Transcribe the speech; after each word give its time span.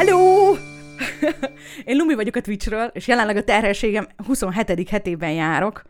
Hello! 0.00 0.54
Én 1.84 1.96
Lumi 1.96 2.14
vagyok 2.14 2.36
a 2.36 2.40
Twitchről, 2.40 2.90
és 2.92 3.08
jelenleg 3.08 3.36
a 3.36 3.44
terhességem 3.44 4.06
27. 4.26 4.88
hetében 4.88 5.30
járok, 5.30 5.82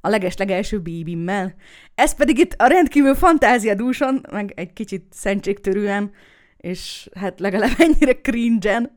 a 0.00 0.08
leges-legelső 0.08 0.78
bíbimmel. 0.78 1.54
Ez 1.94 2.14
pedig 2.14 2.38
itt 2.38 2.54
a 2.56 2.66
rendkívül 2.66 3.14
fantáziadúsan, 3.14 4.26
meg 4.30 4.52
egy 4.56 4.72
kicsit 4.72 5.04
szentségtörően, 5.10 6.10
és 6.56 7.08
hát 7.14 7.40
legalább 7.40 7.74
ennyire 7.86 8.20
cringe 8.20 8.92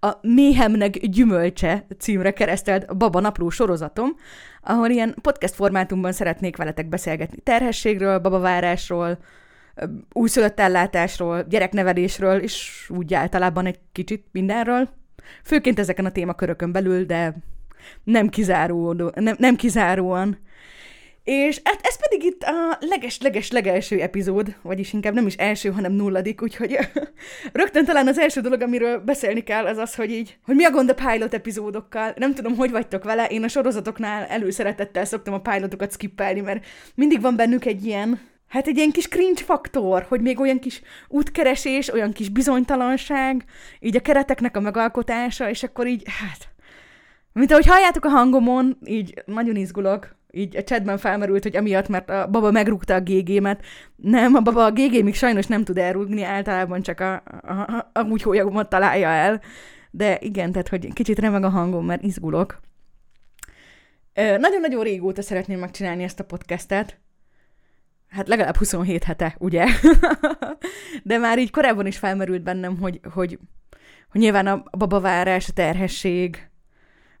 a 0.00 0.12
Méhemnek 0.20 0.98
gyümölcse 0.98 1.86
címre 1.98 2.30
keresztelt 2.30 2.96
Baba 2.96 3.20
Napló 3.20 3.50
sorozatom, 3.50 4.16
ahol 4.62 4.88
ilyen 4.88 5.14
podcast 5.22 5.54
formátumban 5.54 6.12
szeretnék 6.12 6.56
veletek 6.56 6.88
beszélgetni 6.88 7.40
terhességről, 7.42 8.18
babavárásról, 8.18 9.18
újszülött 10.12 10.60
ellátásról, 10.60 11.44
gyereknevelésről, 11.48 12.38
és 12.38 12.86
úgy 12.88 13.14
általában 13.14 13.66
egy 13.66 13.78
kicsit 13.92 14.24
mindenről. 14.32 14.88
Főként 15.44 15.78
ezeken 15.78 16.04
a 16.04 16.12
témakörökön 16.12 16.72
belül, 16.72 17.04
de 17.04 17.36
nem, 18.04 18.28
kizáró, 18.28 18.92
nem, 19.14 19.34
nem 19.38 19.56
kizáróan. 19.56 20.38
És 21.24 21.60
hát 21.64 21.80
ez 21.82 21.96
pedig 22.00 22.24
itt 22.24 22.42
a 22.42 22.78
leges-leges-legelső 22.80 24.00
epizód, 24.00 24.56
vagyis 24.62 24.92
inkább 24.92 25.14
nem 25.14 25.26
is 25.26 25.34
első, 25.34 25.70
hanem 25.70 25.92
nulladik, 25.92 26.42
úgyhogy 26.42 26.78
rögtön 27.52 27.84
talán 27.84 28.08
az 28.08 28.18
első 28.18 28.40
dolog, 28.40 28.62
amiről 28.62 28.98
beszélni 28.98 29.40
kell, 29.40 29.66
az 29.66 29.76
az, 29.76 29.94
hogy 29.94 30.10
így, 30.10 30.38
hogy 30.44 30.54
mi 30.54 30.64
a 30.64 30.70
gond 30.70 30.90
a 30.90 30.94
pilot 30.94 31.34
epizódokkal. 31.34 32.14
Nem 32.16 32.34
tudom, 32.34 32.56
hogy 32.56 32.70
vagytok 32.70 33.04
vele, 33.04 33.26
én 33.26 33.42
a 33.42 33.48
sorozatoknál 33.48 34.24
előszeretettel 34.24 35.04
szoktam 35.04 35.34
a 35.34 35.40
pilotokat 35.40 35.92
skippelni, 35.92 36.40
mert 36.40 36.66
mindig 36.94 37.20
van 37.20 37.36
bennük 37.36 37.64
egy 37.64 37.84
ilyen, 37.84 38.20
Hát 38.48 38.66
egy 38.66 38.76
ilyen 38.76 38.90
kis 38.90 39.08
cringe 39.08 39.42
faktor, 39.42 40.06
hogy 40.08 40.20
még 40.20 40.40
olyan 40.40 40.58
kis 40.58 40.82
útkeresés, 41.08 41.92
olyan 41.92 42.12
kis 42.12 42.28
bizonytalanság, 42.28 43.44
így 43.80 43.96
a 43.96 44.00
kereteknek 44.00 44.56
a 44.56 44.60
megalkotása, 44.60 45.48
és 45.48 45.62
akkor 45.62 45.86
így, 45.86 46.02
hát, 46.06 46.48
mint 47.32 47.50
ahogy 47.50 47.66
halljátok 47.66 48.04
a 48.04 48.08
hangomon, 48.08 48.78
így 48.84 49.22
nagyon 49.26 49.56
izgulok, 49.56 50.16
így 50.30 50.56
a 50.56 50.62
chatben 50.62 50.98
felmerült, 50.98 51.42
hogy 51.42 51.56
amiatt, 51.56 51.88
mert 51.88 52.10
a 52.10 52.28
baba 52.30 52.50
megrúgta 52.50 52.94
a 52.94 53.00
GG-met. 53.00 53.64
Nem, 53.96 54.34
a 54.34 54.40
baba 54.40 54.64
a 54.64 54.70
GG 54.70 55.04
még 55.04 55.14
sajnos 55.14 55.46
nem 55.46 55.64
tud 55.64 55.78
elrúgni, 55.78 56.22
általában 56.22 56.82
csak 56.82 57.00
a, 57.00 57.22
a, 57.42 57.52
a, 57.52 57.90
a 57.92 58.02
úgy 58.02 58.68
találja 58.68 59.08
el. 59.08 59.40
De 59.90 60.18
igen, 60.20 60.52
tehát 60.52 60.68
hogy 60.68 60.92
kicsit 60.92 61.18
remeg 61.18 61.44
a 61.44 61.48
hangom, 61.48 61.86
mert 61.86 62.02
izgulok. 62.02 62.60
Nagyon-nagyon 64.14 64.82
régóta 64.82 65.22
szeretném 65.22 65.58
megcsinálni 65.58 66.02
ezt 66.02 66.20
a 66.20 66.24
podcastet, 66.24 66.98
hát 68.08 68.28
legalább 68.28 68.56
27 68.56 69.04
hete, 69.04 69.36
ugye? 69.38 69.66
De 71.02 71.18
már 71.18 71.38
így 71.38 71.50
korábban 71.50 71.86
is 71.86 71.98
felmerült 71.98 72.42
bennem, 72.42 72.78
hogy, 72.78 73.00
hogy, 73.12 73.38
hogy 74.10 74.20
nyilván 74.20 74.46
a 74.46 74.62
babavárás, 74.70 75.48
a 75.48 75.52
terhesség, 75.52 76.48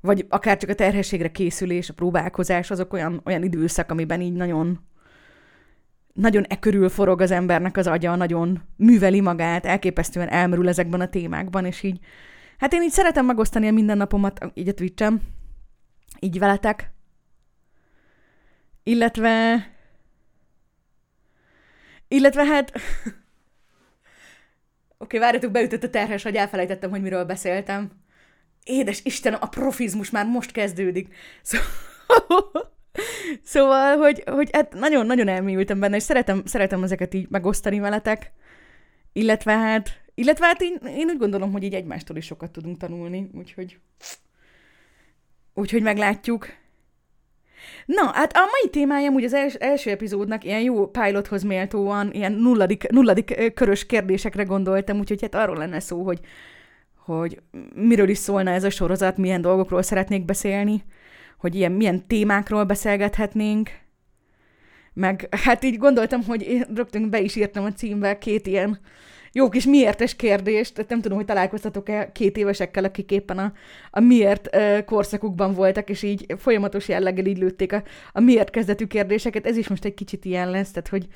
vagy 0.00 0.26
akár 0.28 0.56
csak 0.56 0.70
a 0.70 0.74
terhességre 0.74 1.30
készülés, 1.30 1.88
a 1.88 1.94
próbálkozás, 1.94 2.70
azok 2.70 2.92
olyan, 2.92 3.20
olyan 3.24 3.42
időszak, 3.42 3.90
amiben 3.90 4.20
így 4.20 4.32
nagyon 4.32 4.80
nagyon 6.12 6.44
e 6.48 6.58
körül 6.58 6.88
forog 6.88 7.20
az 7.20 7.30
embernek 7.30 7.76
az 7.76 7.86
agya, 7.86 8.16
nagyon 8.16 8.62
műveli 8.76 9.20
magát, 9.20 9.66
elképesztően 9.66 10.28
elmerül 10.28 10.68
ezekben 10.68 11.00
a 11.00 11.08
témákban, 11.08 11.64
és 11.64 11.82
így, 11.82 11.98
hát 12.58 12.72
én 12.72 12.82
így 12.82 12.90
szeretem 12.90 13.26
megosztani 13.26 13.68
a 13.68 13.72
mindennapomat 13.72 14.50
így 14.54 14.68
a 14.68 14.74
twitch 14.74 15.12
így 16.20 16.38
veletek, 16.38 16.90
illetve 18.82 19.66
illetve 22.08 22.44
hát... 22.44 22.72
Oké, 24.98 25.16
okay, 25.16 25.18
várjatok, 25.18 25.50
beütött 25.50 25.82
a 25.82 25.90
terhes, 25.90 26.22
hogy 26.22 26.34
elfelejtettem, 26.34 26.90
hogy 26.90 27.02
miről 27.02 27.24
beszéltem. 27.24 27.90
Édes 28.64 29.00
Istenem, 29.04 29.38
a 29.42 29.48
profizmus 29.48 30.10
már 30.10 30.26
most 30.26 30.52
kezdődik. 30.52 31.14
Szóval, 31.42 31.66
szóval 33.42 33.96
hogy, 33.96 34.22
hogy 34.26 34.50
hát 34.52 34.72
nagyon-nagyon 34.74 35.28
elmélyültem 35.28 35.80
benne, 35.80 35.96
és 35.96 36.02
szeretem, 36.02 36.42
szeretem 36.44 36.82
ezeket 36.82 37.14
így 37.14 37.26
megosztani 37.30 37.78
veletek. 37.78 38.32
Illetve 39.12 39.52
hát, 39.52 40.02
illetve 40.14 40.46
hát 40.46 40.62
én, 40.62 40.80
én 40.86 41.08
úgy 41.08 41.18
gondolom, 41.18 41.52
hogy 41.52 41.62
így 41.62 41.74
egymástól 41.74 42.16
is 42.16 42.24
sokat 42.24 42.50
tudunk 42.50 42.76
tanulni, 42.76 43.30
úgyhogy 43.34 43.78
úgyhogy 45.54 45.82
meglátjuk. 45.82 46.48
Na, 47.86 48.10
hát 48.12 48.32
a 48.32 48.40
mai 48.40 48.70
témájám 48.70 49.14
ugye 49.14 49.26
az 49.26 49.34
els, 49.34 49.54
első 49.54 49.90
epizódnak 49.90 50.44
ilyen 50.44 50.60
jó 50.60 50.86
pilothoz 50.86 51.42
méltóan, 51.42 52.12
ilyen 52.12 52.32
nulladik, 52.32 52.88
nulladik 52.88 53.52
körös 53.54 53.86
kérdésekre 53.86 54.42
gondoltam, 54.42 54.98
úgyhogy 54.98 55.20
hát 55.20 55.34
arról 55.34 55.56
lenne 55.56 55.80
szó, 55.80 56.02
hogy, 56.02 56.20
hogy 57.04 57.40
miről 57.74 58.08
is 58.08 58.18
szólna 58.18 58.50
ez 58.50 58.64
a 58.64 58.70
sorozat, 58.70 59.16
milyen 59.16 59.40
dolgokról 59.40 59.82
szeretnék 59.82 60.24
beszélni, 60.24 60.84
hogy 61.38 61.54
ilyen, 61.54 61.72
milyen 61.72 62.06
témákról 62.06 62.64
beszélgethetnénk, 62.64 63.70
meg 64.92 65.28
hát 65.30 65.64
így 65.64 65.78
gondoltam, 65.78 66.24
hogy 66.24 66.42
én 66.42 66.64
rögtön 66.74 67.10
be 67.10 67.20
is 67.20 67.36
írtam 67.36 67.64
a 67.64 67.72
címbe 67.72 68.18
két 68.18 68.46
ilyen 68.46 68.80
jó 69.36 69.48
kis 69.48 69.66
miértes 69.66 70.16
kérdést, 70.16 70.84
nem 70.88 71.00
tudom, 71.00 71.16
hogy 71.16 71.26
találkoztatok-e 71.26 72.12
két 72.12 72.36
évesekkel, 72.36 72.84
akik 72.84 73.10
éppen 73.10 73.38
a, 73.38 73.52
a 73.90 74.00
miért 74.00 74.56
korszakukban 74.84 75.54
voltak, 75.54 75.88
és 75.90 76.02
így 76.02 76.26
folyamatos 76.38 76.88
jelleggel 76.88 77.26
így 77.26 77.38
lőtték 77.38 77.72
a, 77.72 77.82
a 78.12 78.20
miért 78.20 78.50
kezdetű 78.50 78.84
kérdéseket, 78.84 79.46
ez 79.46 79.56
is 79.56 79.68
most 79.68 79.84
egy 79.84 79.94
kicsit 79.94 80.24
ilyen 80.24 80.50
lesz, 80.50 80.70
tehát 80.70 80.88
hogy 80.88 81.06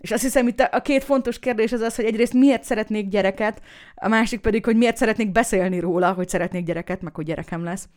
és 0.00 0.10
azt 0.10 0.22
hiszem, 0.22 0.46
itt 0.46 0.60
a, 0.60 0.80
két 0.80 1.04
fontos 1.04 1.38
kérdés 1.38 1.72
az 1.72 1.80
az, 1.80 1.94
hogy 1.94 2.04
egyrészt 2.04 2.32
miért 2.32 2.64
szeretnék 2.64 3.08
gyereket, 3.08 3.62
a 3.94 4.08
másik 4.08 4.40
pedig, 4.40 4.64
hogy 4.64 4.76
miért 4.76 4.96
szeretnék 4.96 5.32
beszélni 5.32 5.80
róla, 5.80 6.12
hogy 6.12 6.28
szeretnék 6.28 6.64
gyereket, 6.64 7.02
meg 7.02 7.14
hogy 7.14 7.24
gyerekem 7.24 7.64
lesz. 7.64 7.88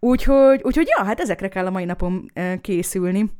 Úgyhogy, 0.00 0.60
úgyhogy 0.62 0.88
ja, 0.96 1.04
hát 1.04 1.20
ezekre 1.20 1.48
kell 1.48 1.66
a 1.66 1.70
mai 1.70 1.84
napom 1.84 2.24
uh, 2.34 2.60
készülni. 2.60 3.30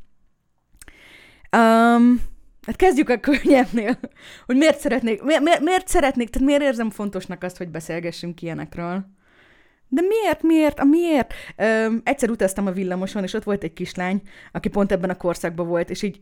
Um, 1.57 2.35
Hát 2.67 2.77
kezdjük 2.77 3.09
a 3.09 3.21
könnyebbnél, 3.21 3.99
hogy 4.47 4.57
miért 4.57 4.79
szeretnék, 4.79 5.23
mi, 5.23 5.35
mi, 5.39 5.51
miért 5.61 5.89
szeretnék, 5.89 6.31
tehát 6.31 6.47
miért 6.47 6.63
érzem 6.63 6.91
fontosnak 6.91 7.43
azt, 7.43 7.57
hogy 7.57 7.69
beszélgessünk 7.69 8.43
ilyenekről. 8.43 9.07
De 9.89 10.01
miért, 10.01 10.43
miért, 10.43 10.79
a 10.79 10.85
miért? 10.85 11.35
Ö, 11.57 11.95
egyszer 12.05 12.31
utaztam 12.31 12.67
a 12.67 12.71
villamoson, 12.71 13.23
és 13.23 13.33
ott 13.33 13.45
volt 13.45 13.63
egy 13.63 13.73
kislány, 13.73 14.23
aki 14.53 14.69
pont 14.69 14.93
ebben 14.93 15.11
a 15.11 15.17
korszakban 15.17 15.67
volt, 15.67 15.91
és 15.91 16.03
így 16.03 16.21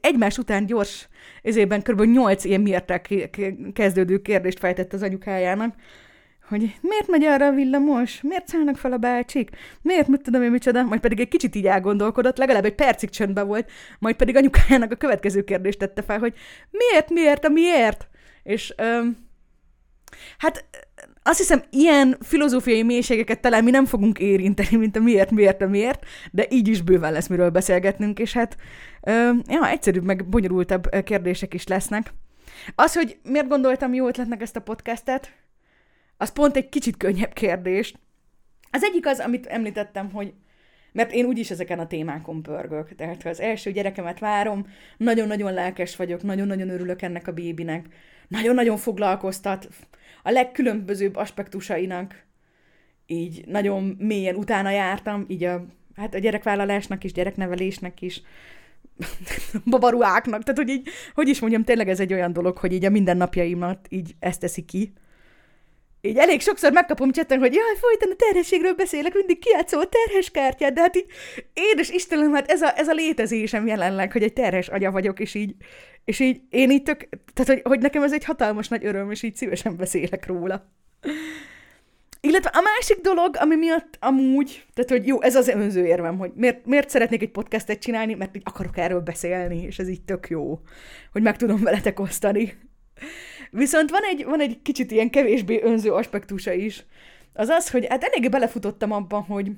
egymás 0.00 0.38
után 0.38 0.66
gyors, 0.66 1.08
ezében 1.42 1.82
kb. 1.82 2.00
nyolc 2.00 2.44
ilyen 2.44 2.60
miért 2.60 3.08
kezdődő 3.72 4.22
kérdést 4.22 4.58
fejtett 4.58 4.92
az 4.92 5.02
anyukájának, 5.02 5.74
hogy 6.48 6.76
miért 6.80 7.08
megy 7.08 7.24
arra 7.24 7.46
a 7.46 7.52
villamos, 7.52 8.20
miért 8.22 8.48
szállnak 8.48 8.76
fel 8.76 8.92
a 8.92 8.96
bácsik, 8.96 9.50
miért, 9.82 10.08
mit 10.08 10.22
tudom 10.22 10.42
én, 10.42 10.50
micsoda, 10.50 10.82
majd 10.82 11.00
pedig 11.00 11.20
egy 11.20 11.28
kicsit 11.28 11.54
így 11.54 11.66
elgondolkodott, 11.66 12.38
legalább 12.38 12.64
egy 12.64 12.74
percig 12.74 13.10
csöndben 13.10 13.46
volt, 13.46 13.70
majd 13.98 14.16
pedig 14.16 14.36
anyukájának 14.36 14.92
a 14.92 14.96
következő 14.96 15.44
kérdést 15.44 15.78
tette 15.78 16.02
fel, 16.02 16.18
hogy 16.18 16.34
miért, 16.70 17.10
miért, 17.10 17.44
a 17.44 17.48
miért? 17.48 18.08
És 18.42 18.74
öm, 18.76 19.26
hát 20.38 20.64
azt 21.22 21.38
hiszem, 21.38 21.62
ilyen 21.70 22.16
filozófiai 22.20 22.82
mélységeket 22.82 23.40
talán 23.40 23.64
mi 23.64 23.70
nem 23.70 23.86
fogunk 23.86 24.18
érinteni, 24.18 24.76
mint 24.76 24.96
a 24.96 25.00
miért, 25.00 25.30
miért, 25.30 25.62
a 25.62 25.68
miért, 25.68 26.04
de 26.30 26.46
így 26.50 26.68
is 26.68 26.82
bőven 26.82 27.12
lesz 27.12 27.26
miről 27.26 27.50
beszélgetnünk, 27.50 28.18
és 28.18 28.32
hát 28.32 28.56
öm, 29.02 29.42
ja, 29.48 29.68
egyszerűbb, 29.68 30.04
meg 30.04 30.28
bonyolultabb 30.28 30.88
kérdések 31.04 31.54
is 31.54 31.66
lesznek. 31.66 32.12
Az, 32.74 32.94
hogy 32.94 33.18
miért 33.22 33.48
gondoltam 33.48 33.94
jó 33.94 34.06
ötletnek 34.06 34.42
ezt 34.42 34.56
a 34.56 34.60
podcastet, 34.60 35.32
az 36.18 36.32
pont 36.32 36.56
egy 36.56 36.68
kicsit 36.68 36.96
könnyebb 36.96 37.32
kérdés. 37.32 37.94
Az 38.70 38.82
egyik 38.82 39.06
az, 39.06 39.18
amit 39.18 39.46
említettem, 39.46 40.10
hogy 40.10 40.32
mert 40.92 41.12
én 41.12 41.24
úgyis 41.24 41.50
ezeken 41.50 41.78
a 41.78 41.86
témákon 41.86 42.42
pörgök. 42.42 42.94
Tehát, 42.94 43.22
ha 43.22 43.28
az 43.28 43.40
első 43.40 43.72
gyerekemet 43.72 44.18
várom, 44.18 44.66
nagyon-nagyon 44.96 45.52
lelkes 45.52 45.96
vagyok, 45.96 46.22
nagyon-nagyon 46.22 46.68
örülök 46.68 47.02
ennek 47.02 47.28
a 47.28 47.32
bébinek, 47.32 47.86
nagyon-nagyon 48.28 48.76
foglalkoztat 48.76 49.68
a 50.22 50.30
legkülönbözőbb 50.30 51.16
aspektusainak, 51.16 52.26
így 53.06 53.44
nagyon 53.46 53.96
mélyen 53.98 54.34
utána 54.34 54.70
jártam, 54.70 55.24
így 55.28 55.44
a, 55.44 55.66
hát 55.96 56.14
a 56.14 56.18
gyerekvállalásnak 56.18 57.04
is, 57.04 57.12
gyereknevelésnek 57.12 58.02
is, 58.02 58.22
babaruáknak, 59.70 60.42
tehát 60.42 60.58
hogy 60.58 60.68
így, 60.68 60.88
hogy 61.14 61.28
is 61.28 61.40
mondjam, 61.40 61.64
tényleg 61.64 61.88
ez 61.88 62.00
egy 62.00 62.12
olyan 62.12 62.32
dolog, 62.32 62.58
hogy 62.58 62.72
így 62.72 62.84
a 62.84 62.90
mindennapjaimat 62.90 63.86
így 63.88 64.14
ezt 64.18 64.40
teszi 64.40 64.64
ki, 64.64 64.92
így 66.00 66.16
elég 66.16 66.40
sokszor 66.40 66.72
megkapom 66.72 67.10
csetten, 67.10 67.38
hogy 67.38 67.54
jaj, 67.54 67.76
folyton 67.80 68.10
a 68.10 68.16
terhességről 68.16 68.74
beszélek, 68.74 69.14
mindig 69.14 69.38
kiátszom 69.38 69.80
a 69.80 69.88
terhes 69.88 70.30
kártyát, 70.30 70.72
de 70.72 70.80
hát 70.80 70.96
így, 70.96 71.06
édes 71.52 71.90
Istenem, 71.90 72.32
hát 72.32 72.50
ez 72.50 72.62
a, 72.62 72.78
ez 72.78 72.88
a 72.88 72.92
létezésem 72.92 73.66
jelenleg, 73.66 74.12
hogy 74.12 74.22
egy 74.22 74.32
terhes 74.32 74.68
agya 74.68 74.90
vagyok, 74.90 75.20
és 75.20 75.34
így, 75.34 75.54
és 76.04 76.20
így 76.20 76.40
én 76.50 76.70
így 76.70 76.82
tök, 76.82 77.08
tehát 77.34 77.52
hogy, 77.52 77.60
hogy 77.64 77.80
nekem 77.80 78.02
ez 78.02 78.12
egy 78.12 78.24
hatalmas 78.24 78.68
nagy 78.68 78.84
öröm, 78.84 79.10
és 79.10 79.22
így 79.22 79.36
szívesen 79.36 79.76
beszélek 79.76 80.26
róla. 80.26 80.70
Illetve 82.20 82.50
a 82.52 82.60
másik 82.62 83.00
dolog, 83.00 83.36
ami 83.38 83.56
miatt 83.56 83.96
amúgy, 84.00 84.64
tehát 84.74 84.90
hogy 84.90 85.06
jó, 85.06 85.22
ez 85.22 85.36
az 85.36 85.48
önző 85.48 85.86
érvem, 85.86 86.18
hogy 86.18 86.32
miért, 86.34 86.66
miért 86.66 86.90
szeretnék 86.90 87.22
egy 87.22 87.30
podcastet 87.30 87.78
csinálni, 87.78 88.14
mert 88.14 88.36
így 88.36 88.42
akarok 88.44 88.78
erről 88.78 89.00
beszélni, 89.00 89.62
és 89.62 89.78
ez 89.78 89.88
így 89.88 90.02
tök 90.02 90.28
jó, 90.28 90.60
hogy 91.12 91.22
meg 91.22 91.36
tudom 91.36 91.62
veletek 91.62 92.00
osztani. 92.00 92.58
Viszont 93.50 93.90
van 93.90 94.02
egy, 94.02 94.24
van 94.24 94.40
egy 94.40 94.62
kicsit 94.62 94.90
ilyen 94.90 95.10
kevésbé 95.10 95.62
önző 95.62 95.92
aspektusa 95.92 96.52
is. 96.52 96.84
Az 97.32 97.48
az, 97.48 97.70
hogy 97.70 97.86
hát 97.88 98.02
eléggé 98.02 98.28
belefutottam 98.28 98.92
abban, 98.92 99.22
hogy, 99.22 99.50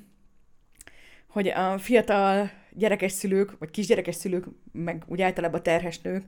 hogy 1.27 1.47
a 1.47 1.77
fiatal 1.77 2.51
gyerekes 2.71 3.11
szülők, 3.11 3.57
vagy 3.59 3.71
kisgyerekes 3.71 4.15
szülők, 4.15 4.45
meg 4.71 5.03
úgy 5.07 5.21
általában 5.21 5.63
terhes 5.63 5.99
nők, 5.99 6.23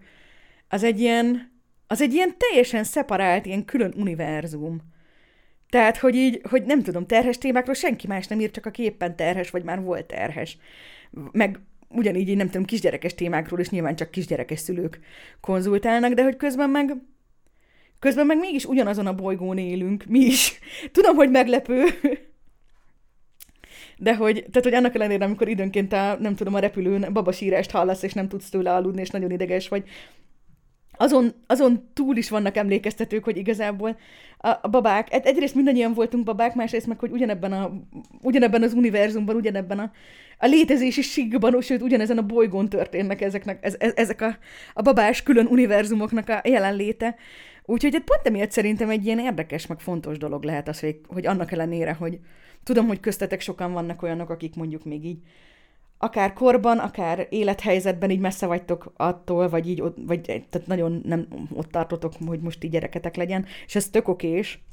az 0.67 0.83
egy 0.83 0.99
ilyen, 0.99 1.51
az 1.87 2.01
egy 2.01 2.13
ilyen 2.13 2.35
teljesen 2.37 2.83
szeparált, 2.83 3.45
ilyen 3.45 3.65
külön 3.65 3.93
univerzum. 3.97 4.81
Tehát, 5.69 5.97
hogy 5.97 6.15
így, 6.15 6.41
hogy 6.49 6.63
nem 6.63 6.83
tudom, 6.83 7.05
terhes 7.05 7.37
témákról 7.37 7.75
senki 7.75 8.07
más 8.07 8.27
nem 8.27 8.39
ír, 8.39 8.51
csak 8.51 8.65
aki 8.65 8.83
éppen 8.83 9.15
terhes, 9.15 9.49
vagy 9.49 9.63
már 9.63 9.81
volt 9.81 10.05
terhes. 10.05 10.57
Meg 11.31 11.59
ugyanígy, 11.87 12.29
így 12.29 12.37
nem 12.37 12.49
tudom, 12.49 12.65
kisgyerekes 12.65 13.13
témákról 13.13 13.59
is 13.59 13.69
nyilván 13.69 13.95
csak 13.95 14.11
kisgyerekes 14.11 14.59
szülők 14.59 14.99
konzultálnak, 15.41 16.13
de 16.13 16.23
hogy 16.23 16.37
közben 16.37 16.69
meg 16.69 16.95
közben 18.03 18.25
meg 18.25 18.37
mégis 18.37 18.65
ugyanazon 18.65 19.07
a 19.07 19.15
bolygón 19.15 19.57
élünk, 19.57 20.03
mi 20.07 20.19
is. 20.19 20.59
Tudom, 20.91 21.15
hogy 21.15 21.29
meglepő, 21.29 21.83
de 23.97 24.15
hogy, 24.15 24.33
tehát, 24.33 24.63
hogy 24.63 24.73
annak 24.73 24.95
ellenére, 24.95 25.25
amikor 25.25 25.47
időnként 25.47 25.93
a, 25.93 26.17
nem 26.19 26.35
tudom, 26.35 26.53
a 26.53 26.59
repülőn 26.59 27.13
babasírást 27.13 27.71
hallasz, 27.71 28.03
és 28.03 28.13
nem 28.13 28.27
tudsz 28.27 28.49
tőle 28.49 28.73
aludni, 28.73 29.01
és 29.01 29.09
nagyon 29.09 29.31
ideges 29.31 29.67
vagy, 29.67 29.83
azon, 30.97 31.33
azon 31.47 31.89
túl 31.93 32.17
is 32.17 32.29
vannak 32.29 32.57
emlékeztetők, 32.57 33.23
hogy 33.23 33.37
igazából 33.37 33.97
a, 34.37 34.47
a 34.61 34.67
babák, 34.67 35.07
egyrészt 35.25 35.55
mindannyian 35.55 35.93
voltunk 35.93 36.23
babák, 36.23 36.55
másrészt 36.55 36.87
meg, 36.87 36.99
hogy 36.99 37.11
ugyanebben, 37.11 37.51
a, 37.51 37.71
ugyanebben 38.21 38.63
az 38.63 38.73
univerzumban, 38.73 39.35
ugyanebben 39.35 39.79
a, 39.79 39.91
a 40.37 40.45
létezési 40.45 41.01
síkban, 41.01 41.61
sőt, 41.61 41.81
ugyanezen 41.81 42.17
a 42.17 42.25
bolygón 42.25 42.69
történnek 42.69 43.21
ezeknek, 43.21 43.65
ez, 43.65 43.75
ez, 43.79 43.91
ezek 43.95 44.21
a, 44.21 44.37
a 44.73 44.81
babás 44.81 45.23
külön 45.23 45.45
univerzumoknak 45.45 46.29
a 46.29 46.41
jelenléte. 46.43 47.15
Úgyhogy 47.65 47.93
hát 47.93 48.03
pont 48.03 48.27
emiatt 48.27 48.51
szerintem 48.51 48.89
egy 48.89 49.05
ilyen 49.05 49.19
érdekes, 49.19 49.67
meg 49.67 49.79
fontos 49.79 50.17
dolog 50.17 50.43
lehet 50.43 50.67
az, 50.67 50.79
hogy, 50.79 51.01
hogy 51.07 51.25
annak 51.25 51.51
ellenére, 51.51 51.93
hogy 51.93 52.19
tudom, 52.63 52.87
hogy 52.87 52.99
köztetek 52.99 53.41
sokan 53.41 53.71
vannak 53.71 54.01
olyanok, 54.01 54.29
akik 54.29 54.55
mondjuk 54.55 54.85
még 54.85 55.05
így 55.05 55.19
akár 55.97 56.33
korban, 56.33 56.79
akár 56.79 57.27
élethelyzetben 57.29 58.09
így 58.09 58.19
messze 58.19 58.45
vagytok 58.45 58.93
attól, 58.97 59.49
vagy 59.49 59.69
így, 59.69 59.83
vagy 59.95 60.21
tehát 60.21 60.67
nagyon 60.67 61.01
nem 61.05 61.27
ott 61.53 61.71
tartotok, 61.71 62.13
hogy 62.25 62.39
most 62.39 62.63
így 62.63 62.71
gyereketek 62.71 63.15
legyen, 63.15 63.45
és 63.65 63.75
ez 63.75 63.89
tök 63.89 64.07
okés. 64.07 64.63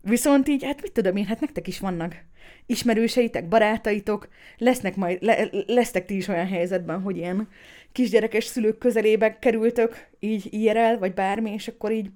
Viszont 0.00 0.48
így, 0.48 0.64
hát 0.64 0.82
mit 0.82 0.92
tudom 0.92 1.16
én, 1.16 1.24
hát 1.24 1.40
nektek 1.40 1.68
is 1.68 1.78
vannak 1.78 2.24
ismerőseitek, 2.66 3.48
barátaitok, 3.48 4.28
lesznek 4.58 4.96
majd, 4.96 5.22
le, 5.22 5.48
lesztek 5.66 6.06
ti 6.06 6.16
is 6.16 6.28
olyan 6.28 6.46
helyzetben, 6.46 7.00
hogy 7.00 7.16
ilyen 7.16 7.48
kisgyerekes 7.92 8.44
szülők 8.44 8.78
közelébe 8.78 9.38
kerültök, 9.38 10.08
így 10.18 10.48
IRL, 10.50 10.98
vagy 10.98 11.14
bármi, 11.14 11.52
és 11.52 11.68
akkor 11.68 11.92
így 11.92 12.10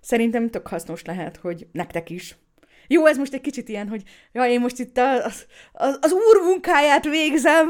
szerintem 0.00 0.50
tök 0.50 0.66
hasznos 0.66 1.04
lehet, 1.04 1.36
hogy 1.36 1.66
nektek 1.72 2.10
is 2.10 2.36
jó, 2.88 3.06
ez 3.06 3.16
most 3.16 3.34
egy 3.34 3.40
kicsit 3.40 3.68
ilyen, 3.68 3.88
hogy 3.88 4.02
ja, 4.32 4.46
én 4.46 4.60
most 4.60 4.78
itt 4.78 4.98
az, 4.98 5.46
az, 5.72 5.98
az 6.00 6.12
úr 6.12 6.42
munkáját 6.42 7.04
végzem, 7.04 7.68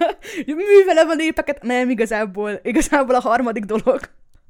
művelem 0.46 1.08
a 1.08 1.14
népeket. 1.14 1.62
Nem, 1.62 1.90
igazából, 1.90 2.60
igazából 2.62 3.14
a 3.14 3.20
harmadik 3.20 3.64
dolog, 3.64 4.00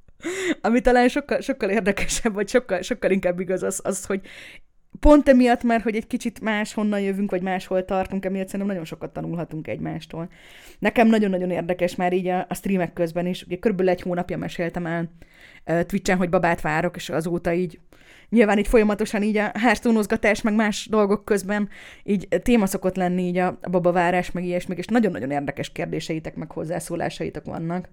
ami 0.60 0.80
talán 0.80 1.08
sokkal, 1.08 1.40
sokkal 1.40 1.70
érdekesebb, 1.70 2.34
vagy 2.34 2.48
sokkal, 2.48 2.82
sokkal 2.82 3.10
inkább 3.10 3.40
igaz 3.40 3.62
az, 3.62 3.80
az, 3.84 4.04
hogy 4.04 4.20
pont 5.00 5.28
emiatt, 5.28 5.62
mert 5.62 5.82
hogy 5.82 5.96
egy 5.96 6.06
kicsit 6.06 6.40
más 6.40 6.74
honnan 6.74 7.00
jövünk, 7.00 7.30
vagy 7.30 7.42
máshol 7.42 7.84
tartunk, 7.84 8.24
emiatt 8.24 8.46
szerintem 8.46 8.68
nagyon 8.68 8.84
sokat 8.84 9.12
tanulhatunk 9.12 9.68
egymástól. 9.68 10.28
Nekem 10.78 11.08
nagyon-nagyon 11.08 11.50
érdekes 11.50 11.94
már 11.94 12.12
így 12.12 12.26
a, 12.26 12.46
a 12.48 12.54
streamek 12.54 12.92
közben 12.92 13.26
is. 13.26 13.42
Ugye 13.42 13.56
körülbelül 13.56 13.92
egy 13.92 14.00
hónapja 14.00 14.36
meséltem 14.36 14.86
el 14.86 15.10
uh, 15.66 15.80
Twitchen, 15.82 16.16
hogy 16.16 16.28
babát 16.28 16.60
várok, 16.60 16.96
és 16.96 17.10
azóta 17.10 17.52
így 17.52 17.78
nyilván 18.28 18.58
így 18.58 18.68
folyamatosan 18.68 19.22
így 19.22 19.36
a 19.36 19.50
hearthstone 19.54 20.00
meg 20.42 20.54
más 20.54 20.86
dolgok 20.90 21.24
közben 21.24 21.68
így 22.02 22.28
téma 22.42 22.66
szokott 22.66 22.96
lenni 22.96 23.22
így 23.22 23.36
a, 23.36 23.58
a 23.62 23.70
babavárás, 23.70 24.30
meg 24.30 24.44
ilyesmi, 24.44 24.74
és 24.76 24.86
nagyon-nagyon 24.86 25.30
érdekes 25.30 25.72
kérdéseitek, 25.72 26.34
meg 26.34 26.50
hozzászólásaitok 26.50 27.44
vannak. 27.44 27.88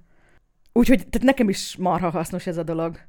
Úgyhogy 0.74 0.98
tehát 0.98 1.28
nekem 1.28 1.50
is 1.50 1.76
marha 1.78 2.10
hasznos 2.10 2.48
ez 2.48 2.58
a 2.58 2.64
dolog. 2.64 3.00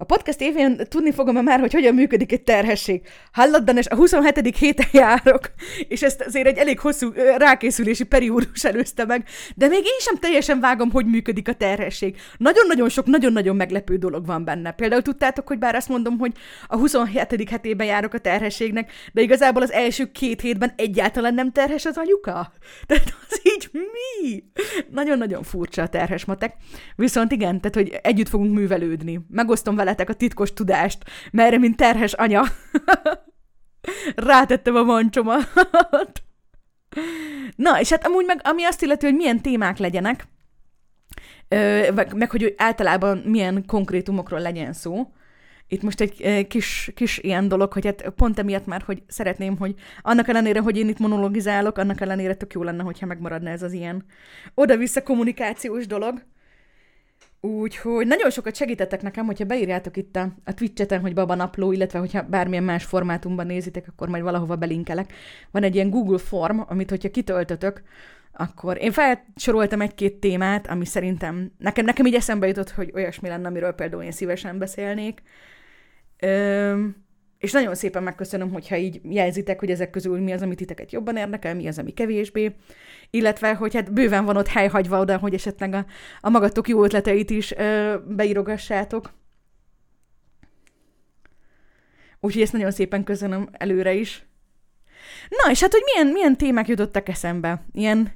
A 0.00 0.04
podcast 0.04 0.40
évén 0.40 0.76
tudni 0.88 1.12
fogom 1.12 1.44
már, 1.44 1.60
hogy 1.60 1.72
hogyan 1.72 1.94
működik 1.94 2.32
egy 2.32 2.42
terhesség. 2.42 3.00
Hallod, 3.32 3.76
és 3.76 3.86
a 3.86 3.94
27. 3.94 4.56
héten 4.56 4.86
járok, 5.02 5.50
és 5.88 6.02
ezt 6.02 6.20
azért 6.20 6.46
egy 6.46 6.56
elég 6.56 6.78
hosszú 6.78 7.12
rákészülési 7.36 8.04
periódus 8.04 8.64
előzte 8.64 9.04
meg, 9.04 9.28
de 9.56 9.68
még 9.68 9.78
én 9.78 9.98
sem 9.98 10.16
teljesen 10.16 10.60
vágom, 10.60 10.90
hogy 10.90 11.06
működik 11.06 11.48
a 11.48 11.52
terhesség. 11.52 12.16
Nagyon-nagyon 12.36 12.88
sok, 12.88 13.06
nagyon-nagyon 13.06 13.56
meglepő 13.56 13.96
dolog 13.96 14.26
van 14.26 14.44
benne. 14.44 14.70
Például 14.72 15.02
tudtátok, 15.02 15.46
hogy 15.46 15.58
bár 15.58 15.74
azt 15.74 15.88
mondom, 15.88 16.18
hogy 16.18 16.32
a 16.66 16.76
27. 16.76 17.50
hetében 17.50 17.86
járok 17.86 18.14
a 18.14 18.18
terhességnek, 18.18 18.92
de 19.12 19.20
igazából 19.20 19.62
az 19.62 19.72
első 19.72 20.10
két 20.12 20.40
hétben 20.40 20.72
egyáltalán 20.76 21.34
nem 21.34 21.52
terhes 21.52 21.84
az 21.84 21.96
anyuka. 21.96 22.52
Tehát 22.86 23.14
az 23.28 23.40
így 23.42 23.70
mi? 23.72 24.44
Nagyon-nagyon 24.90 25.42
furcsa 25.42 25.82
a 25.82 25.88
terhes 25.88 26.24
matek. 26.24 26.54
Viszont 26.96 27.32
igen, 27.32 27.60
tehát 27.60 27.76
hogy 27.76 27.98
együtt 28.02 28.28
fogunk 28.28 28.54
művelődni. 28.54 29.20
Megosztom 29.28 29.76
vele 29.76 29.89
veletek 29.90 30.08
a 30.08 30.18
titkos 30.18 30.52
tudást, 30.52 31.04
merre, 31.30 31.58
mint 31.58 31.76
terhes 31.76 32.12
anya. 32.12 32.42
Rátettem 34.14 34.74
a 34.74 34.82
mancsomat. 34.82 35.48
Na, 37.56 37.80
és 37.80 37.90
hát 37.90 38.06
amúgy 38.06 38.26
meg, 38.26 38.40
ami 38.44 38.64
azt 38.64 38.82
illeti, 38.82 39.06
hogy 39.06 39.14
milyen 39.14 39.40
témák 39.40 39.78
legyenek, 39.78 40.26
meg, 41.94 42.14
meg 42.14 42.30
hogy 42.30 42.54
általában 42.56 43.18
milyen 43.18 43.66
konkrétumokról 43.66 44.40
legyen 44.40 44.72
szó. 44.72 45.12
Itt 45.68 45.82
most 45.82 46.00
egy 46.00 46.46
kis, 46.46 46.90
kis 46.94 47.18
ilyen 47.18 47.48
dolog, 47.48 47.72
hogy 47.72 47.84
hát 47.84 48.08
pont 48.16 48.38
emiatt 48.38 48.66
már, 48.66 48.82
hogy 48.82 49.02
szeretném, 49.06 49.56
hogy 49.56 49.74
annak 50.02 50.28
ellenére, 50.28 50.60
hogy 50.60 50.76
én 50.76 50.88
itt 50.88 50.98
monologizálok, 50.98 51.78
annak 51.78 52.00
ellenére 52.00 52.34
tök 52.34 52.52
jó 52.52 52.62
lenne, 52.62 52.82
hogyha 52.82 53.06
megmaradna 53.06 53.50
ez 53.50 53.62
az 53.62 53.72
ilyen 53.72 54.04
oda-vissza 54.54 55.02
kommunikációs 55.02 55.86
dolog. 55.86 56.22
Úgyhogy 57.40 58.06
nagyon 58.06 58.30
sokat 58.30 58.54
segítettek 58.54 59.02
nekem, 59.02 59.26
hogyha 59.26 59.44
beírjátok 59.44 59.96
itt 59.96 60.16
a, 60.16 60.32
a 60.44 60.54
Twitch-eten, 60.54 61.00
hogy 61.00 61.14
Baba 61.14 61.34
Napló, 61.34 61.72
illetve 61.72 61.98
hogyha 61.98 62.22
bármilyen 62.22 62.64
más 62.64 62.84
formátumban 62.84 63.46
nézitek, 63.46 63.88
akkor 63.88 64.08
majd 64.08 64.22
valahova 64.22 64.56
belinkelek. 64.56 65.12
Van 65.50 65.62
egy 65.62 65.74
ilyen 65.74 65.90
Google 65.90 66.18
form, 66.18 66.60
amit 66.66 66.90
hogyha 66.90 67.10
kitöltötök, 67.10 67.82
akkor 68.32 68.82
én 68.82 68.92
felsoroltam 68.92 69.80
egy-két 69.80 70.14
témát, 70.14 70.66
ami 70.66 70.84
szerintem 70.84 71.52
nekem, 71.58 71.84
nekem 71.84 72.06
így 72.06 72.14
eszembe 72.14 72.46
jutott, 72.46 72.70
hogy 72.70 72.90
olyasmi 72.94 73.28
lenne, 73.28 73.48
amiről 73.48 73.72
például 73.72 74.02
én 74.02 74.12
szívesen 74.12 74.58
beszélnék. 74.58 75.22
Üm, 76.22 76.96
és 77.38 77.52
nagyon 77.52 77.74
szépen 77.74 78.02
megköszönöm, 78.02 78.52
hogyha 78.52 78.76
így 78.76 79.00
jelzitek, 79.02 79.58
hogy 79.58 79.70
ezek 79.70 79.90
közül 79.90 80.20
mi 80.20 80.32
az, 80.32 80.42
amit 80.42 80.56
titeket 80.56 80.92
jobban 80.92 81.16
érdekel, 81.16 81.54
mi 81.54 81.66
az, 81.66 81.78
ami 81.78 81.92
kevésbé, 81.92 82.54
illetve, 83.10 83.54
hogy 83.54 83.74
hát 83.74 83.92
bőven 83.92 84.24
van 84.24 84.36
ott 84.36 84.48
hely 84.48 84.68
hagyva 84.68 85.00
oda, 85.00 85.18
hogy 85.18 85.34
esetleg 85.34 85.74
a, 85.74 85.86
a 86.20 86.30
magatok 86.30 86.68
jó 86.68 86.84
ötleteit 86.84 87.30
is 87.30 87.52
ö, 87.52 87.96
beírogassátok. 88.06 89.12
Úgyhogy 92.20 92.42
ezt 92.42 92.52
nagyon 92.52 92.70
szépen 92.70 93.04
köszönöm 93.04 93.48
előre 93.52 93.92
is. 93.92 94.24
Na, 95.28 95.50
és 95.50 95.60
hát, 95.60 95.72
hogy 95.72 95.82
milyen, 95.84 96.12
milyen 96.12 96.36
témák 96.36 96.68
jutottak 96.68 97.08
eszembe? 97.08 97.64
Ilyen 97.72 98.12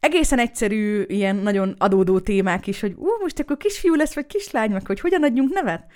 egészen 0.00 0.38
egyszerű, 0.38 1.02
ilyen 1.06 1.36
nagyon 1.36 1.74
adódó 1.78 2.20
témák 2.20 2.66
is, 2.66 2.80
hogy 2.80 2.94
ú, 2.96 3.06
most 3.20 3.38
akkor 3.38 3.56
kisfiú 3.56 3.94
lesz, 3.94 4.14
vagy 4.14 4.26
kislány, 4.26 4.70
meg 4.70 4.86
hogy 4.86 5.00
hogyan 5.00 5.22
adjunk 5.22 5.52
nevet? 5.52 5.86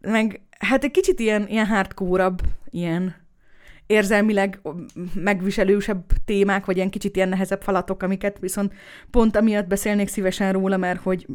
Meg 0.00 0.40
hát 0.58 0.84
egy 0.84 0.90
kicsit 0.90 1.20
ilyen, 1.20 1.46
ilyen 1.48 1.66
hardcore 1.66 2.30
ilyen 2.70 3.23
érzelmileg 3.86 4.60
megviselősebb 5.14 6.04
témák, 6.24 6.64
vagy 6.64 6.76
ilyen 6.76 6.90
kicsit 6.90 7.16
ilyen 7.16 7.28
nehezebb 7.28 7.62
falatok, 7.62 8.02
amiket 8.02 8.38
viszont 8.38 8.72
pont 9.10 9.36
amiatt 9.36 9.66
beszélnék 9.66 10.08
szívesen 10.08 10.52
róla, 10.52 10.76
mert 10.76 11.00
hogy 11.00 11.26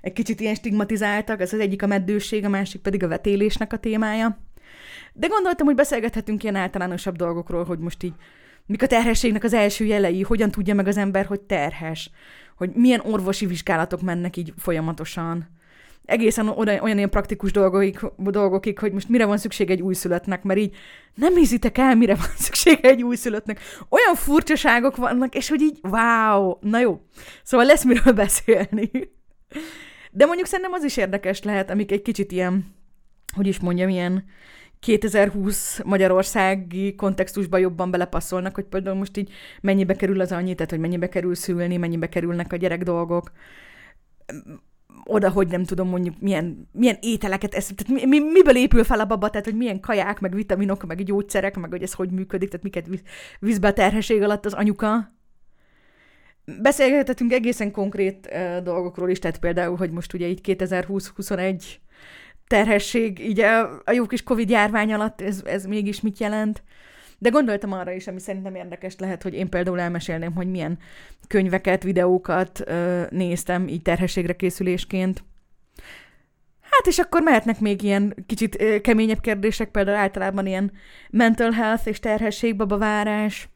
egy 0.00 0.12
kicsit 0.12 0.40
ilyen 0.40 0.54
stigmatizáltak, 0.54 1.40
ez 1.40 1.52
az 1.52 1.60
egyik 1.60 1.82
a 1.82 1.86
meddőség, 1.86 2.44
a 2.44 2.48
másik 2.48 2.80
pedig 2.80 3.02
a 3.02 3.08
vetélésnek 3.08 3.72
a 3.72 3.76
témája. 3.78 4.38
De 5.12 5.26
gondoltam, 5.26 5.66
hogy 5.66 5.74
beszélgethetünk 5.74 6.42
ilyen 6.42 6.56
általánosabb 6.56 7.16
dolgokról, 7.16 7.64
hogy 7.64 7.78
most 7.78 8.02
így 8.02 8.14
mik 8.66 8.82
a 8.82 8.86
terhességnek 8.86 9.44
az 9.44 9.54
első 9.54 9.84
jelei, 9.84 10.22
hogyan 10.22 10.50
tudja 10.50 10.74
meg 10.74 10.86
az 10.86 10.96
ember, 10.96 11.26
hogy 11.26 11.40
terhes, 11.40 12.10
hogy 12.56 12.70
milyen 12.74 13.00
orvosi 13.00 13.46
vizsgálatok 13.46 14.02
mennek 14.02 14.36
így 14.36 14.52
folyamatosan, 14.56 15.48
egészen 16.04 16.48
olyan, 16.48 16.80
olyan 16.80 16.96
ilyen 16.96 17.10
praktikus 17.10 17.52
dolgokig, 17.52 17.98
dolgokig, 18.16 18.78
hogy 18.78 18.92
most 18.92 19.08
mire 19.08 19.24
van 19.24 19.38
szükség 19.38 19.70
egy 19.70 19.82
újszülöttnek, 19.82 20.42
mert 20.42 20.60
így 20.60 20.76
nem 21.14 21.34
hiszitek 21.34 21.78
el, 21.78 21.94
mire 21.94 22.14
van 22.14 22.30
szükség 22.46 22.78
egy 22.82 23.02
újszülöttnek. 23.02 23.60
Olyan 23.88 24.14
furcsaságok 24.14 24.96
vannak, 24.96 25.34
és 25.34 25.48
hogy 25.48 25.60
így, 25.60 25.78
wow, 25.82 26.56
na 26.60 26.80
jó. 26.80 27.00
Szóval 27.42 27.66
lesz 27.66 27.84
miről 27.84 28.12
beszélni. 28.24 28.90
De 30.10 30.26
mondjuk 30.26 30.46
szerintem 30.46 30.72
az 30.72 30.84
is 30.84 30.96
érdekes 30.96 31.42
lehet, 31.42 31.70
amik 31.70 31.92
egy 31.92 32.02
kicsit 32.02 32.32
ilyen, 32.32 32.74
hogy 33.34 33.46
is 33.46 33.58
mondjam, 33.58 33.88
ilyen 33.88 34.24
2020 34.80 35.80
magyarországi 35.84 36.94
kontextusba 36.94 37.58
jobban 37.58 37.90
belepasszolnak, 37.90 38.54
hogy 38.54 38.64
például 38.64 38.96
most 38.96 39.16
így 39.16 39.32
mennyibe 39.60 39.96
kerül 39.96 40.20
az 40.20 40.32
annyi, 40.32 40.54
tehát 40.54 40.70
hogy 40.70 40.80
mennyibe 40.80 41.08
kerül 41.08 41.34
szülni, 41.34 41.76
mennyibe 41.76 42.08
kerülnek 42.08 42.52
a 42.52 42.56
gyerek 42.56 42.82
dolgok 42.82 43.32
oda, 45.04 45.30
hogy 45.30 45.48
nem 45.48 45.64
tudom 45.64 45.88
mondjuk 45.88 46.14
milyen, 46.20 46.68
milyen 46.72 46.96
ételeket 47.00 47.54
esz, 47.54 47.72
tehát 47.76 48.04
mi, 48.04 48.18
mi, 48.18 48.30
miből 48.30 48.56
épül 48.56 48.84
fel 48.84 49.00
a 49.00 49.04
baba, 49.04 49.30
tehát 49.30 49.46
hogy 49.46 49.56
milyen 49.56 49.80
kaják, 49.80 50.20
meg 50.20 50.34
vitaminok, 50.34 50.86
meg 50.86 51.02
gyógyszerek, 51.02 51.56
meg 51.56 51.70
hogy 51.70 51.82
ez 51.82 51.92
hogy 51.92 52.10
működik, 52.10 52.48
tehát 52.48 52.64
miket 52.64 53.02
visz 53.40 53.58
be 53.58 53.68
a 53.68 53.72
terhesség 53.72 54.22
alatt 54.22 54.46
az 54.46 54.52
anyuka. 54.52 55.12
Beszélgethetünk 56.62 57.32
egészen 57.32 57.70
konkrét 57.70 58.28
uh, 58.32 58.62
dolgokról 58.62 59.10
is, 59.10 59.18
tehát 59.18 59.38
például, 59.38 59.76
hogy 59.76 59.90
most 59.90 60.14
ugye 60.14 60.26
így 60.26 60.40
2020-21 60.42 61.62
terhesség, 62.46 63.18
így 63.18 63.40
a, 63.40 63.80
a 63.84 63.92
jó 63.92 64.06
kis 64.06 64.22
Covid 64.22 64.50
járvány 64.50 64.92
alatt 64.92 65.20
ez, 65.20 65.42
ez 65.44 65.64
mégis 65.64 66.00
mit 66.00 66.18
jelent. 66.18 66.62
De 67.22 67.28
gondoltam 67.28 67.72
arra 67.72 67.92
is, 67.92 68.06
ami 68.06 68.20
szerintem 68.20 68.54
érdekes 68.54 68.98
lehet, 68.98 69.22
hogy 69.22 69.34
én 69.34 69.48
például 69.48 69.80
elmesélném, 69.80 70.34
hogy 70.34 70.50
milyen 70.50 70.78
könyveket, 71.28 71.82
videókat 71.82 72.60
ö, 72.66 73.02
néztem 73.10 73.68
így 73.68 73.82
terhességre 73.82 74.36
készülésként. 74.36 75.24
Hát 76.60 76.86
és 76.86 76.98
akkor 76.98 77.22
mehetnek 77.22 77.60
még 77.60 77.82
ilyen 77.82 78.14
kicsit 78.26 78.60
ö, 78.60 78.80
keményebb 78.80 79.20
kérdések, 79.20 79.70
például 79.70 79.96
általában 79.96 80.46
ilyen 80.46 80.72
mental 81.10 81.50
health 81.50 81.86
és 81.86 81.98
terhesség, 81.98 82.56
babavárás, 82.56 83.48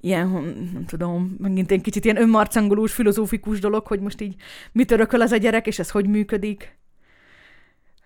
ilyen, 0.00 0.28
nem 0.72 0.84
tudom, 0.86 1.36
megint 1.38 1.70
egy 1.70 1.80
kicsit 1.80 2.04
ilyen 2.04 2.20
önmarcangolós, 2.20 2.92
filozófikus 2.92 3.60
dolog, 3.60 3.86
hogy 3.86 4.00
most 4.00 4.20
így 4.20 4.34
mit 4.72 4.90
örököl 4.90 5.20
az 5.20 5.32
a 5.32 5.36
gyerek, 5.36 5.66
és 5.66 5.78
ez 5.78 5.90
hogy 5.90 6.06
működik 6.06 6.78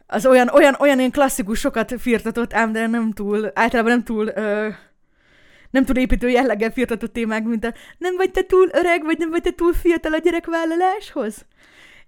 az 0.06 0.26
olyan, 0.26 0.48
olyan, 0.48 0.76
olyan 0.78 0.98
ilyen 0.98 1.10
klasszikus 1.10 1.58
sokat 1.58 1.94
firtatott, 1.98 2.52
ám 2.52 2.72
de 2.72 2.86
nem 2.86 3.12
túl, 3.12 3.50
általában 3.54 3.92
nem 3.92 4.04
túl, 4.04 4.26
ö, 4.34 4.68
nem 5.70 5.84
túl 5.84 5.96
építő 5.96 6.28
jelleggel 6.28 6.70
firtatott 6.70 7.12
témák, 7.12 7.44
mint 7.44 7.64
a 7.64 7.74
nem 7.98 8.16
vagy 8.16 8.30
te 8.30 8.42
túl 8.42 8.68
öreg, 8.72 9.04
vagy 9.04 9.18
nem 9.18 9.30
vagy 9.30 9.42
te 9.42 9.50
túl 9.50 9.72
fiatal 9.72 10.12
a 10.12 10.18
gyerekvállaláshoz? 10.18 11.46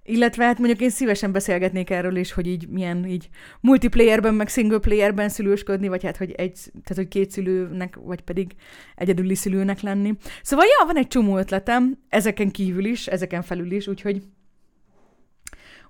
Illetve 0.08 0.44
hát 0.44 0.58
mondjuk 0.58 0.80
én 0.80 0.90
szívesen 0.90 1.32
beszélgetnék 1.32 1.90
erről 1.90 2.16
is, 2.16 2.32
hogy 2.32 2.46
így 2.46 2.68
milyen 2.68 3.06
így 3.06 3.28
multiplayerben, 3.60 4.34
meg 4.34 4.48
single 4.48 4.78
playerben 4.78 5.28
szülősködni, 5.28 5.88
vagy 5.88 6.02
hát, 6.02 6.16
hogy 6.16 6.30
egy, 6.30 6.58
tehát, 6.62 6.94
hogy 6.94 7.08
két 7.08 7.30
szülőnek, 7.30 7.96
vagy 8.00 8.20
pedig 8.20 8.54
egyedüli 8.96 9.34
szülőnek 9.34 9.80
lenni. 9.80 10.14
Szóval, 10.42 10.66
ja, 10.66 10.86
van 10.86 10.96
egy 10.96 11.08
csomó 11.08 11.38
ötletem, 11.38 11.98
ezeken 12.08 12.50
kívül 12.50 12.84
is, 12.84 13.06
ezeken 13.06 13.42
felül 13.42 13.70
is, 13.70 13.86
úgyhogy 13.86 14.22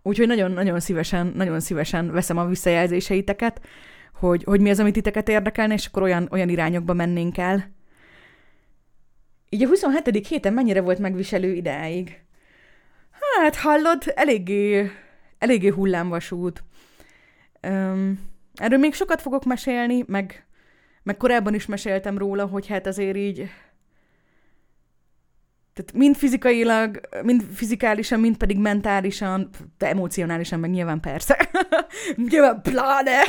Úgyhogy 0.07 0.27
nagyon-nagyon 0.27 0.81
szívesen, 0.81 1.33
nagyon 1.35 1.61
szívesen 1.61 2.11
veszem 2.11 2.37
a 2.37 2.47
visszajelzéseiteket, 2.47 3.61
hogy, 4.15 4.45
hogy 4.45 4.61
mi 4.61 4.71
az, 4.71 4.81
amit 4.81 4.93
titeket 4.93 5.29
érdekelne, 5.29 5.75
és 5.75 5.87
akkor 5.87 6.03
olyan, 6.03 6.29
olyan 6.31 6.49
irányokba 6.49 6.93
mennénk 6.93 7.39
el. 7.39 7.75
Így 9.49 9.63
a 9.63 9.69
27. 9.69 10.27
héten 10.27 10.53
mennyire 10.53 10.81
volt 10.81 10.99
megviselő 10.99 11.53
ideáig? 11.53 12.21
Hát, 13.41 13.57
hallod, 13.57 14.03
eléggé, 14.15 14.91
eléggé 15.39 15.69
hullámvasút. 15.69 16.65
Um, 17.63 18.21
erről 18.55 18.79
még 18.79 18.95
sokat 18.95 19.21
fogok 19.21 19.45
mesélni, 19.45 20.05
meg, 20.07 20.47
meg 21.03 21.17
korábban 21.17 21.55
is 21.55 21.67
meséltem 21.67 22.19
róla, 22.19 22.47
hogy 22.47 22.67
hát 22.67 22.87
azért 22.87 23.17
így 23.17 23.51
tehát 25.77 25.93
mind 25.93 26.17
fizikailag, 26.17 27.01
mind 27.23 27.43
fizikálisan, 27.43 28.21
mind 28.21 28.37
pedig 28.37 28.59
mentálisan, 28.59 29.49
de 29.79 29.89
emocionálisan 29.89 30.61
meg 30.61 30.71
nyilván 30.71 31.01
persze. 31.01 31.49
nyilván 32.31 32.63
pláne. 32.63 33.23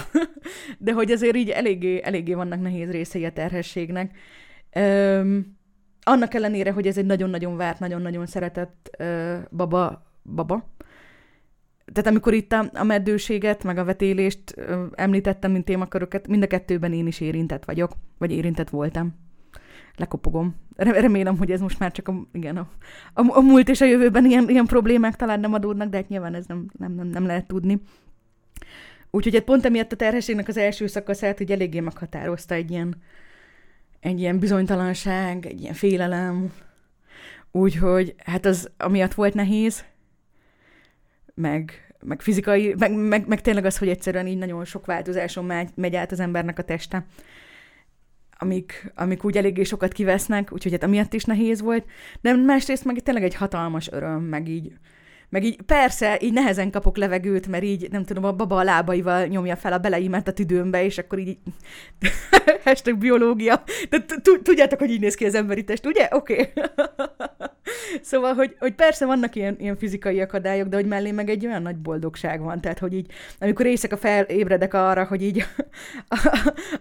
de 0.78 0.94
hogy 0.94 1.12
azért 1.12 1.36
így 1.36 1.50
eléggé, 1.50 2.02
eléggé 2.04 2.34
vannak 2.34 2.62
nehéz 2.62 2.92
részei 2.92 3.26
a 3.26 3.32
terhességnek. 3.32 4.18
Öm, 4.74 5.58
annak 6.04 6.34
ellenére, 6.34 6.72
hogy 6.72 6.88
ez 6.88 6.98
egy 6.98 7.06
nagyon-nagyon 7.06 7.58
várt, 7.58 7.80
nagyon-nagyon 7.80 8.26
szeretett 8.26 8.90
ö, 8.98 9.38
baba, 9.52 10.12
baba. 10.24 10.74
Tehát 11.94 12.10
amikor 12.10 12.34
itt 12.34 12.52
a, 12.52 12.70
a 12.74 12.84
meddőséget, 12.84 13.64
meg 13.64 13.78
a 13.78 13.84
vetélést 13.84 14.54
ö, 14.56 14.86
említettem, 14.96 15.52
mint 15.52 15.66
témaköröket, 15.66 16.28
mind 16.28 16.44
a 16.44 16.48
kettőben 16.48 16.94
én 16.94 17.08
is 17.08 17.20
érintett 17.20 17.66
vagyok, 17.66 17.92
vagy 18.18 18.32
érintett 18.32 18.70
voltam 18.70 19.27
lekopogom. 19.98 20.56
Remélem, 20.76 21.38
hogy 21.38 21.52
ez 21.52 21.60
most 21.60 21.80
már 21.80 21.92
csak 21.92 22.08
a, 22.08 22.28
igen, 22.32 22.58
a, 22.58 22.70
a, 23.14 23.38
a 23.38 23.42
múlt 23.42 23.70
és 23.70 23.82
a 23.82 23.86
jövőben 23.86 24.26
ilyen, 24.26 24.50
ilyen 24.50 24.66
problémák 24.66 25.16
talán 25.16 25.40
nem 25.40 25.54
adódnak, 25.54 25.90
de 25.90 25.98
hát 25.98 26.10
nyilván 26.10 26.34
ez 26.34 26.46
nem, 26.46 26.66
nem, 26.80 26.92
nem, 26.92 27.08
nem 27.08 27.26
lehet 27.26 27.48
tudni. 27.48 27.82
Úgyhogy 29.12 29.34
hát 29.34 29.44
pont 29.44 29.66
emiatt 29.66 29.92
a 29.92 29.96
terhességnek 29.96 30.48
az 30.48 30.58
első 30.58 30.88
szakaszát 30.88 31.38
hogy 31.38 31.52
eléggé 31.52 31.80
meghatározta 31.80 32.56
egy 32.56 32.72
ilyen, 32.72 32.96
egy 34.00 34.20
ilyen 34.20 34.40
bizonytalanság, 34.40 35.46
egy 35.46 35.62
ilyen 35.62 35.74
félelem. 35.74 36.52
Úgyhogy 37.52 38.16
hát 38.18 38.46
az 38.46 38.70
amiatt 38.78 39.14
volt 39.14 39.34
nehéz, 39.34 39.86
meg, 41.34 41.96
meg 42.00 42.22
fizikai, 42.22 42.76
meg, 42.78 42.94
meg, 42.94 43.28
meg 43.28 43.42
tényleg 43.42 43.66
az, 43.66 43.78
hogy 43.78 43.90
egyszerűen 43.90 44.28
így 44.28 44.38
nagyon 44.38 44.66
sok 44.66 44.86
változáson 44.86 45.46
megy, 45.76 45.96
át 45.96 46.12
az 46.12 46.20
embernek 46.20 46.60
a 46.60 46.64
teste 46.64 47.06
amik, 48.38 48.92
amik 48.96 49.24
úgy 49.24 49.38
eléggé 49.38 49.64
sokat 49.64 49.94
kivesznek, 49.94 50.54
úgyhogy 50.54 50.72
hát 50.72 50.84
amiatt 50.84 51.14
is 51.14 51.24
nehéz 51.24 51.62
volt, 51.62 51.86
de 52.22 52.34
másrészt 52.34 52.86
meg 52.86 53.00
tényleg 53.00 53.24
egy 53.24 53.36
hatalmas 53.36 53.92
öröm, 53.92 54.24
meg 54.24 54.48
így, 54.48 54.74
meg 55.30 55.44
így 55.44 55.62
persze, 55.62 56.18
így 56.22 56.34
nehezen 56.34 56.72
kapok 56.72 56.98
levegőt, 56.98 57.48
mert 57.48 57.64
így, 57.64 57.88
nem 57.92 58.04
tudom, 58.04 58.24
a 58.24 58.32
baba 58.32 58.58
a 58.58 58.64
lábaival 58.64 59.26
nyomja 59.26 59.56
fel 59.56 59.74
a 59.74 59.78
beleimet 59.78 60.28
a 60.28 60.34
tüdőmbe, 60.34 60.84
és 60.84 60.98
akkor 60.98 61.20
így 61.20 61.38
hashtag 62.64 62.98
biológia. 62.98 63.64
De 63.90 64.06
tudjátok, 64.44 64.80
hogy 64.80 64.92
így 64.92 65.02
néz 65.02 65.16
ki 65.16 65.26
az 65.26 65.36
emberi 65.36 65.64
test, 65.64 65.86
ugye? 65.86 66.08
Oké. 66.12 66.50
Szóval, 68.02 68.34
hogy, 68.34 68.56
hogy 68.60 68.74
persze 68.74 69.06
vannak 69.06 69.36
ilyen, 69.36 69.56
ilyen 69.60 69.78
fizikai 69.78 70.22
akadályok, 70.22 70.68
de 70.68 70.76
hogy 70.76 70.86
mellé 70.86 71.12
meg 71.12 71.30
egy 71.30 71.46
olyan 71.46 71.62
nagy 71.62 71.76
boldogság 71.76 72.42
van. 72.42 72.62
Tehát, 72.62 72.80
hogy 72.80 72.94
így, 72.94 73.12
amikor 73.40 73.66
éjszaka 73.66 73.98
felébredek 73.98 74.74
arra, 74.74 75.06
hogy 75.06 75.22
így 75.22 75.46
a, 76.08 76.18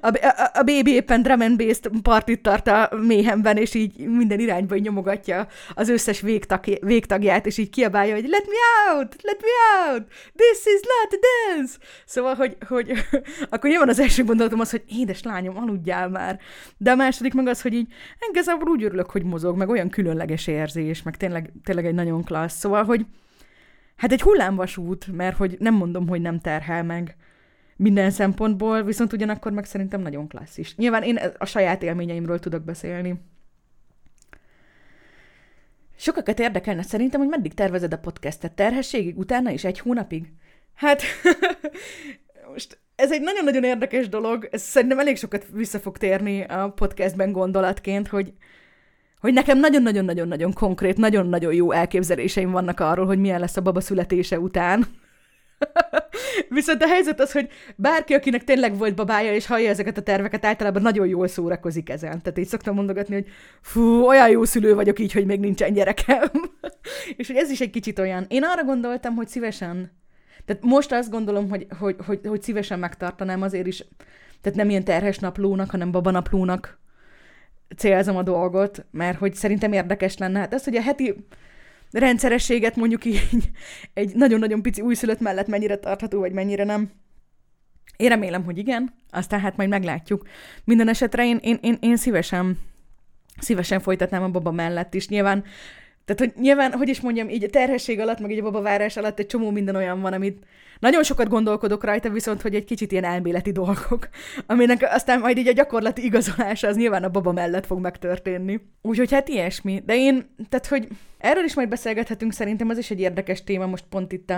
a, 0.00 0.08
a, 0.08 0.50
a 0.58 0.62
bébi 0.62 0.92
éppen 0.92 1.22
drum 1.22 1.40
and 1.40 1.56
bass 1.56 1.80
partit 2.02 2.42
tart 2.42 2.66
a 2.66 2.90
méhemben, 3.06 3.56
és 3.56 3.74
így 3.74 3.98
minden 3.98 4.38
irányba 4.38 4.76
így 4.76 4.82
nyomogatja 4.82 5.46
az 5.74 5.88
összes 5.88 6.20
végtag, 6.20 6.64
végtagját, 6.80 7.46
és 7.46 7.58
így 7.58 7.70
kiabálja, 7.70 8.14
hogy 8.14 8.28
let 8.36 8.46
me 8.46 8.60
out, 8.88 9.22
let 9.22 9.40
me 9.40 9.54
out, 9.76 10.04
this 10.36 10.58
is 10.74 10.80
not 10.94 11.12
a 11.12 11.18
dance. 11.26 11.78
Szóval, 12.04 12.34
hogy, 12.34 12.56
hogy 12.68 12.92
akkor 13.50 13.70
nyilván 13.70 13.88
az 13.88 13.98
első 13.98 14.24
gondolatom 14.24 14.60
az, 14.60 14.70
hogy 14.70 14.84
édes 14.88 15.22
lányom, 15.22 15.56
aludjál 15.56 16.08
már. 16.08 16.40
De 16.76 16.90
a 16.90 16.94
második 16.94 17.34
meg 17.34 17.46
az, 17.46 17.62
hogy 17.62 17.72
így 17.72 17.92
igazából 18.30 18.68
úgy 18.68 18.82
örülök, 18.82 19.10
hogy 19.10 19.24
mozog, 19.24 19.56
meg 19.56 19.68
olyan 19.68 19.88
különleges 19.88 20.46
érzés, 20.46 21.02
meg 21.02 21.16
tényleg, 21.16 21.52
tényleg 21.64 21.86
egy 21.86 21.94
nagyon 21.94 22.24
klassz. 22.24 22.58
Szóval, 22.58 22.84
hogy 22.84 23.06
hát 23.96 24.12
egy 24.12 24.22
hullámvasút, 24.22 25.06
mert 25.12 25.36
hogy 25.36 25.56
nem 25.58 25.74
mondom, 25.74 26.08
hogy 26.08 26.20
nem 26.20 26.40
terhel 26.40 26.84
meg 26.84 27.16
minden 27.76 28.10
szempontból, 28.10 28.82
viszont 28.82 29.12
ugyanakkor 29.12 29.52
meg 29.52 29.64
szerintem 29.64 30.00
nagyon 30.00 30.28
klassz 30.28 30.58
is. 30.58 30.76
Nyilván 30.76 31.02
én 31.02 31.18
a 31.38 31.46
saját 31.46 31.82
élményeimről 31.82 32.38
tudok 32.38 32.64
beszélni. 32.64 33.20
Sokakat 35.96 36.38
érdekelne 36.38 36.82
szerintem, 36.82 37.20
hogy 37.20 37.28
meddig 37.28 37.54
tervezed 37.54 37.92
a 37.92 37.98
podcastet? 37.98 38.52
Terhességig, 38.52 39.18
utána 39.18 39.50
is 39.50 39.64
egy 39.64 39.78
hónapig? 39.78 40.32
Hát, 40.74 41.02
most 42.52 42.78
ez 42.96 43.12
egy 43.12 43.20
nagyon-nagyon 43.20 43.64
érdekes 43.64 44.08
dolog, 44.08 44.48
ez 44.50 44.62
szerintem 44.62 44.98
elég 44.98 45.16
sokat 45.16 45.46
vissza 45.52 45.78
fog 45.78 45.98
térni 45.98 46.42
a 46.42 46.68
podcastben 46.68 47.32
gondolatként, 47.32 48.08
hogy, 48.08 48.32
hogy 49.20 49.32
nekem 49.32 49.58
nagyon-nagyon-nagyon-nagyon 49.58 50.52
konkrét, 50.52 50.96
nagyon-nagyon 50.96 51.54
jó 51.54 51.72
elképzeléseim 51.72 52.50
vannak 52.50 52.80
arról, 52.80 53.06
hogy 53.06 53.18
milyen 53.18 53.40
lesz 53.40 53.56
a 53.56 53.60
baba 53.62 53.80
születése 53.80 54.40
után. 54.40 54.86
Viszont 56.48 56.82
a 56.82 56.88
helyzet 56.88 57.20
az, 57.20 57.32
hogy 57.32 57.48
bárki, 57.76 58.14
akinek 58.14 58.44
tényleg 58.44 58.78
volt 58.78 58.94
babája, 58.94 59.34
és 59.34 59.46
hallja 59.46 59.68
ezeket 59.68 59.96
a 59.96 60.02
terveket, 60.02 60.44
általában 60.44 60.82
nagyon 60.82 61.06
jól 61.06 61.28
szórakozik 61.28 61.90
ezen. 61.90 62.22
Tehát 62.22 62.38
így 62.38 62.46
szoktam 62.46 62.75
mondogatni, 62.75 63.14
hogy 63.14 63.26
fú, 63.60 64.06
olyan 64.06 64.30
jó 64.30 64.44
szülő 64.44 64.75
vagyok 64.75 64.98
így, 64.98 65.12
hogy 65.12 65.26
még 65.26 65.40
nincsen 65.40 65.72
gyerekem. 65.72 66.30
és 67.16 67.26
hogy 67.26 67.36
ez 67.36 67.50
is 67.50 67.60
egy 67.60 67.70
kicsit 67.70 67.98
olyan. 67.98 68.25
Én 68.28 68.44
arra 68.44 68.64
gondoltam, 68.64 69.14
hogy 69.14 69.28
szívesen 69.28 69.90
tehát 70.46 70.62
most 70.62 70.92
azt 70.92 71.10
gondolom, 71.10 71.48
hogy, 71.48 71.66
hogy, 71.78 71.96
hogy, 72.06 72.20
hogy 72.25 72.42
szívesen 72.42 72.78
megtartanám 72.78 73.42
azért 73.42 73.66
is, 73.66 73.84
tehát 74.40 74.58
nem 74.58 74.70
ilyen 74.70 74.84
terhes 74.84 75.18
naplónak, 75.18 75.70
hanem 75.70 75.90
babanaplónak 75.90 76.78
célzom 77.76 78.16
a 78.16 78.22
dolgot, 78.22 78.86
mert 78.90 79.18
hogy 79.18 79.34
szerintem 79.34 79.72
érdekes 79.72 80.18
lenne. 80.18 80.38
Hát 80.38 80.54
az, 80.54 80.64
hogy 80.64 80.76
a 80.76 80.82
heti 80.82 81.26
rendszerességet 81.98 82.76
mondjuk 82.76 83.04
így 83.04 83.28
egy 83.94 84.14
nagyon-nagyon 84.14 84.62
pici 84.62 84.80
újszülött 84.80 85.20
mellett 85.20 85.46
mennyire 85.46 85.76
tartható, 85.76 86.18
vagy 86.18 86.32
mennyire 86.32 86.64
nem. 86.64 86.90
Én 87.96 88.08
remélem, 88.08 88.44
hogy 88.44 88.58
igen, 88.58 88.94
aztán 89.10 89.40
hát 89.40 89.56
majd 89.56 89.68
meglátjuk. 89.68 90.26
Minden 90.64 90.88
esetre 90.88 91.26
én, 91.26 91.38
én, 91.42 91.58
én, 91.62 91.76
én 91.80 91.96
szívesen, 91.96 92.58
szívesen 93.38 93.80
folytatnám 93.80 94.22
a 94.22 94.28
baba 94.28 94.50
mellett 94.50 94.94
is. 94.94 95.08
Nyilván 95.08 95.44
Tehát, 96.04 96.20
hogy 96.20 96.42
nyilván, 96.42 96.72
hogy 96.72 96.88
is 96.88 97.00
mondjam, 97.00 97.28
így 97.28 97.44
a 97.44 97.50
terhesség 97.50 98.00
alatt, 98.00 98.20
meg 98.20 98.30
így 98.30 98.38
a 98.38 98.42
babavárás 98.42 98.96
alatt 98.96 99.18
egy 99.18 99.26
csomó 99.26 99.50
minden 99.50 99.76
olyan 99.76 100.00
van, 100.00 100.12
amit 100.12 100.46
nagyon 100.78 101.02
sokat 101.02 101.28
gondolkodok 101.28 101.85
rajta, 101.85 102.11
viszont, 102.11 102.42
hogy 102.42 102.54
egy 102.54 102.64
kicsit 102.64 102.92
ilyen 102.92 103.04
elméleti 103.04 103.52
dolgok, 103.52 104.09
aminek 104.47 104.87
aztán 104.90 105.21
majd 105.21 105.38
így 105.38 105.49
a 105.49 105.52
gyakorlati 105.52 106.04
igazolása 106.04 106.68
az 106.68 106.76
nyilván 106.76 107.04
a 107.04 107.09
baba 107.09 107.33
mellett 107.33 107.66
fog 107.66 107.80
megtörténni. 107.80 108.61
Úgyhogy 108.83 109.12
hát 109.12 109.28
ilyesmi. 109.28 109.83
De 109.87 109.97
én, 109.97 110.35
tehát, 110.49 110.66
hogy 110.66 110.88
erről 111.18 111.45
is 111.45 111.54
majd 111.54 111.68
beszélgethetünk, 111.68 112.33
szerintem 112.33 112.68
az 112.68 112.78
is 112.78 112.90
egy 112.90 113.00
érdekes 113.00 113.45
téma, 113.45 113.66
most 113.66 113.85
pont 113.88 114.12
itt 114.12 114.30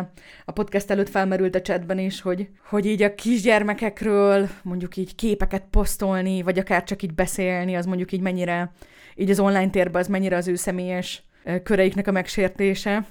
a, 0.44 0.52
podcast 0.52 0.90
előtt 0.90 1.08
felmerült 1.08 1.54
a 1.54 1.60
chatben 1.60 1.98
is, 1.98 2.20
hogy, 2.20 2.48
hogy 2.68 2.86
így 2.86 3.02
a 3.02 3.14
kisgyermekekről 3.14 4.48
mondjuk 4.62 4.96
így 4.96 5.14
képeket 5.14 5.64
posztolni, 5.70 6.42
vagy 6.42 6.58
akár 6.58 6.84
csak 6.84 7.02
így 7.02 7.14
beszélni, 7.14 7.74
az 7.76 7.86
mondjuk 7.86 8.12
így 8.12 8.20
mennyire, 8.20 8.72
így 9.14 9.30
az 9.30 9.40
online 9.40 9.70
térben 9.70 10.00
az 10.00 10.08
mennyire 10.08 10.36
az 10.36 10.48
ő 10.48 10.54
személyes 10.54 11.22
köreiknek 11.62 12.06
a 12.06 12.12
megsértése. 12.12 13.06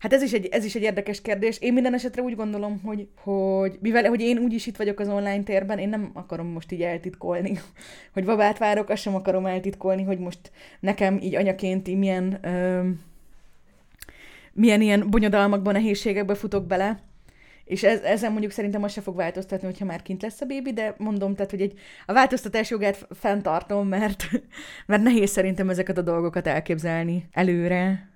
Hát 0.00 0.12
ez 0.12 0.22
is, 0.22 0.32
egy, 0.32 0.46
ez 0.46 0.64
is 0.64 0.74
egy 0.74 0.82
érdekes 0.82 1.20
kérdés. 1.22 1.58
Én 1.58 1.72
minden 1.72 1.94
esetre 1.94 2.22
úgy 2.22 2.36
gondolom, 2.36 2.80
hogy, 2.84 3.08
hogy 3.16 3.78
mivel 3.80 4.04
hogy 4.04 4.20
én 4.20 4.38
úgyis 4.38 4.66
itt 4.66 4.76
vagyok 4.76 5.00
az 5.00 5.08
online 5.08 5.42
térben, 5.42 5.78
én 5.78 5.88
nem 5.88 6.10
akarom 6.14 6.46
most 6.46 6.72
így 6.72 6.82
eltitkolni, 6.82 7.58
hogy 8.14 8.24
babát 8.24 8.58
várok, 8.58 8.88
azt 8.88 9.02
sem 9.02 9.14
akarom 9.14 9.46
eltitkolni, 9.46 10.02
hogy 10.02 10.18
most 10.18 10.38
nekem 10.80 11.18
így 11.18 11.34
anyaként 11.34 11.88
így 11.88 11.98
milyen, 11.98 12.38
ö, 12.42 12.88
milyen 14.52 14.80
ilyen 14.80 15.10
bonyodalmakban, 15.10 15.72
nehézségekbe 15.72 16.34
futok 16.34 16.66
bele. 16.66 17.00
És 17.64 17.82
ez, 17.82 18.00
ezen 18.00 18.30
mondjuk 18.30 18.52
szerintem 18.52 18.82
az 18.82 18.92
se 18.92 19.00
fog 19.00 19.16
változtatni, 19.16 19.66
hogyha 19.66 19.84
már 19.84 20.02
kint 20.02 20.22
lesz 20.22 20.40
a 20.40 20.46
bébi, 20.46 20.72
de 20.72 20.94
mondom, 20.98 21.34
tehát, 21.34 21.50
hogy 21.50 21.60
egy, 21.60 21.78
a 22.06 22.12
változtatás 22.12 22.70
jogát 22.70 23.06
fenntartom, 23.10 23.88
mert, 23.88 24.24
mert 24.86 25.02
nehéz 25.02 25.30
szerintem 25.30 25.70
ezeket 25.70 25.98
a 25.98 26.02
dolgokat 26.02 26.46
elképzelni 26.46 27.28
előre. 27.32 28.08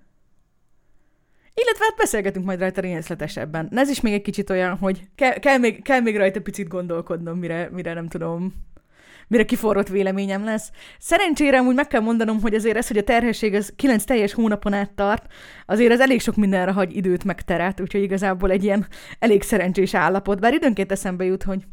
Illetve 1.54 1.84
hát 1.84 1.96
beszélgetünk 1.96 2.44
majd 2.44 2.58
rajta 2.58 2.80
részletesebben. 2.80 3.68
Ez 3.74 3.88
is 3.90 4.00
még 4.00 4.12
egy 4.12 4.22
kicsit 4.22 4.50
olyan, 4.50 4.76
hogy 4.76 5.08
kell, 5.14 5.38
kell, 5.38 5.58
még, 5.58 5.82
kell 5.82 6.00
még 6.00 6.16
rajta 6.16 6.40
picit 6.40 6.68
gondolkodnom, 6.68 7.38
mire, 7.38 7.68
mire 7.72 7.92
nem 7.92 8.08
tudom, 8.08 8.54
mire 9.28 9.44
kiforrott 9.44 9.88
véleményem 9.88 10.44
lesz. 10.44 10.70
Szerencsére 10.98 11.60
úgy 11.60 11.74
meg 11.74 11.86
kell 11.86 12.00
mondanom, 12.00 12.40
hogy 12.40 12.54
azért 12.54 12.76
ez, 12.76 12.88
hogy 12.88 12.98
a 12.98 13.02
terhesség 13.02 13.54
az 13.54 13.72
9 13.76 14.04
teljes 14.04 14.32
hónapon 14.32 14.72
át 14.72 14.90
tart, 14.90 15.32
azért 15.66 15.92
ez 15.92 16.00
elég 16.00 16.20
sok 16.20 16.36
mindenre 16.36 16.72
hagy 16.72 16.96
időt 16.96 17.24
meg 17.24 17.42
teret, 17.42 17.80
úgyhogy 17.80 18.02
igazából 18.02 18.50
egy 18.50 18.64
ilyen 18.64 18.86
elég 19.18 19.42
szerencsés 19.42 19.94
állapot. 19.94 20.40
Bár 20.40 20.52
időnként 20.54 20.92
eszembe 20.92 21.24
jut, 21.24 21.42
hogy 21.42 21.64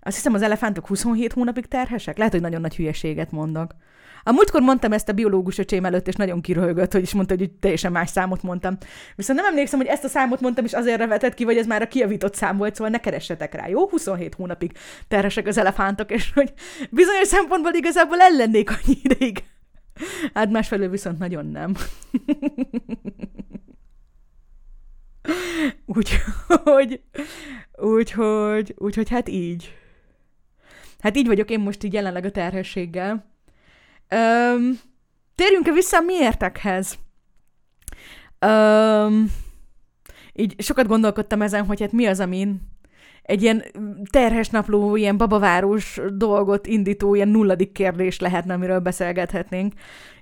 azt 0.00 0.16
hiszem 0.16 0.34
az 0.34 0.42
elefántok 0.42 0.86
27 0.86 1.32
hónapig 1.32 1.66
terhesek. 1.66 2.18
Lehet, 2.18 2.32
hogy 2.32 2.42
nagyon 2.42 2.60
nagy 2.60 2.76
hülyeséget 2.76 3.30
mondok. 3.30 3.74
A 4.22 4.32
múltkor 4.32 4.60
mondtam 4.60 4.92
ezt 4.92 5.08
a 5.08 5.12
biológus 5.12 5.58
öcsém 5.58 5.84
előtt, 5.84 6.08
és 6.08 6.14
nagyon 6.14 6.40
kiröhögött, 6.40 6.92
hogy 6.92 7.02
is 7.02 7.14
mondta, 7.14 7.34
hogy 7.38 7.50
teljesen 7.50 7.92
más 7.92 8.10
számot 8.10 8.42
mondtam. 8.42 8.76
Viszont 9.16 9.38
nem 9.38 9.48
emlékszem, 9.48 9.78
hogy 9.78 9.88
ezt 9.88 10.04
a 10.04 10.08
számot 10.08 10.40
mondtam, 10.40 10.64
és 10.64 10.72
azért 10.72 11.06
vetett 11.06 11.34
ki, 11.34 11.44
vagy 11.44 11.56
ez 11.56 11.66
már 11.66 11.82
a 11.82 11.88
kiavított 11.88 12.34
szám 12.34 12.56
volt, 12.56 12.74
szóval 12.74 12.90
ne 12.90 13.00
keressetek 13.00 13.54
rá, 13.54 13.68
jó? 13.68 13.88
27 13.88 14.34
hónapig 14.34 14.72
terhesek 15.08 15.46
az 15.46 15.58
elefántok, 15.58 16.10
és 16.10 16.32
hogy 16.34 16.52
bizonyos 16.90 17.28
szempontból 17.28 17.72
igazából 17.74 18.20
ellennék 18.20 18.70
annyi 18.70 18.98
ideig. 19.02 19.42
Hát 20.34 20.50
másfelől 20.50 20.88
viszont 20.88 21.18
nagyon 21.18 21.46
nem. 21.46 21.74
úgyhogy, 25.86 27.00
úgyhogy, 27.76 28.74
úgyhogy 28.76 29.08
hát 29.08 29.28
így. 29.28 29.76
Hát 30.98 31.16
így 31.16 31.26
vagyok 31.26 31.50
én 31.50 31.60
most 31.60 31.82
így 31.82 31.92
jelenleg 31.92 32.24
a 32.24 32.30
terhességgel. 32.30 33.36
Öm, 34.08 34.78
térjünk-e 35.34 35.72
vissza 35.72 35.96
a 35.96 36.00
miértekhez? 36.00 36.98
Öm, 38.38 39.30
így 40.32 40.62
sokat 40.62 40.86
gondolkodtam 40.86 41.42
ezen, 41.42 41.66
hogy 41.66 41.80
hát 41.80 41.92
mi 41.92 42.06
az, 42.06 42.20
amin 42.20 42.76
egy 43.28 43.42
ilyen 43.42 43.64
terhes 44.10 44.48
napló, 44.48 44.96
ilyen 44.96 45.16
babavárós 45.16 46.00
dolgot 46.12 46.66
indító, 46.66 47.14
ilyen 47.14 47.28
nulladik 47.28 47.72
kérdés 47.72 48.18
lehetne, 48.20 48.54
amiről 48.54 48.78
beszélgethetnénk. 48.78 49.72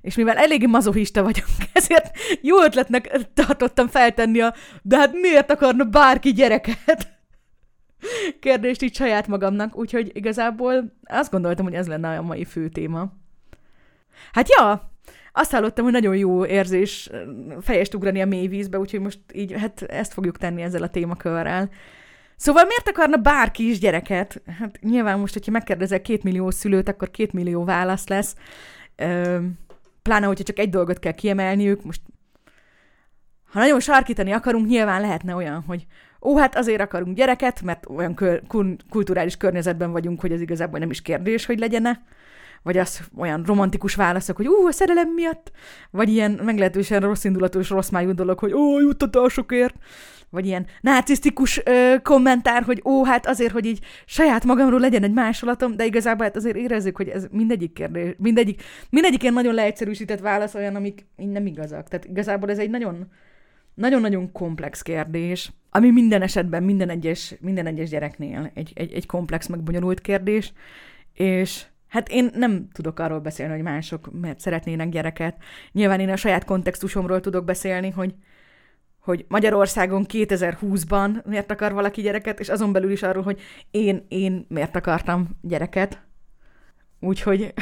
És 0.00 0.14
mivel 0.14 0.36
eléggé 0.36 0.66
mazohista 0.66 1.22
vagyok, 1.22 1.46
ezért 1.72 2.10
jó 2.40 2.62
ötletnek 2.62 3.18
tartottam 3.34 3.88
feltenni 3.88 4.40
a 4.40 4.54
de 4.82 4.96
hát 4.96 5.12
miért 5.12 5.50
akarna 5.50 5.84
bárki 5.84 6.32
gyereket? 6.32 7.14
kérdést 8.40 8.82
így 8.82 8.94
saját 8.94 9.26
magamnak, 9.26 9.76
úgyhogy 9.76 10.10
igazából 10.14 10.92
azt 11.04 11.30
gondoltam, 11.30 11.64
hogy 11.64 11.74
ez 11.74 11.86
lenne 11.86 12.18
a 12.18 12.22
mai 12.22 12.44
fő 12.44 12.68
téma. 12.68 13.12
Hát 14.32 14.48
ja, 14.48 14.90
azt 15.32 15.50
hallottam, 15.50 15.84
hogy 15.84 15.92
nagyon 15.92 16.16
jó 16.16 16.46
érzés 16.46 17.10
fejest 17.60 17.94
ugrani 17.94 18.20
a 18.20 18.26
mély 18.26 18.46
vízbe, 18.46 18.78
úgyhogy 18.78 19.00
most 19.00 19.18
így, 19.32 19.52
hát 19.52 19.82
ezt 19.82 20.12
fogjuk 20.12 20.38
tenni 20.38 20.62
ezzel 20.62 20.82
a 20.82 20.88
témakörrel. 20.88 21.70
Szóval 22.36 22.64
miért 22.64 22.88
akarna 22.88 23.16
bárki 23.16 23.68
is 23.70 23.78
gyereket? 23.78 24.42
Hát 24.58 24.78
nyilván 24.80 25.18
most, 25.18 25.32
hogyha 25.32 25.50
megkérdezel 25.50 26.02
két 26.02 26.22
millió 26.22 26.50
szülőt, 26.50 26.88
akkor 26.88 27.10
két 27.10 27.32
millió 27.32 27.64
válasz 27.64 28.08
lesz. 28.08 28.34
Ö, 28.96 29.38
pláne, 30.02 30.26
hogyha 30.26 30.44
csak 30.44 30.58
egy 30.58 30.70
dolgot 30.70 30.98
kell 30.98 31.12
kiemelniük, 31.12 31.84
most 31.84 32.00
ha 33.44 33.58
nagyon 33.58 33.80
sarkítani 33.80 34.32
akarunk, 34.32 34.66
nyilván 34.66 35.00
lehetne 35.00 35.34
olyan, 35.34 35.64
hogy 35.66 35.86
ó, 36.22 36.36
hát 36.36 36.56
azért 36.56 36.80
akarunk 36.80 37.16
gyereket, 37.16 37.62
mert 37.62 37.86
olyan 37.88 38.14
kör, 38.14 38.42
kulturális 38.90 39.36
környezetben 39.36 39.92
vagyunk, 39.92 40.20
hogy 40.20 40.32
ez 40.32 40.40
igazából 40.40 40.78
nem 40.78 40.90
is 40.90 41.02
kérdés, 41.02 41.46
hogy 41.46 41.58
legyene 41.58 42.02
vagy 42.66 42.78
az 42.78 43.00
olyan 43.16 43.42
romantikus 43.46 43.94
válaszok, 43.94 44.36
hogy 44.36 44.46
ú, 44.46 44.66
a 44.66 44.72
szerelem 44.72 45.08
miatt, 45.08 45.50
vagy 45.90 46.08
ilyen 46.08 46.40
meglehetősen 46.44 47.00
rossz 47.00 47.24
indulatos, 47.24 47.70
rossz 47.70 47.88
májú 47.88 48.12
dolog, 48.12 48.38
hogy 48.38 48.52
ó, 48.52 48.80
juttatásokért, 48.80 49.74
vagy 50.30 50.46
ilyen 50.46 50.66
narcisztikus 50.80 51.60
ö, 51.64 51.94
kommentár, 52.02 52.62
hogy 52.62 52.82
ó, 52.84 53.04
hát 53.04 53.26
azért, 53.26 53.52
hogy 53.52 53.66
így 53.66 53.84
saját 54.06 54.44
magamról 54.44 54.80
legyen 54.80 55.02
egy 55.02 55.12
másolatom, 55.12 55.76
de 55.76 55.84
igazából 55.84 56.24
hát 56.24 56.36
azért 56.36 56.56
érezzük, 56.56 56.96
hogy 56.96 57.08
ez 57.08 57.26
mindegyik 57.30 57.72
kérdés, 57.72 58.14
mindegyik, 58.18 58.62
mindegyik 58.90 59.22
ilyen 59.22 59.34
nagyon 59.34 59.54
leegyszerűsített 59.54 60.20
válasz 60.20 60.54
olyan, 60.54 60.74
amik 60.74 61.06
így 61.16 61.30
nem 61.30 61.46
igazak. 61.46 61.88
Tehát 61.88 62.04
igazából 62.04 62.50
ez 62.50 62.58
egy 62.58 62.70
nagyon, 62.70 63.06
nagyon-nagyon 63.74 64.32
komplex 64.32 64.82
kérdés, 64.82 65.52
ami 65.70 65.90
minden 65.90 66.22
esetben, 66.22 66.62
minden 66.62 66.88
egyes, 66.88 67.34
minden 67.40 67.66
egyes 67.66 67.88
gyereknél 67.88 68.50
egy, 68.54 68.72
egy, 68.74 68.92
egy 68.92 69.06
komplex, 69.06 69.46
megbonyolult 69.46 70.00
kérdés, 70.00 70.52
és 71.12 71.64
Hát 71.88 72.08
én 72.08 72.30
nem 72.34 72.68
tudok 72.72 72.98
arról 72.98 73.20
beszélni, 73.20 73.52
hogy 73.52 73.62
mások 73.62 74.20
mert 74.20 74.40
szeretnének 74.40 74.88
gyereket. 74.88 75.36
Nyilván 75.72 76.00
én 76.00 76.08
a 76.08 76.16
saját 76.16 76.44
kontextusomról 76.44 77.20
tudok 77.20 77.44
beszélni, 77.44 77.90
hogy, 77.90 78.14
hogy 78.98 79.24
Magyarországon 79.28 80.06
2020-ban 80.08 81.24
miért 81.24 81.50
akar 81.50 81.72
valaki 81.72 82.00
gyereket, 82.02 82.40
és 82.40 82.48
azon 82.48 82.72
belül 82.72 82.90
is 82.90 83.02
arról, 83.02 83.22
hogy 83.22 83.40
én, 83.70 84.06
én 84.08 84.46
miért 84.48 84.76
akartam 84.76 85.28
gyereket. 85.42 86.02
Úgyhogy 87.00 87.52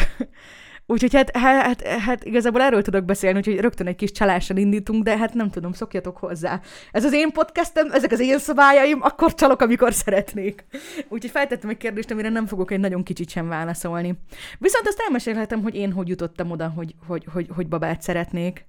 Úgyhogy 0.87 1.15
hát, 1.15 1.37
hát, 1.37 1.65
hát, 1.65 1.87
hát 1.87 2.25
igazából 2.25 2.63
erről 2.63 2.83
tudok 2.83 3.05
beszélni, 3.05 3.39
úgyhogy 3.39 3.61
rögtön 3.61 3.87
egy 3.87 3.97
kis 3.97 4.13
csalással 4.13 4.57
indítunk, 4.57 5.03
de 5.03 5.17
hát 5.17 5.35
nem 5.35 5.51
tudom, 5.51 5.73
szokjatok 5.73 6.17
hozzá. 6.17 6.61
Ez 6.93 7.05
az 7.05 7.13
én 7.13 7.31
podcastem, 7.31 7.91
ezek 7.93 8.13
az 8.13 8.21
én 8.21 8.39
szabályaim, 8.39 9.03
akkor 9.03 9.35
csalok, 9.35 9.61
amikor 9.61 9.93
szeretnék. 9.93 10.65
Úgyhogy 11.09 11.31
feltettem 11.31 11.71
egy 11.71 11.77
kérdést, 11.77 12.11
amire 12.11 12.29
nem 12.29 12.47
fogok 12.47 12.71
egy 12.71 12.81
nagyon 12.81 13.03
kicsit 13.03 13.31
sem 13.31 13.49
válaszolni. 13.49 14.15
Viszont 14.59 14.87
azt 14.87 15.01
elmesélhetem, 15.01 15.63
hogy 15.63 15.75
én 15.75 15.93
hogy 15.93 16.09
jutottam 16.09 16.51
oda, 16.51 16.69
hogy, 16.69 16.95
hogy, 17.07 17.25
hogy, 17.33 17.49
hogy 17.55 17.69
babát 17.69 18.03
szeretnék. 18.03 18.67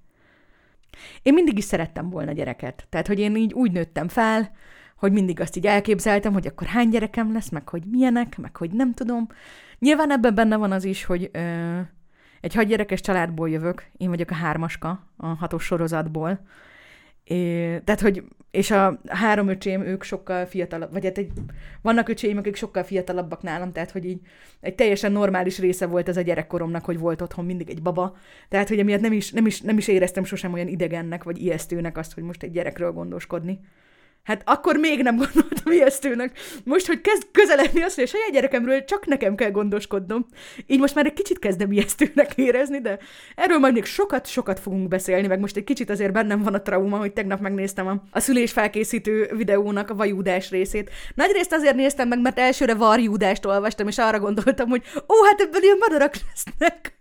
Én 1.22 1.34
mindig 1.34 1.58
is 1.58 1.64
szerettem 1.64 2.10
volna 2.10 2.32
gyereket. 2.32 2.86
Tehát, 2.88 3.06
hogy 3.06 3.18
én 3.18 3.36
így 3.36 3.52
úgy 3.52 3.72
nőttem 3.72 4.08
fel, 4.08 4.50
hogy 4.96 5.12
mindig 5.12 5.40
azt 5.40 5.56
így 5.56 5.66
elképzeltem, 5.66 6.32
hogy 6.32 6.46
akkor 6.46 6.66
hány 6.66 6.88
gyerekem 6.88 7.32
lesz, 7.32 7.48
meg 7.48 7.68
hogy 7.68 7.82
milyenek, 7.90 8.38
meg 8.38 8.56
hogy 8.56 8.70
nem 8.70 8.94
tudom. 8.94 9.26
Nyilván 9.78 10.12
ebben 10.12 10.34
benne 10.34 10.56
van 10.56 10.72
az 10.72 10.84
is, 10.84 11.04
hogy 11.04 11.30
ö, 11.32 11.78
egy 12.46 12.54
hadgyerekes 12.54 13.00
családból 13.00 13.50
jövök, 13.50 13.86
én 13.96 14.08
vagyok 14.08 14.30
a 14.30 14.34
hármaska 14.34 15.06
a 15.16 15.26
hatos 15.26 15.64
sorozatból, 15.64 16.40
É, 17.28 17.78
tehát, 17.84 18.00
hogy, 18.00 18.22
és 18.50 18.70
a 18.70 19.00
három 19.06 19.48
öcsém, 19.48 19.82
ők 19.82 20.02
sokkal 20.02 20.46
fiatalabb, 20.46 20.92
vagy 20.92 21.04
hát 21.04 21.18
egy, 21.18 21.32
vannak 21.82 22.08
öcsém, 22.08 22.36
akik 22.36 22.56
sokkal 22.56 22.82
fiatalabbak 22.82 23.42
nálam, 23.42 23.72
tehát, 23.72 23.90
hogy 23.90 24.04
így 24.04 24.20
egy 24.60 24.74
teljesen 24.74 25.12
normális 25.12 25.58
része 25.58 25.86
volt 25.86 26.08
ez 26.08 26.16
a 26.16 26.20
gyerekkoromnak, 26.20 26.84
hogy 26.84 26.98
volt 26.98 27.20
otthon 27.20 27.44
mindig 27.44 27.70
egy 27.70 27.82
baba, 27.82 28.16
tehát, 28.48 28.68
hogy 28.68 28.78
emiatt 28.78 29.00
nem 29.00 29.12
is, 29.12 29.30
nem 29.30 29.46
is, 29.46 29.60
nem 29.60 29.78
is 29.78 29.88
éreztem 29.88 30.24
sosem 30.24 30.52
olyan 30.52 30.68
idegennek, 30.68 31.24
vagy 31.24 31.42
ijesztőnek 31.42 31.98
azt, 31.98 32.14
hogy 32.14 32.22
most 32.22 32.42
egy 32.42 32.52
gyerekről 32.52 32.92
gondoskodni. 32.92 33.60
Hát 34.26 34.42
akkor 34.44 34.76
még 34.76 35.02
nem 35.02 35.16
gondoltam 35.16 35.72
ijesztőnek. 35.72 36.38
Most, 36.64 36.86
hogy 36.86 37.00
kezd 37.00 37.26
közeledni 37.32 37.82
azt, 37.82 37.94
hogy 37.94 38.04
a 38.04 38.06
saját 38.06 38.30
gyerekemről 38.30 38.84
csak 38.84 39.06
nekem 39.06 39.34
kell 39.34 39.50
gondoskodnom. 39.50 40.26
Így 40.66 40.78
most 40.78 40.94
már 40.94 41.06
egy 41.06 41.12
kicsit 41.12 41.38
kezdem 41.38 41.72
ijesztőnek 41.72 42.32
érezni, 42.34 42.80
de 42.80 42.98
erről 43.34 43.58
majd 43.58 43.72
még 43.72 43.84
sokat-sokat 43.84 44.60
fogunk 44.60 44.88
beszélni, 44.88 45.26
meg 45.26 45.40
most 45.40 45.56
egy 45.56 45.64
kicsit 45.64 45.90
azért 45.90 46.12
bennem 46.12 46.42
van 46.42 46.54
a 46.54 46.62
trauma, 46.62 46.98
hogy 46.98 47.12
tegnap 47.12 47.40
megnéztem 47.40 47.86
a, 47.86 48.02
a 48.10 48.20
szülés 48.20 48.52
felkészítő 48.52 49.30
videónak 49.36 49.90
a 49.90 49.94
vajúdás 49.94 50.50
részét. 50.50 50.90
Nagyrészt 51.14 51.52
azért 51.52 51.76
néztem 51.76 52.08
meg, 52.08 52.20
mert 52.20 52.38
elsőre 52.38 52.74
varjúdást 52.74 53.44
olvastam, 53.44 53.88
és 53.88 53.98
arra 53.98 54.20
gondoltam, 54.20 54.68
hogy 54.68 54.82
ó, 54.96 55.24
hát 55.24 55.40
ebből 55.40 55.62
ilyen 55.62 55.78
madarak 55.80 56.14
lesznek. 56.28 56.96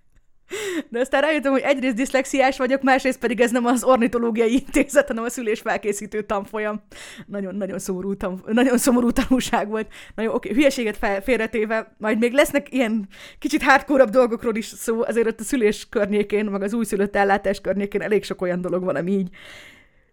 De 0.89 0.99
aztán 0.99 1.21
rájöttem, 1.21 1.51
hogy 1.51 1.61
egyrészt 1.61 1.95
diszlexiás 1.95 2.57
vagyok, 2.57 2.81
másrészt 2.81 3.19
pedig 3.19 3.39
ez 3.39 3.51
nem 3.51 3.65
az 3.65 3.83
ornitológiai 3.83 4.53
intézet, 4.53 5.07
hanem 5.07 5.23
a 5.23 5.29
szülés 5.29 5.59
felkészítő 5.59 6.21
tanfolyam. 6.21 6.81
Nagyon-nagyon 7.25 7.79
szomorú, 7.79 8.15
tan- 8.15 8.45
nagyon 8.45 8.77
szomorú 8.77 9.11
tanulság 9.11 9.69
volt. 9.69 9.87
Nagyon 10.15 10.33
oké, 10.33 10.47
okay, 10.47 10.59
hülyeséget 10.59 10.97
fel, 10.97 11.21
félretéve, 11.21 11.95
majd 11.97 12.19
még 12.19 12.33
lesznek 12.33 12.73
ilyen 12.73 13.07
kicsit 13.39 13.63
hardcore 13.63 14.05
dolgokról 14.05 14.55
is 14.55 14.65
szó, 14.65 15.01
azért 15.01 15.27
ott 15.27 15.39
a 15.39 15.43
szülés 15.43 15.89
környékén, 15.89 16.45
meg 16.45 16.61
az 16.61 16.73
újszülött 16.73 17.15
ellátás 17.15 17.61
környékén 17.61 18.01
elég 18.01 18.23
sok 18.23 18.41
olyan 18.41 18.61
dolog 18.61 18.83
van, 18.83 18.95
ami 18.95 19.11
így 19.11 19.29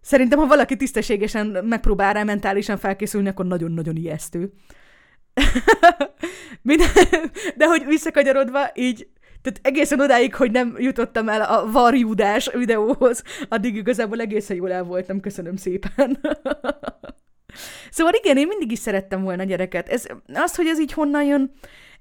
Szerintem, 0.05 0.39
ha 0.39 0.47
valaki 0.47 0.77
tisztességesen 0.77 1.65
megpróbál 1.65 2.13
rá 2.13 2.23
mentálisan 2.23 2.77
felkészülni, 2.77 3.29
akkor 3.29 3.47
nagyon-nagyon 3.47 3.97
ijesztő. 3.97 4.53
De 7.57 7.67
hogy 7.67 7.85
visszakanyarodva, 7.87 8.71
így 8.75 9.09
tehát 9.43 9.61
egészen 9.63 10.01
odáig, 10.01 10.35
hogy 10.35 10.51
nem 10.51 10.75
jutottam 10.79 11.29
el 11.29 11.43
a 11.43 11.71
varjúdás 11.71 12.51
videóhoz, 12.53 13.23
addig 13.49 13.77
igazából 13.77 14.21
egészen 14.21 14.57
jól 14.57 14.73
el 14.73 14.85
voltam, 14.85 15.21
köszönöm 15.21 15.57
szépen. 15.57 16.19
szóval 17.91 18.13
igen, 18.23 18.37
én 18.37 18.47
mindig 18.47 18.71
is 18.71 18.79
szerettem 18.79 19.23
volna 19.23 19.45
gyereket. 19.45 19.89
Ez, 19.89 20.07
az, 20.33 20.55
hogy 20.55 20.67
ez 20.67 20.81
így 20.81 20.93
honnan 20.93 21.25
jön, 21.25 21.53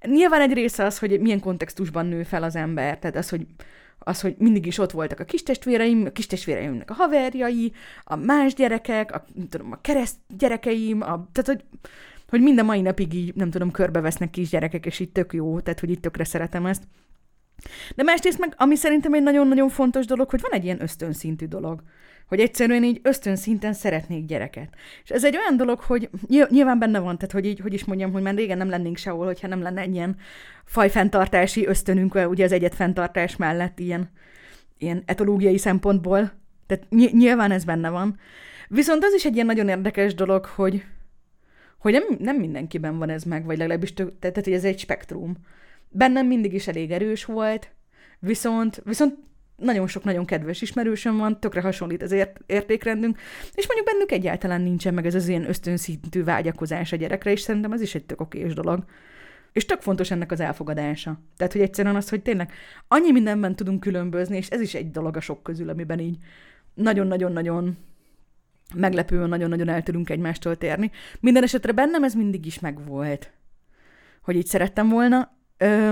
nyilván 0.01 0.41
egy 0.41 0.53
része 0.53 0.85
az, 0.85 0.99
hogy 0.99 1.19
milyen 1.19 1.39
kontextusban 1.39 2.05
nő 2.05 2.23
fel 2.23 2.43
az 2.43 2.55
ember, 2.55 2.99
tehát 2.99 3.15
az, 3.15 3.29
hogy 3.29 3.45
az, 4.03 4.21
hogy 4.21 4.35
mindig 4.37 4.65
is 4.65 4.77
ott 4.77 4.91
voltak 4.91 5.19
a 5.19 5.23
kistestvéreim, 5.23 6.05
a 6.05 6.09
kistestvéreimnek 6.09 6.89
a 6.89 6.93
haverjai, 6.93 7.73
a 8.03 8.15
más 8.15 8.53
gyerekek, 8.53 9.15
a, 9.15 9.25
tudom, 9.49 9.71
a 9.71 9.81
kereszt 9.81 10.17
gyerekeim, 10.37 11.01
a, 11.01 11.05
tehát 11.05 11.45
hogy, 11.45 11.63
hogy 12.29 12.41
minden 12.41 12.65
mai 12.65 12.81
napig 12.81 13.13
így, 13.13 13.35
nem 13.35 13.51
tudom, 13.51 13.71
körbevesznek 13.71 14.29
kisgyerekek, 14.29 14.85
és 14.85 14.99
így 14.99 15.11
tök 15.11 15.33
jó, 15.33 15.59
tehát 15.59 15.79
hogy 15.79 15.89
itt 15.89 16.01
tökre 16.01 16.23
szeretem 16.23 16.65
ezt. 16.65 16.83
De 17.95 18.03
másrészt 18.03 18.39
meg, 18.39 18.53
ami 18.57 18.75
szerintem 18.75 19.13
egy 19.13 19.23
nagyon-nagyon 19.23 19.69
fontos 19.69 20.05
dolog, 20.05 20.29
hogy 20.29 20.41
van 20.41 20.51
egy 20.51 20.63
ilyen 20.63 20.81
ösztönszintű 20.81 21.45
dolog, 21.45 21.81
hogy 22.27 22.39
egyszerűen 22.39 22.83
így 22.83 22.99
ösztönszinten 23.03 23.73
szeretnék 23.73 24.25
gyereket. 24.25 24.69
És 25.03 25.09
ez 25.09 25.25
egy 25.25 25.37
olyan 25.37 25.57
dolog, 25.57 25.79
hogy 25.79 26.09
nyilván 26.49 26.79
benne 26.79 26.99
van, 26.99 27.17
tehát 27.17 27.31
hogy 27.31 27.45
így, 27.45 27.59
hogy 27.59 27.73
is 27.73 27.85
mondjam, 27.85 28.11
hogy 28.11 28.21
már 28.21 28.35
régen 28.35 28.57
nem 28.57 28.69
lennénk 28.69 28.97
sehol, 28.97 29.25
hogyha 29.25 29.47
nem 29.47 29.61
lenne 29.61 29.81
egy 29.81 29.93
ilyen 29.93 30.17
fajfenntartási 30.65 31.67
ösztönünk, 31.67 32.15
ugye 32.29 32.43
az 32.43 32.51
egyetfenntartás 32.51 33.35
mellett 33.35 33.79
ilyen, 33.79 34.09
ilyen 34.77 35.03
etológiai 35.05 35.57
szempontból. 35.57 36.31
Tehát 36.67 36.85
ny- 36.89 37.13
nyilván 37.13 37.51
ez 37.51 37.63
benne 37.63 37.89
van. 37.89 38.19
Viszont 38.67 39.03
az 39.03 39.13
is 39.13 39.25
egy 39.25 39.33
ilyen 39.33 39.45
nagyon 39.45 39.67
érdekes 39.67 40.13
dolog, 40.13 40.45
hogy, 40.45 40.83
hogy 41.77 41.93
nem, 41.93 42.03
nem 42.19 42.35
mindenkiben 42.35 42.97
van 42.97 43.09
ez 43.09 43.23
meg, 43.23 43.45
vagy 43.45 43.57
legalábbis 43.57 43.93
tök, 43.93 44.07
tehát, 44.07 44.19
tehát 44.19 44.43
hogy 44.43 44.53
ez 44.53 44.63
egy 44.63 44.79
spektrum 44.79 45.37
bennem 45.91 46.27
mindig 46.27 46.53
is 46.53 46.67
elég 46.67 46.91
erős 46.91 47.25
volt, 47.25 47.71
viszont, 48.19 48.81
viszont 48.85 49.17
nagyon 49.55 49.87
sok 49.87 50.03
nagyon 50.03 50.25
kedves 50.25 50.61
ismerősöm 50.61 51.17
van, 51.17 51.39
tökre 51.39 51.61
hasonlít 51.61 52.01
az 52.01 52.11
ért- 52.11 52.39
értékrendünk, 52.45 53.19
és 53.53 53.67
mondjuk 53.67 53.87
bennük 53.87 54.11
egyáltalán 54.11 54.61
nincsen 54.61 54.93
meg 54.93 55.05
ez 55.05 55.15
az 55.15 55.27
ilyen 55.27 55.49
ösztönszintű 55.49 56.23
vágyakozás 56.23 56.91
a 56.91 56.95
gyerekre, 56.95 57.31
és 57.31 57.41
szerintem 57.41 57.71
ez 57.71 57.81
is 57.81 57.95
egy 57.95 58.05
tök 58.05 58.21
okés 58.21 58.53
dolog. 58.53 58.83
És 59.51 59.65
tök 59.65 59.81
fontos 59.81 60.11
ennek 60.11 60.31
az 60.31 60.39
elfogadása. 60.39 61.19
Tehát, 61.37 61.53
hogy 61.53 61.61
egyszerűen 61.61 61.95
az, 61.95 62.09
hogy 62.09 62.21
tényleg 62.21 62.51
annyi 62.87 63.11
mindenben 63.11 63.55
tudunk 63.55 63.79
különbözni, 63.79 64.37
és 64.37 64.47
ez 64.47 64.61
is 64.61 64.73
egy 64.73 64.91
dolog 64.91 65.15
a 65.17 65.19
sok 65.19 65.43
közül, 65.43 65.69
amiben 65.69 65.99
így 65.99 66.17
nagyon-nagyon-nagyon 66.73 67.77
meglepően 68.75 69.29
nagyon-nagyon 69.29 69.69
el 69.69 69.83
tudunk 69.83 70.09
egymástól 70.09 70.57
térni. 70.57 70.91
Minden 71.19 71.43
esetre 71.43 71.71
bennem 71.71 72.03
ez 72.03 72.13
mindig 72.13 72.45
is 72.45 72.59
megvolt, 72.59 73.31
hogy 74.21 74.35
így 74.35 74.45
szerettem 74.45 74.89
volna, 74.89 75.31
Ö, 75.61 75.91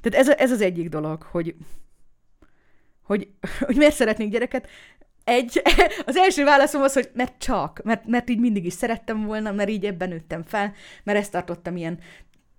tehát 0.00 0.18
ez, 0.18 0.28
ez 0.28 0.50
az 0.50 0.60
egyik 0.60 0.88
dolog, 0.88 1.22
hogy, 1.22 1.54
hogy, 3.02 3.28
hogy 3.66 3.76
miért 3.76 3.94
szeretnék 3.94 4.30
gyereket. 4.30 4.68
Egy, 5.24 5.62
az 6.06 6.16
első 6.16 6.44
válaszom 6.44 6.82
az, 6.82 6.92
hogy 6.92 7.10
mert 7.14 7.38
csak, 7.38 7.80
mert, 7.84 8.06
mert 8.06 8.30
így 8.30 8.40
mindig 8.40 8.64
is 8.64 8.72
szerettem 8.72 9.24
volna, 9.24 9.52
mert 9.52 9.68
így 9.68 9.84
ebben 9.84 10.08
nőttem 10.08 10.42
fel, 10.42 10.72
mert 11.04 11.18
ezt 11.18 11.30
tartottam 11.30 11.76
ilyen, 11.76 11.98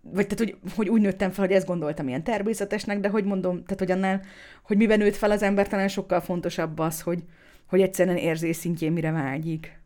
vagy 0.01 0.27
tehát, 0.27 0.37
hogy, 0.37 0.71
hogy 0.75 0.89
úgy 0.89 1.01
nőttem 1.01 1.31
fel, 1.31 1.45
hogy 1.45 1.55
ezt 1.55 1.67
gondoltam 1.67 2.07
ilyen 2.07 2.23
természetesnek, 2.23 2.99
de 2.99 3.09
hogy 3.09 3.25
mondom, 3.25 3.63
tehát, 3.63 3.79
hogy 3.79 3.91
annál, 3.91 4.21
hogy 4.63 4.77
miben 4.77 4.97
nőtt 4.97 5.15
fel 5.15 5.31
az 5.31 5.41
ember, 5.41 5.67
talán 5.67 5.87
sokkal 5.87 6.21
fontosabb 6.21 6.79
az, 6.79 7.01
hogy, 7.01 7.23
hogy 7.67 7.81
egyszerűen 7.81 8.17
érzés 8.17 8.55
szintjén 8.55 8.91
mire 8.91 9.11
vágyik. 9.11 9.79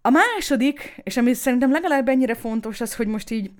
A 0.00 0.10
második, 0.10 1.00
és 1.02 1.16
ami 1.16 1.32
szerintem 1.34 1.70
legalább 1.70 2.08
ennyire 2.08 2.34
fontos, 2.34 2.80
az, 2.80 2.94
hogy 2.94 3.06
most 3.06 3.30
így 3.30 3.50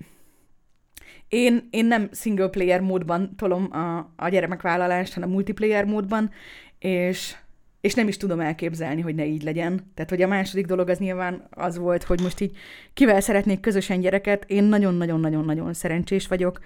én, 1.33 1.69
én 1.71 1.85
nem 1.85 2.09
single 2.13 2.49
player 2.49 2.81
módban 2.81 3.35
tolom 3.37 3.69
a, 3.71 4.13
a 4.17 4.29
gyermekvállalást, 4.29 5.15
hanem 5.15 5.31
multiplayer 5.31 5.85
módban, 5.85 6.31
és, 6.79 7.35
és 7.81 7.95
nem 7.95 8.09
is 8.09 8.17
tudom 8.17 8.41
elképzelni, 8.41 9.01
hogy 9.01 9.15
ne 9.15 9.27
így 9.27 9.43
legyen. 9.43 9.91
Tehát, 9.95 10.11
hogy 10.11 10.23
a 10.23 10.27
második 10.27 10.67
dolog 10.67 10.89
az 10.89 10.99
nyilván 10.99 11.47
az 11.51 11.79
volt, 11.79 12.03
hogy 12.03 12.21
most 12.21 12.41
így 12.41 12.57
kivel 12.95 13.21
szeretnék 13.21 13.61
közösen 13.61 14.01
gyereket. 14.01 14.45
Én 14.47 14.65
nagyon-nagyon-nagyon-nagyon 14.65 15.75
szerencsés 15.75 16.29
vagyok. 16.29 16.61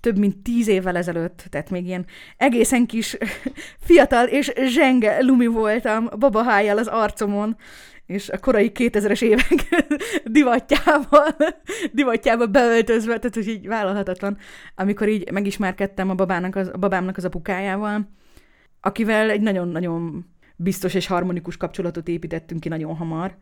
Több 0.00 0.18
mint 0.18 0.36
tíz 0.36 0.68
évvel 0.68 0.96
ezelőtt, 0.96 1.44
tehát 1.50 1.70
még 1.70 1.86
ilyen 1.86 2.06
egészen 2.36 2.86
kis 2.86 3.16
fiatal 3.86 4.26
és 4.26 4.52
zsenge 4.66 5.22
lumi 5.22 5.46
voltam 5.46 6.08
babahájjal 6.18 6.78
az 6.78 6.86
arcomon, 6.86 7.56
és 8.08 8.28
a 8.28 8.38
korai 8.38 8.70
2000-es 8.74 9.22
évek 9.22 9.86
divatjával, 10.38 11.36
divatjába 11.92 12.46
beöltözve, 12.46 13.18
tehát 13.18 13.34
hogy 13.34 13.48
így 13.48 13.66
vállalhatatlan, 13.66 14.38
amikor 14.74 15.08
így 15.08 15.32
megismerkedtem 15.32 16.10
a, 16.10 16.14
babának 16.14 16.56
az, 16.56 16.70
a 16.72 16.76
babámnak 16.76 17.16
az 17.16 17.24
apukájával, 17.24 18.08
akivel 18.80 19.30
egy 19.30 19.40
nagyon-nagyon 19.40 20.26
biztos 20.56 20.94
és 20.94 21.06
harmonikus 21.06 21.56
kapcsolatot 21.56 22.08
építettünk 22.08 22.60
ki 22.60 22.68
nagyon 22.68 22.96
hamar, 22.96 23.36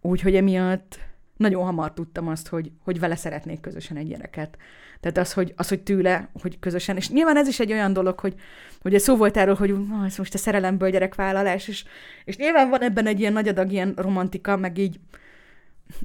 úgyhogy 0.00 0.34
emiatt 0.34 0.98
nagyon 1.36 1.64
hamar 1.64 1.92
tudtam 1.92 2.28
azt, 2.28 2.48
hogy, 2.48 2.70
hogy 2.84 3.00
vele 3.00 3.16
szeretnék 3.16 3.60
közösen 3.60 3.96
egy 3.96 4.08
gyereket. 4.08 4.56
Tehát 5.04 5.18
az, 5.18 5.32
hogy, 5.32 5.52
az, 5.56 5.68
hogy 5.68 5.80
tőle, 5.80 6.28
hogy 6.40 6.58
közösen, 6.58 6.96
és 6.96 7.10
nyilván 7.10 7.36
ez 7.36 7.48
is 7.48 7.60
egy 7.60 7.72
olyan 7.72 7.92
dolog, 7.92 8.20
hogy, 8.20 8.34
hogy 8.80 8.98
szó 8.98 9.16
volt 9.16 9.36
erről, 9.36 9.54
hogy 9.54 9.70
ah, 9.70 10.04
ez 10.04 10.16
most 10.16 10.34
a 10.34 10.38
szerelemből 10.38 10.90
gyerekvállalás, 10.90 11.68
és, 11.68 11.84
és 12.24 12.36
nyilván 12.36 12.70
van 12.70 12.82
ebben 12.82 13.06
egy 13.06 13.20
ilyen 13.20 13.32
nagy 13.32 13.48
adag 13.48 13.72
ilyen 13.72 13.92
romantika, 13.96 14.56
meg 14.56 14.78
így, 14.78 15.00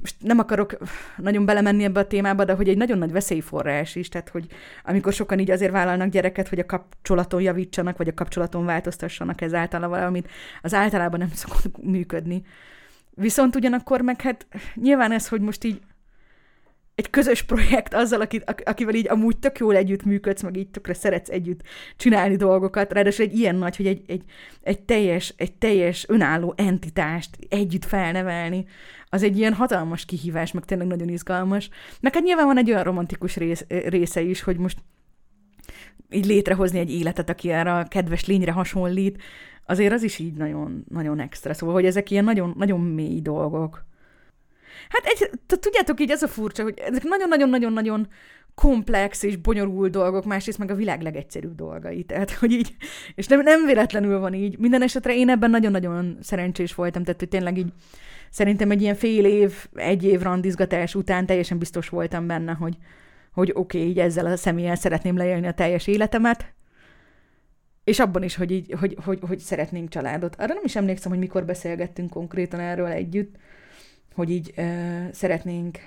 most 0.00 0.14
nem 0.18 0.38
akarok 0.38 0.76
nagyon 1.16 1.44
belemenni 1.44 1.84
ebbe 1.84 2.00
a 2.00 2.06
témába, 2.06 2.44
de 2.44 2.52
hogy 2.52 2.68
egy 2.68 2.76
nagyon 2.76 2.98
nagy 2.98 3.12
veszélyforrás 3.12 3.94
is, 3.94 4.08
tehát 4.08 4.28
hogy 4.28 4.46
amikor 4.84 5.12
sokan 5.12 5.38
így 5.38 5.50
azért 5.50 5.72
vállalnak 5.72 6.08
gyereket, 6.08 6.48
hogy 6.48 6.58
a 6.58 6.66
kapcsolaton 6.66 7.42
javítsanak, 7.42 7.96
vagy 7.96 8.08
a 8.08 8.14
kapcsolaton 8.14 8.64
változtassanak 8.64 9.40
ezáltal 9.40 9.88
valamit, 9.88 10.30
az 10.62 10.74
általában 10.74 11.18
nem 11.18 11.30
szokott 11.44 11.82
működni. 11.82 12.42
Viszont 13.14 13.56
ugyanakkor 13.56 14.00
meg 14.00 14.20
hát 14.20 14.46
nyilván 14.74 15.12
ez, 15.12 15.28
hogy 15.28 15.40
most 15.40 15.64
így 15.64 15.80
egy 17.00 17.10
közös 17.10 17.42
projekt 17.42 17.94
azzal, 17.94 18.20
akit, 18.20 18.62
akivel 18.64 18.94
így 18.94 19.08
amúgy 19.08 19.38
tök 19.38 19.58
jól 19.58 19.76
együtt 19.76 20.04
működsz, 20.04 20.42
meg 20.42 20.56
így 20.56 20.68
tökre 20.68 20.94
szeretsz 20.94 21.28
együtt 21.28 21.60
csinálni 21.96 22.36
dolgokat, 22.36 22.92
ráadásul 22.92 23.24
egy 23.24 23.38
ilyen 23.38 23.54
nagy, 23.54 23.76
hogy 23.76 23.86
egy, 23.86 24.02
egy, 24.06 24.22
egy, 24.62 24.80
teljes, 24.80 25.34
egy 25.36 25.52
teljes 25.52 26.04
önálló 26.08 26.54
entitást 26.56 27.38
együtt 27.48 27.84
felnevelni, 27.84 28.64
az 29.08 29.22
egy 29.22 29.38
ilyen 29.38 29.54
hatalmas 29.54 30.04
kihívás, 30.04 30.52
meg 30.52 30.64
tényleg 30.64 30.86
nagyon 30.86 31.08
izgalmas. 31.08 31.68
Meg 32.00 32.14
hát 32.14 32.22
nyilván 32.22 32.46
van 32.46 32.58
egy 32.58 32.70
olyan 32.70 32.84
romantikus 32.84 33.36
rész, 33.36 33.64
része 33.68 34.20
is, 34.20 34.42
hogy 34.42 34.56
most 34.56 34.78
így 36.10 36.26
létrehozni 36.26 36.78
egy 36.78 36.92
életet, 36.92 37.30
aki 37.30 37.50
erre 37.50 37.74
a 37.74 37.84
kedves 37.84 38.26
lényre 38.26 38.52
hasonlít, 38.52 39.22
azért 39.66 39.92
az 39.92 40.02
is 40.02 40.18
így 40.18 40.34
nagyon, 40.34 40.84
nagyon 40.88 41.20
extra. 41.20 41.54
Szóval, 41.54 41.74
hogy 41.74 41.84
ezek 41.84 42.10
ilyen 42.10 42.24
nagyon, 42.24 42.54
nagyon 42.56 42.80
mély 42.80 43.20
dolgok. 43.20 43.88
Hát 44.88 45.04
egy, 45.04 45.30
tudjátok, 45.58 46.00
így 46.00 46.10
ez 46.10 46.22
a 46.22 46.28
furcsa, 46.28 46.62
hogy 46.62 46.78
ezek 46.78 47.02
nagyon-nagyon-nagyon-nagyon 47.02 48.08
komplex 48.54 49.22
és 49.22 49.36
bonyolult 49.36 49.90
dolgok, 49.90 50.24
másrészt 50.24 50.58
meg 50.58 50.70
a 50.70 50.74
világ 50.74 51.02
legegyszerűbb 51.02 51.54
dolgai. 51.54 52.04
Tehát, 52.04 52.30
hogy 52.30 52.52
így, 52.52 52.76
és 53.14 53.26
nem, 53.26 53.40
nem 53.40 53.66
véletlenül 53.66 54.18
van 54.18 54.34
így. 54.34 54.58
Minden 54.58 54.82
esetre 54.82 55.14
én 55.14 55.28
ebben 55.28 55.50
nagyon-nagyon 55.50 56.18
szerencsés 56.20 56.74
voltam, 56.74 57.02
tehát, 57.02 57.20
hogy 57.20 57.28
tényleg 57.28 57.58
így 57.58 57.72
szerintem 58.30 58.70
egy 58.70 58.82
ilyen 58.82 58.94
fél 58.94 59.24
év, 59.24 59.66
egy 59.74 60.04
év 60.04 60.20
randizgatás 60.20 60.94
után 60.94 61.26
teljesen 61.26 61.58
biztos 61.58 61.88
voltam 61.88 62.26
benne, 62.26 62.52
hogy, 62.52 62.76
hogy 63.32 63.50
oké, 63.54 63.78
okay, 63.78 63.90
így 63.90 63.98
ezzel 63.98 64.26
a 64.26 64.36
személlyel 64.36 64.76
szeretném 64.76 65.16
leélni 65.16 65.46
a 65.46 65.52
teljes 65.52 65.86
életemet, 65.86 66.54
és 67.84 67.98
abban 67.98 68.22
is, 68.22 68.36
hogy, 68.36 68.50
így, 68.50 68.74
hogy, 68.78 68.96
hogy, 69.04 69.18
hogy 69.26 69.38
szeretnénk 69.38 69.88
családot. 69.88 70.36
Arra 70.36 70.54
nem 70.54 70.64
is 70.64 70.76
emlékszem, 70.76 71.10
hogy 71.10 71.20
mikor 71.20 71.44
beszélgettünk 71.44 72.10
konkrétan 72.10 72.60
erről 72.60 72.86
együtt, 72.86 73.36
hogy 74.14 74.30
így 74.30 74.52
uh, 74.56 75.12
szeretnénk, 75.12 75.78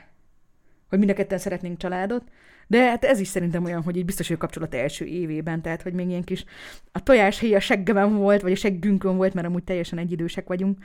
hogy 0.90 0.98
mind 0.98 1.12
a 1.12 1.14
ketten 1.14 1.38
szeretnénk 1.38 1.78
családot, 1.78 2.24
de 2.68 2.90
hát 2.90 3.04
ez 3.04 3.20
is 3.20 3.28
szerintem 3.28 3.64
olyan, 3.64 3.84
hogy 3.84 3.98
így 3.98 4.06
biztos, 4.06 4.28
hogy 4.28 4.36
a 4.36 4.40
kapcsolat 4.40 4.74
első 4.74 5.06
évében, 5.06 5.62
tehát 5.62 5.82
hogy 5.82 5.94
még 5.94 6.08
ilyen 6.08 6.24
kis 6.24 6.46
a 6.92 7.04
tojás 7.04 7.44
a 7.44 7.60
seggemen 7.60 8.16
volt, 8.16 8.42
vagy 8.42 8.52
a 8.52 8.56
seggünkön 8.56 9.16
volt, 9.16 9.34
mert 9.34 9.48
amúgy 9.48 9.64
teljesen 9.64 9.98
egyidősek 9.98 10.48
vagyunk, 10.48 10.78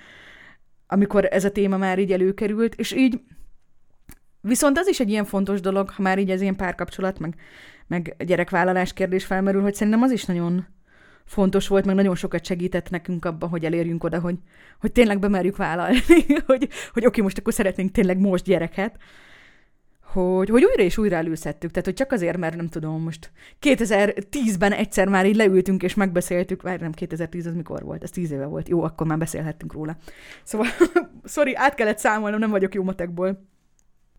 amikor 0.86 1.28
ez 1.30 1.44
a 1.44 1.52
téma 1.52 1.76
már 1.76 1.98
így 1.98 2.12
előkerült, 2.12 2.74
és 2.74 2.92
így 2.92 3.20
viszont 4.40 4.78
az 4.78 4.88
is 4.88 5.00
egy 5.00 5.10
ilyen 5.10 5.24
fontos 5.24 5.60
dolog, 5.60 5.90
ha 5.90 6.02
már 6.02 6.18
így 6.18 6.30
ez 6.30 6.40
ilyen 6.40 6.56
párkapcsolat, 6.56 7.18
meg, 7.18 7.34
meg 7.86 8.14
gyerekvállalás 8.18 8.92
kérdés 8.92 9.24
felmerül, 9.24 9.62
hogy 9.62 9.74
szerintem 9.74 10.02
az 10.02 10.10
is 10.10 10.24
nagyon 10.24 10.66
fontos 11.28 11.68
volt, 11.68 11.84
meg 11.84 11.94
nagyon 11.94 12.14
sokat 12.14 12.44
segített 12.44 12.90
nekünk 12.90 13.24
abban, 13.24 13.48
hogy 13.48 13.64
elérjünk 13.64 14.04
oda, 14.04 14.20
hogy, 14.20 14.36
hogy 14.80 14.92
tényleg 14.92 15.18
bemerjük 15.18 15.56
vállalni, 15.56 15.98
hogy, 16.46 16.68
hogy 16.92 17.06
oké, 17.06 17.20
most 17.20 17.38
akkor 17.38 17.52
szeretnénk 17.52 17.90
tényleg 17.90 18.18
most 18.18 18.44
gyereket, 18.44 18.96
hogy, 20.02 20.48
hogy 20.48 20.64
újra 20.64 20.82
és 20.82 20.98
újra 20.98 21.16
előszedtük. 21.16 21.70
Tehát, 21.70 21.84
hogy 21.84 21.94
csak 21.94 22.12
azért, 22.12 22.36
mert 22.36 22.56
nem 22.56 22.68
tudom, 22.68 23.02
most 23.02 23.30
2010-ben 23.60 24.72
egyszer 24.72 25.08
már 25.08 25.26
így 25.26 25.36
leültünk 25.36 25.82
és 25.82 25.94
megbeszéltük, 25.94 26.62
várj, 26.62 26.82
nem 26.82 26.92
2010 26.92 27.46
az 27.46 27.54
mikor 27.54 27.82
volt, 27.82 28.02
ez 28.02 28.10
10 28.10 28.30
éve 28.30 28.46
volt. 28.46 28.68
Jó, 28.68 28.82
akkor 28.82 29.06
már 29.06 29.18
beszélhettünk 29.18 29.72
róla. 29.72 29.96
Szóval, 30.42 30.66
sorry, 31.24 31.54
át 31.54 31.74
kellett 31.74 31.98
számolnom, 31.98 32.40
nem 32.40 32.50
vagyok 32.50 32.74
jó 32.74 32.82
matekból 32.82 33.46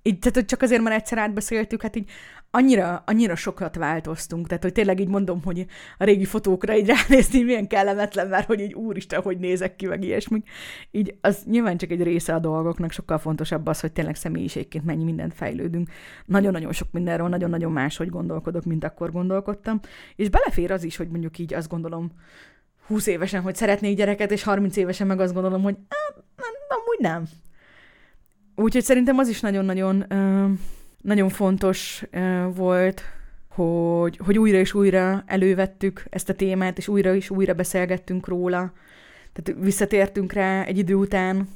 így, 0.01 0.19
tehát 0.19 0.35
hogy 0.35 0.45
csak 0.45 0.61
azért, 0.61 0.81
mert 0.81 0.95
egyszer 0.95 1.17
átbeszéltük, 1.17 1.81
hát 1.81 1.95
így 1.95 2.09
annyira, 2.51 3.03
annyira 3.05 3.35
sokat 3.35 3.75
változtunk, 3.75 4.47
tehát 4.47 4.63
hogy 4.63 4.71
tényleg 4.71 4.99
így 4.99 5.07
mondom, 5.07 5.43
hogy 5.43 5.65
a 5.97 6.03
régi 6.03 6.25
fotókra 6.25 6.75
így 6.75 6.87
ránézni 6.87 7.43
milyen 7.43 7.67
kellemetlen, 7.67 8.27
mert 8.27 8.45
hogy 8.45 8.59
így 8.59 8.73
úristen, 8.73 9.21
hogy 9.21 9.37
nézek 9.37 9.75
ki, 9.75 9.85
meg 9.85 10.03
ilyesmi. 10.03 10.43
Így 10.91 11.17
az 11.21 11.43
nyilván 11.45 11.77
csak 11.77 11.91
egy 11.91 12.03
része 12.03 12.33
a 12.33 12.39
dolgoknak, 12.39 12.91
sokkal 12.91 13.17
fontosabb 13.17 13.67
az, 13.67 13.79
hogy 13.79 13.91
tényleg 13.91 14.15
személyiségként 14.15 14.85
mennyi 14.85 15.03
mindent 15.03 15.33
fejlődünk. 15.33 15.89
Nagyon-nagyon 16.25 16.71
sok 16.71 16.87
mindenről, 16.91 17.27
nagyon-nagyon 17.27 17.71
máshogy 17.71 18.09
gondolkodok, 18.09 18.63
mint 18.63 18.83
akkor 18.83 19.11
gondolkodtam. 19.11 19.79
És 20.15 20.29
belefér 20.29 20.71
az 20.71 20.83
is, 20.83 20.97
hogy 20.97 21.09
mondjuk 21.09 21.37
így 21.37 21.53
azt 21.53 21.69
gondolom, 21.69 22.11
20 22.87 23.07
évesen, 23.07 23.41
hogy 23.41 23.55
szeretnék 23.55 23.97
gyereket, 23.97 24.31
és 24.31 24.43
30 24.43 24.75
évesen 24.75 25.07
meg 25.07 25.19
azt 25.19 25.33
gondolom, 25.33 25.61
hogy 25.61 25.75
nem, 25.75 26.23
amúgy 26.67 26.99
nem. 26.99 27.23
Úgyhogy 28.55 28.83
szerintem 28.83 29.17
az 29.17 29.27
is 29.27 29.39
nagyon-nagyon 29.39 30.05
nagyon 31.01 31.29
fontos 31.29 32.03
volt, 32.55 33.01
hogy, 33.47 34.19
hogy 34.25 34.37
újra 34.37 34.57
és 34.57 34.73
újra 34.73 35.23
elővettük 35.25 36.03
ezt 36.09 36.29
a 36.29 36.33
témát, 36.33 36.77
és 36.77 36.87
újra 36.87 37.15
és 37.15 37.29
újra 37.29 37.53
beszélgettünk 37.53 38.27
róla. 38.27 38.73
Tehát 39.33 39.61
visszatértünk 39.63 40.33
rá 40.33 40.63
egy 40.63 40.77
idő 40.77 40.93
után, 40.93 41.47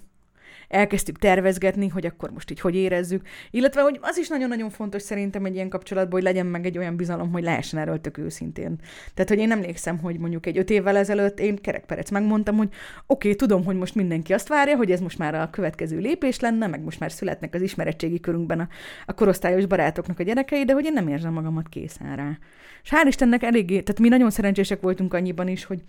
elkezdtük 0.74 1.18
tervezgetni, 1.18 1.88
hogy 1.88 2.06
akkor 2.06 2.32
most 2.32 2.52
így 2.52 2.60
hogy 2.60 2.76
érezzük. 2.76 3.28
Illetve, 3.52 3.82
hogy 3.82 4.00
az 4.02 4.18
is 4.18 4.28
nagyon-nagyon 4.28 4.70
fontos 4.70 5.02
szerintem 5.02 5.46
egy 5.46 5.56
ilyen 5.56 5.70
kapcsolatban, 5.70 6.14
hogy 6.14 6.24
legyen 6.24 6.46
meg 6.46 6.66
egy 6.66 6.78
olyan 6.78 6.96
bizalom, 6.96 7.32
hogy 7.32 7.44
lehessen 7.44 7.80
erről 7.80 8.02
tök 8.02 8.18
őszintén. 8.18 8.76
Tehát, 9.14 9.30
hogy 9.30 9.40
én 9.40 9.52
emlékszem, 9.52 10.00
hogy 10.00 10.18
mondjuk 10.18 10.46
egy 10.46 10.58
öt 10.58 10.70
évvel 10.70 10.98
ezelőtt 10.98 11.40
én 11.40 11.56
kerekperec 11.56 12.10
megmondtam, 12.10 12.56
hogy 12.58 12.68
oké, 12.68 12.78
okay, 13.06 13.36
tudom, 13.36 13.66
hogy 13.66 13.76
most 13.76 13.96
mindenki 13.96 14.34
azt 14.34 14.48
várja, 14.48 14.76
hogy 14.76 14.92
ez 14.92 15.00
most 15.00 15.18
már 15.18 15.36
a 15.36 15.50
következő 15.50 15.98
lépés 15.98 16.40
lenne, 16.40 16.68
meg 16.68 16.84
most 16.84 17.00
már 17.00 17.12
születnek 17.12 17.54
az 17.54 17.62
ismeretségi 17.62 18.20
körünkben 18.20 18.60
a, 18.60 18.68
a 19.06 19.14
korosztályos 19.14 19.66
barátoknak 19.66 20.20
a 20.20 20.24
gyerekei, 20.24 20.66
de 20.66 20.74
hogy 20.74 20.86
én 20.86 20.94
nem 20.94 21.08
érzem 21.08 21.34
magamat 21.34 21.70
készen 21.70 22.16
rá. 22.16 22.38
És 22.84 22.90
hál' 22.90 23.08
Istennek 23.08 23.44
eléggé, 23.44 23.82
tehát 23.82 24.02
mi 24.02 24.08
nagyon 24.08 24.30
szerencsések 24.30 24.82
voltunk 24.82 25.14
annyiban 25.14 25.48
is, 25.48 25.66
hogy 25.66 25.82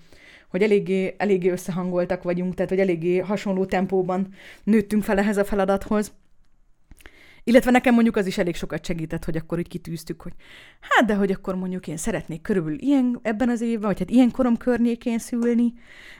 hogy 0.54 0.62
eléggé, 0.62 1.14
eléggé 1.18 1.50
összehangoltak 1.50 2.22
vagyunk, 2.22 2.54
tehát 2.54 2.70
hogy 2.70 2.80
eléggé 2.80 3.18
hasonló 3.18 3.64
tempóban 3.64 4.28
nőttünk 4.64 5.02
fel 5.02 5.18
ehhez 5.18 5.36
a 5.36 5.44
feladathoz. 5.44 6.12
Illetve 7.44 7.70
nekem 7.70 7.94
mondjuk 7.94 8.16
az 8.16 8.26
is 8.26 8.38
elég 8.38 8.54
sokat 8.54 8.84
segített, 8.84 9.24
hogy 9.24 9.36
akkor 9.36 9.58
így 9.58 9.68
kitűztük, 9.68 10.22
hogy 10.22 10.32
hát 10.80 11.06
de 11.06 11.14
hogy 11.14 11.30
akkor 11.30 11.54
mondjuk 11.54 11.86
én 11.86 11.96
szeretnék 11.96 12.42
körülbelül 12.42 12.78
ilyen 12.80 13.18
ebben 13.22 13.48
az 13.48 13.60
évben, 13.60 13.80
vagy 13.80 13.98
hát 13.98 14.10
ilyen 14.10 14.30
korom 14.30 14.56
környékén 14.56 15.18
szülni, 15.18 15.72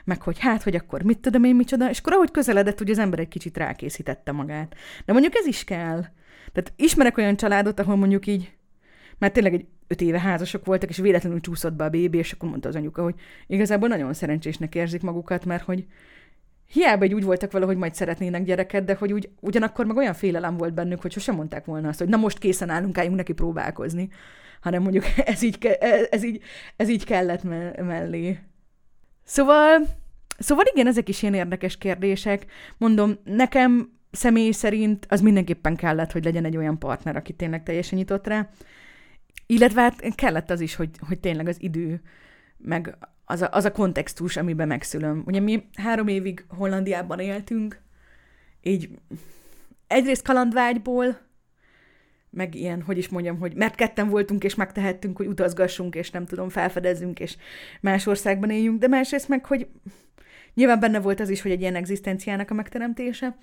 meg 0.03 0.21
hogy 0.21 0.39
hát, 0.39 0.63
hogy 0.63 0.75
akkor 0.75 1.01
mit 1.01 1.19
tudom 1.19 1.43
én 1.43 1.55
micsoda, 1.55 1.89
és 1.89 1.99
akkor 1.99 2.13
ahogy 2.13 2.31
közeledett, 2.31 2.77
hogy 2.77 2.89
az 2.89 2.99
ember 2.99 3.19
egy 3.19 3.27
kicsit 3.27 3.57
rákészítette 3.57 4.31
magát. 4.31 4.75
De 5.05 5.13
mondjuk 5.13 5.35
ez 5.35 5.45
is 5.45 5.63
kell. 5.63 6.05
Tehát 6.51 6.73
ismerek 6.75 7.17
olyan 7.17 7.35
családot, 7.35 7.79
ahol 7.79 7.95
mondjuk 7.95 8.27
így, 8.27 8.54
mert 9.17 9.33
tényleg 9.33 9.53
egy 9.53 9.65
öt 9.87 10.01
éve 10.01 10.19
házasok 10.19 10.65
voltak, 10.65 10.89
és 10.89 10.97
véletlenül 10.97 11.41
csúszott 11.41 11.73
be 11.73 11.83
a 11.83 11.89
bébi, 11.89 12.17
és 12.17 12.31
akkor 12.31 12.49
mondta 12.49 12.69
az 12.69 12.75
anyuka, 12.75 13.03
hogy 13.03 13.15
igazából 13.47 13.87
nagyon 13.87 14.13
szerencsésnek 14.13 14.75
érzik 14.75 15.01
magukat, 15.01 15.45
mert 15.45 15.63
hogy 15.63 15.85
hiába 16.67 17.03
egy 17.03 17.13
úgy 17.13 17.23
voltak 17.23 17.51
vele, 17.51 17.65
hogy 17.65 17.77
majd 17.77 17.95
szeretnének 17.95 18.43
gyereket, 18.43 18.83
de 18.83 18.95
hogy 18.95 19.13
úgy, 19.13 19.29
ugyanakkor 19.39 19.85
meg 19.85 19.97
olyan 19.97 20.13
félelem 20.13 20.57
volt 20.57 20.73
bennük, 20.73 21.01
hogy 21.01 21.11
sosem 21.11 21.35
mondták 21.35 21.65
volna 21.65 21.87
azt, 21.87 21.99
hogy 21.99 22.09
na 22.09 22.17
most 22.17 22.37
készen 22.37 22.69
állunk, 22.69 22.97
álljunk 22.97 23.17
neki 23.17 23.33
próbálkozni, 23.33 24.09
hanem 24.61 24.81
mondjuk 24.81 25.03
ez 25.25 25.41
így, 25.41 25.77
ez 26.09 26.23
így, 26.23 26.41
ez 26.75 26.89
így 26.89 27.05
kellett 27.05 27.43
me- 27.43 27.81
mellé. 27.81 28.39
Szóval, 29.23 29.87
szóval 30.37 30.65
igen, 30.73 30.87
ezek 30.87 31.09
is 31.09 31.21
ilyen 31.21 31.33
érdekes 31.33 31.77
kérdések. 31.77 32.45
Mondom, 32.77 33.17
nekem 33.23 33.93
személy 34.11 34.51
szerint 34.51 35.05
az 35.09 35.21
mindenképpen 35.21 35.75
kellett, 35.75 36.11
hogy 36.11 36.23
legyen 36.23 36.45
egy 36.45 36.57
olyan 36.57 36.79
partner, 36.79 37.15
aki 37.15 37.33
tényleg 37.33 37.63
teljesen 37.63 37.97
nyitott 37.97 38.27
rá, 38.27 38.49
illetve 39.45 39.81
hát 39.81 40.15
kellett 40.15 40.49
az 40.49 40.59
is, 40.59 40.75
hogy, 40.75 40.89
hogy 41.07 41.19
tényleg 41.19 41.47
az 41.47 41.61
idő, 41.61 42.01
meg 42.57 42.97
az 43.25 43.41
a, 43.41 43.49
az 43.51 43.65
a 43.65 43.71
kontextus, 43.71 44.37
amiben 44.37 44.67
megszülöm. 44.67 45.23
Ugye 45.25 45.39
mi 45.39 45.63
három 45.75 46.07
évig 46.07 46.45
Hollandiában 46.47 47.19
éltünk, 47.19 47.81
így 48.61 48.89
egyrészt 49.87 50.25
kalandvágyból, 50.25 51.23
meg 52.29 52.55
ilyen, 52.55 52.81
hogy 52.81 52.97
is 52.97 53.09
mondjam, 53.09 53.39
hogy 53.39 53.55
mert 53.55 53.75
ketten 53.75 54.09
voltunk, 54.09 54.43
és 54.43 54.55
megtehettünk, 54.55 55.17
hogy 55.17 55.27
utazgassunk, 55.27 55.95
és 55.95 56.11
nem 56.11 56.25
tudom, 56.25 56.49
felfedezzünk, 56.49 57.19
és 57.19 57.35
más 57.81 58.05
országban 58.05 58.49
éljünk, 58.49 58.79
de 58.79 58.87
másrészt 58.87 59.27
meg, 59.27 59.45
hogy 59.45 59.67
nyilván 60.53 60.79
benne 60.79 60.99
volt 60.99 61.19
az 61.19 61.29
is, 61.29 61.41
hogy 61.41 61.51
egy 61.51 61.61
ilyen 61.61 61.75
egzisztenciának 61.75 62.51
a 62.51 62.53
megteremtése. 62.53 63.37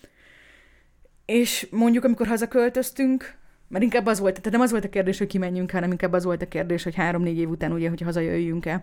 És 1.27 1.67
mondjuk, 1.71 2.05
amikor 2.05 2.27
hazaköltöztünk, 2.27 3.39
mert 3.73 3.85
inkább 3.85 4.07
az 4.07 4.21
volt, 4.21 4.35
tehát 4.35 4.51
nem 4.51 4.61
az 4.61 4.71
volt 4.71 4.85
a 4.85 4.89
kérdés, 4.89 5.19
hogy 5.19 5.27
kimenjünk, 5.27 5.71
hanem 5.71 5.91
inkább 5.91 6.13
az 6.13 6.25
volt 6.25 6.43
a 6.43 6.49
kérdés, 6.49 6.83
hogy 6.83 6.95
három-négy 6.95 7.39
év 7.39 7.51
után 7.51 7.73
ugye, 7.73 7.89
hogy 7.89 8.01
hazajöjjünk-e, 8.01 8.83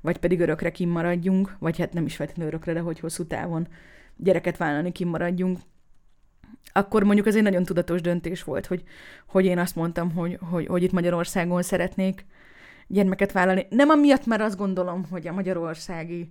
vagy 0.00 0.16
pedig 0.16 0.40
örökre 0.40 0.70
kimaradjunk, 0.70 1.56
vagy 1.58 1.78
hát 1.78 1.92
nem 1.92 2.04
is 2.04 2.16
feltétlenül 2.16 2.52
örökre, 2.52 2.72
de 2.72 2.80
hogy 2.80 3.00
hosszú 3.00 3.26
távon 3.26 3.68
gyereket 4.16 4.56
vállalni 4.56 4.92
kimaradjunk. 4.92 5.58
Akkor 6.72 7.04
mondjuk 7.04 7.26
ez 7.26 7.36
egy 7.36 7.42
nagyon 7.42 7.64
tudatos 7.64 8.00
döntés 8.00 8.42
volt, 8.42 8.66
hogy, 8.66 8.82
hogy 9.26 9.44
én 9.44 9.58
azt 9.58 9.76
mondtam, 9.76 10.12
hogy, 10.12 10.38
hogy, 10.50 10.66
hogy 10.66 10.82
itt 10.82 10.92
Magyarországon 10.92 11.62
szeretnék 11.62 12.26
gyermeket 12.86 13.32
vállalni. 13.32 13.66
Nem 13.70 13.88
amiatt, 13.88 14.26
mert 14.26 14.42
azt 14.42 14.56
gondolom, 14.56 15.04
hogy 15.10 15.26
a 15.26 15.32
magyarországi 15.32 16.28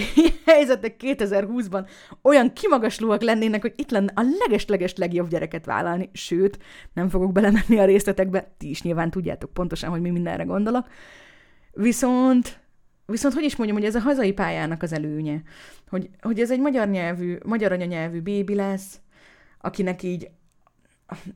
helyzetek 0.46 1.00
2020-ban 1.04 1.88
olyan 2.22 2.52
kimagaslóak 2.52 3.22
lennének, 3.22 3.60
hogy 3.60 3.72
itt 3.76 3.90
lenne 3.90 4.12
a 4.14 4.22
leges-leges 4.38 4.94
legjobb 4.94 5.28
gyereket 5.28 5.64
vállalni, 5.64 6.10
sőt, 6.12 6.58
nem 6.92 7.08
fogok 7.08 7.32
belemenni 7.32 7.78
a 7.78 7.84
részletekbe, 7.84 8.52
ti 8.58 8.70
is 8.70 8.82
nyilván 8.82 9.10
tudjátok 9.10 9.52
pontosan, 9.52 9.90
hogy 9.90 10.00
mi 10.00 10.10
mindenre 10.10 10.42
gondolok. 10.42 10.86
Viszont, 11.72 12.60
viszont 13.06 13.34
hogy 13.34 13.44
is 13.44 13.56
mondjam, 13.56 13.78
hogy 13.78 13.88
ez 13.88 13.94
a 13.94 14.00
hazai 14.00 14.32
pályának 14.32 14.82
az 14.82 14.92
előnye, 14.92 15.42
hogy, 15.88 16.10
hogy 16.20 16.40
ez 16.40 16.50
egy 16.50 16.60
magyar 16.60 16.88
nyelvű, 16.88 17.36
magyar 17.44 17.72
anyanyelvű 17.72 18.20
bébi 18.20 18.54
lesz, 18.54 19.00
akinek 19.60 20.02
így 20.02 20.30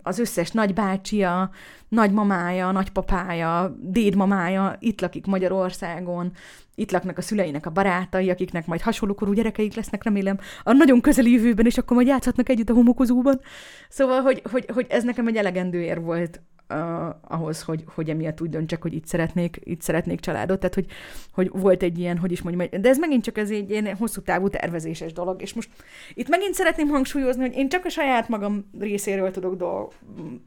az 0.02 0.18
összes 0.18 0.50
nagybácsia, 0.50 1.50
nagymamája, 1.88 2.70
nagypapája, 2.70 3.76
dédmamája 3.80 4.76
itt 4.78 5.00
lakik 5.00 5.26
Magyarországon, 5.26 6.32
itt 6.74 6.90
laknak 6.90 7.18
a 7.18 7.22
szüleinek 7.22 7.66
a 7.66 7.70
barátai, 7.70 8.30
akiknek 8.30 8.66
majd 8.66 8.80
hasonlókorú 8.80 9.32
gyerekeik 9.32 9.74
lesznek, 9.74 10.02
remélem, 10.02 10.38
a 10.62 10.72
nagyon 10.72 11.00
közeli 11.00 11.32
jövőben, 11.32 11.66
és 11.66 11.78
akkor 11.78 11.96
majd 11.96 12.08
játszhatnak 12.08 12.48
együtt 12.48 12.70
a 12.70 12.74
homokozóban. 12.74 13.40
Szóval, 13.88 14.20
hogy, 14.20 14.42
hogy, 14.50 14.66
hogy 14.72 14.86
ez 14.88 15.04
nekem 15.04 15.26
egy 15.26 15.36
elegendő 15.36 15.82
ér 15.82 16.00
volt 16.00 16.40
uh, 16.68 17.14
ahhoz, 17.20 17.62
hogy, 17.62 17.84
hogy 17.86 18.10
emiatt 18.10 18.40
úgy 18.40 18.48
döntsek, 18.48 18.82
hogy 18.82 18.94
itt 18.94 19.06
szeretnék, 19.06 19.60
itt 19.64 19.80
szeretnék 19.80 20.20
családot, 20.20 20.58
tehát 20.58 20.74
hogy, 20.74 20.86
hogy 21.32 21.60
volt 21.60 21.82
egy 21.82 21.98
ilyen, 21.98 22.18
hogy 22.18 22.32
is 22.32 22.42
mondjam, 22.42 22.80
de 22.80 22.88
ez 22.88 22.98
megint 22.98 23.24
csak 23.24 23.38
ez 23.38 23.50
egy 23.50 23.70
ilyen 23.70 23.96
hosszú 23.96 24.20
távú 24.20 24.48
tervezéses 24.48 25.12
dolog, 25.12 25.42
és 25.42 25.54
most 25.54 25.70
itt 26.14 26.28
megint 26.28 26.54
szeretném 26.54 26.88
hangsúlyozni, 26.88 27.42
hogy 27.42 27.56
én 27.56 27.68
csak 27.68 27.84
a 27.84 27.88
saját 27.88 28.28
magam 28.28 28.70
részéről 28.78 29.30
tudok, 29.30 29.56
do, 29.56 29.88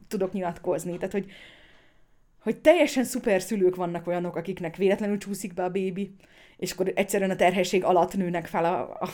tudok 0.08 0.32
nyilatkozni, 0.32 0.96
tehát 0.96 1.12
hogy, 1.12 1.30
hogy 2.42 2.56
teljesen 2.56 3.04
szuper 3.04 3.42
szülők 3.42 3.76
vannak 3.76 4.06
olyanok, 4.06 4.36
akiknek 4.36 4.76
véletlenül 4.76 5.18
csúszik 5.18 5.54
be 5.54 5.64
a 5.64 5.70
bébi, 5.70 6.14
és 6.56 6.72
akkor 6.72 6.92
egyszerűen 6.94 7.30
a 7.30 7.36
terhesség 7.36 7.84
alatt 7.84 8.16
nőnek 8.16 8.46
fel 8.46 8.64
a, 8.64 8.80
a, 9.04 9.08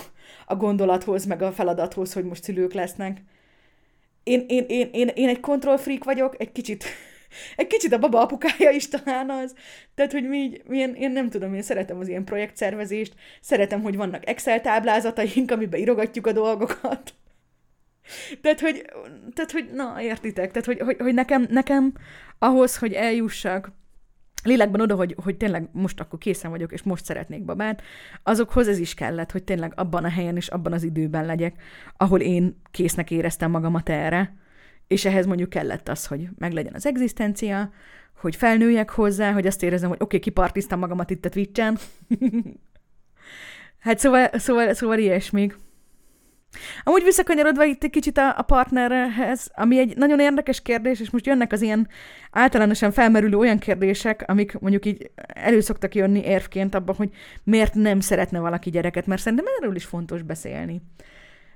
a 0.46 0.56
gondolathoz, 0.56 1.24
meg 1.24 1.42
a 1.42 1.52
feladathoz, 1.52 2.12
hogy 2.12 2.24
most 2.24 2.42
szülők 2.42 2.72
lesznek 2.72 3.22
én, 4.26 4.44
én, 4.48 4.64
én, 4.68 4.88
én, 4.92 5.08
én 5.14 5.28
egy 5.28 5.40
control 5.40 5.78
freak 5.78 6.04
vagyok, 6.04 6.34
egy 6.38 6.52
kicsit, 6.52 6.84
egy 7.56 7.66
kicsit 7.66 7.92
a 7.92 7.98
baba 7.98 8.20
apukája 8.20 8.70
is 8.70 8.88
talán 8.88 9.30
az. 9.30 9.54
Tehát, 9.94 10.12
hogy 10.12 10.28
mi, 10.28 10.36
így, 10.36 10.62
én, 10.70 10.94
én 10.94 11.10
nem 11.10 11.28
tudom, 11.28 11.54
én 11.54 11.62
szeretem 11.62 11.98
az 11.98 12.08
ilyen 12.08 12.24
projektszervezést, 12.24 13.14
szeretem, 13.40 13.82
hogy 13.82 13.96
vannak 13.96 14.28
Excel 14.28 14.60
táblázataink, 14.60 15.50
amiben 15.50 15.80
írogatjuk 15.80 16.26
a 16.26 16.32
dolgokat. 16.32 17.14
Tehát, 18.42 18.60
hogy, 18.60 18.84
tehát, 19.34 19.50
hogy 19.50 19.70
na, 19.72 20.00
értitek? 20.00 20.50
Tehát, 20.50 20.66
hogy, 20.66 20.80
hogy, 20.80 20.96
hogy 20.98 21.14
nekem, 21.14 21.46
nekem 21.50 21.92
ahhoz, 22.38 22.76
hogy 22.76 22.92
eljussak 22.92 23.72
lélekben 24.46 24.80
oda, 24.80 24.94
hogy, 24.94 25.16
hogy 25.22 25.36
tényleg 25.36 25.68
most 25.72 26.00
akkor 26.00 26.18
készen 26.18 26.50
vagyok, 26.50 26.72
és 26.72 26.82
most 26.82 27.04
szeretnék 27.04 27.44
babát, 27.44 27.82
azokhoz 28.22 28.68
ez 28.68 28.78
is 28.78 28.94
kellett, 28.94 29.32
hogy 29.32 29.44
tényleg 29.44 29.72
abban 29.76 30.04
a 30.04 30.08
helyen 30.08 30.36
és 30.36 30.48
abban 30.48 30.72
az 30.72 30.82
időben 30.82 31.26
legyek, 31.26 31.62
ahol 31.96 32.20
én 32.20 32.60
késznek 32.70 33.10
éreztem 33.10 33.50
magamat 33.50 33.88
erre, 33.88 34.36
és 34.86 35.04
ehhez 35.04 35.26
mondjuk 35.26 35.48
kellett 35.48 35.88
az, 35.88 36.06
hogy 36.06 36.28
meglegyen 36.38 36.74
az 36.74 36.86
egzisztencia, 36.86 37.70
hogy 38.20 38.36
felnőjek 38.36 38.90
hozzá, 38.90 39.32
hogy 39.32 39.46
azt 39.46 39.62
érezem, 39.62 39.88
hogy 39.88 39.98
oké, 40.00 40.04
okay, 40.04 40.18
kipartiztam 40.18 40.78
magamat 40.78 41.10
itt 41.10 41.24
a 41.24 41.28
Twitch-en. 41.28 41.78
hát 43.84 43.98
szóval, 43.98 44.28
szóval, 44.32 44.74
szóval 44.74 44.98
ilyesmik. 44.98 45.56
Amúgy 46.82 47.02
visszakanyarodva 47.02 47.64
itt 47.64 47.84
egy 47.84 47.90
kicsit 47.90 48.18
a, 48.18 48.38
a 48.38 48.42
partnerhez, 48.42 49.50
ami 49.54 49.78
egy 49.78 49.96
nagyon 49.96 50.20
érdekes 50.20 50.62
kérdés, 50.62 51.00
és 51.00 51.10
most 51.10 51.26
jönnek 51.26 51.52
az 51.52 51.62
ilyen 51.62 51.88
általánosan 52.30 52.90
felmerülő 52.90 53.36
olyan 53.36 53.58
kérdések, 53.58 54.24
amik 54.26 54.58
mondjuk 54.58 54.86
így 54.86 55.10
elő 55.26 55.60
szoktak 55.60 55.94
jönni 55.94 56.20
érvként 56.24 56.74
abban, 56.74 56.94
hogy 56.94 57.10
miért 57.42 57.74
nem 57.74 58.00
szeretne 58.00 58.38
valaki 58.38 58.70
gyereket, 58.70 59.06
mert 59.06 59.20
szerintem 59.20 59.46
erről 59.60 59.74
is 59.76 59.84
fontos 59.84 60.22
beszélni. 60.22 60.82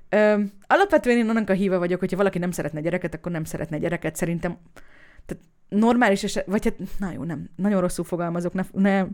Ö, 0.09 0.39
alapvetően 0.67 1.17
én 1.17 1.29
annak 1.29 1.49
a 1.49 1.53
híve 1.53 1.77
vagyok, 1.77 1.99
hogyha 1.99 2.17
valaki 2.17 2.37
nem 2.37 2.51
szeretne 2.51 2.81
gyereket, 2.81 3.13
akkor 3.13 3.31
nem 3.31 3.43
szeretne 3.43 3.77
gyereket. 3.77 4.15
Szerintem 4.15 4.57
tehát 5.25 5.43
normális 5.69 6.23
eset, 6.23 6.45
vagy 6.45 6.63
hát, 6.63 6.75
na 6.99 7.11
jó, 7.11 7.23
nem, 7.23 7.49
nagyon 7.55 7.81
rosszul 7.81 8.05
fogalmazok, 8.05 8.53
ne, 8.53 8.63
ne 8.71 9.05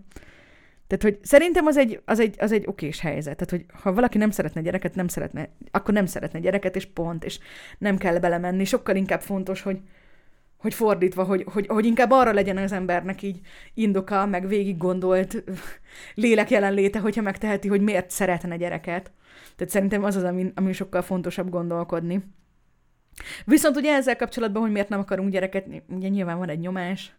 tehát, 0.88 1.04
hogy 1.04 1.20
szerintem 1.22 1.66
az 1.66 1.78
egy, 1.78 2.02
az 2.06 2.20
egy, 2.20 2.36
az 2.40 2.52
egy 2.52 2.64
okés 2.68 3.00
helyzet. 3.00 3.38
Tehát, 3.38 3.50
hogy 3.50 3.82
ha 3.82 3.94
valaki 3.94 4.18
nem 4.18 4.32
szeretne 4.32 4.62
gyereket, 4.62 4.96
nem 4.96 5.08
szeretne, 5.08 5.50
akkor 5.72 5.94
nem 5.94 6.06
szeretne 6.06 6.40
gyereket, 6.40 6.76
és 6.76 6.86
pont, 6.86 7.24
és 7.24 7.40
nem 7.78 7.98
kell 7.98 8.20
belemenni. 8.20 8.66
Sokkal 8.66 8.96
inkább 8.96 9.22
fontos, 9.22 9.62
hogy, 9.62 9.80
hogy 10.58 10.74
fordítva, 10.74 11.24
hogy, 11.24 11.46
hogy, 11.52 11.68
hogy 11.68 11.86
inkább 11.86 12.12
arra 12.12 12.34
legyen 12.34 12.58
az 12.58 12.72
embernek 12.72 13.22
így 13.22 13.40
indoka, 13.74 14.26
meg 14.26 14.48
végig 14.48 14.78
gondolt 14.78 15.44
lélek 16.14 16.50
jelenléte, 16.50 17.00
hogyha 17.00 17.22
megteheti, 17.22 17.68
hogy 17.68 17.82
miért 17.82 18.10
szeretne 18.10 18.58
gyereket. 18.58 19.12
Tehát 19.56 19.74
szerintem 19.74 20.04
az 20.04 20.16
az, 20.16 20.24
ami, 20.24 20.52
ami 20.56 20.74
sokkal 20.74 21.02
fontosabb 21.02 21.50
gondolkodni. 21.50 22.24
Viszont 23.46 23.76
ugye 23.76 23.94
ezzel 23.94 24.16
kapcsolatban, 24.16 24.62
hogy 24.62 24.72
miért 24.72 24.90
nem 24.90 25.00
akarunk 25.00 25.30
gyereket, 25.30 25.68
ugye 25.88 26.08
nyilván 26.08 26.38
van 26.38 26.50
egy 26.50 26.60
nyomás, 26.60 27.17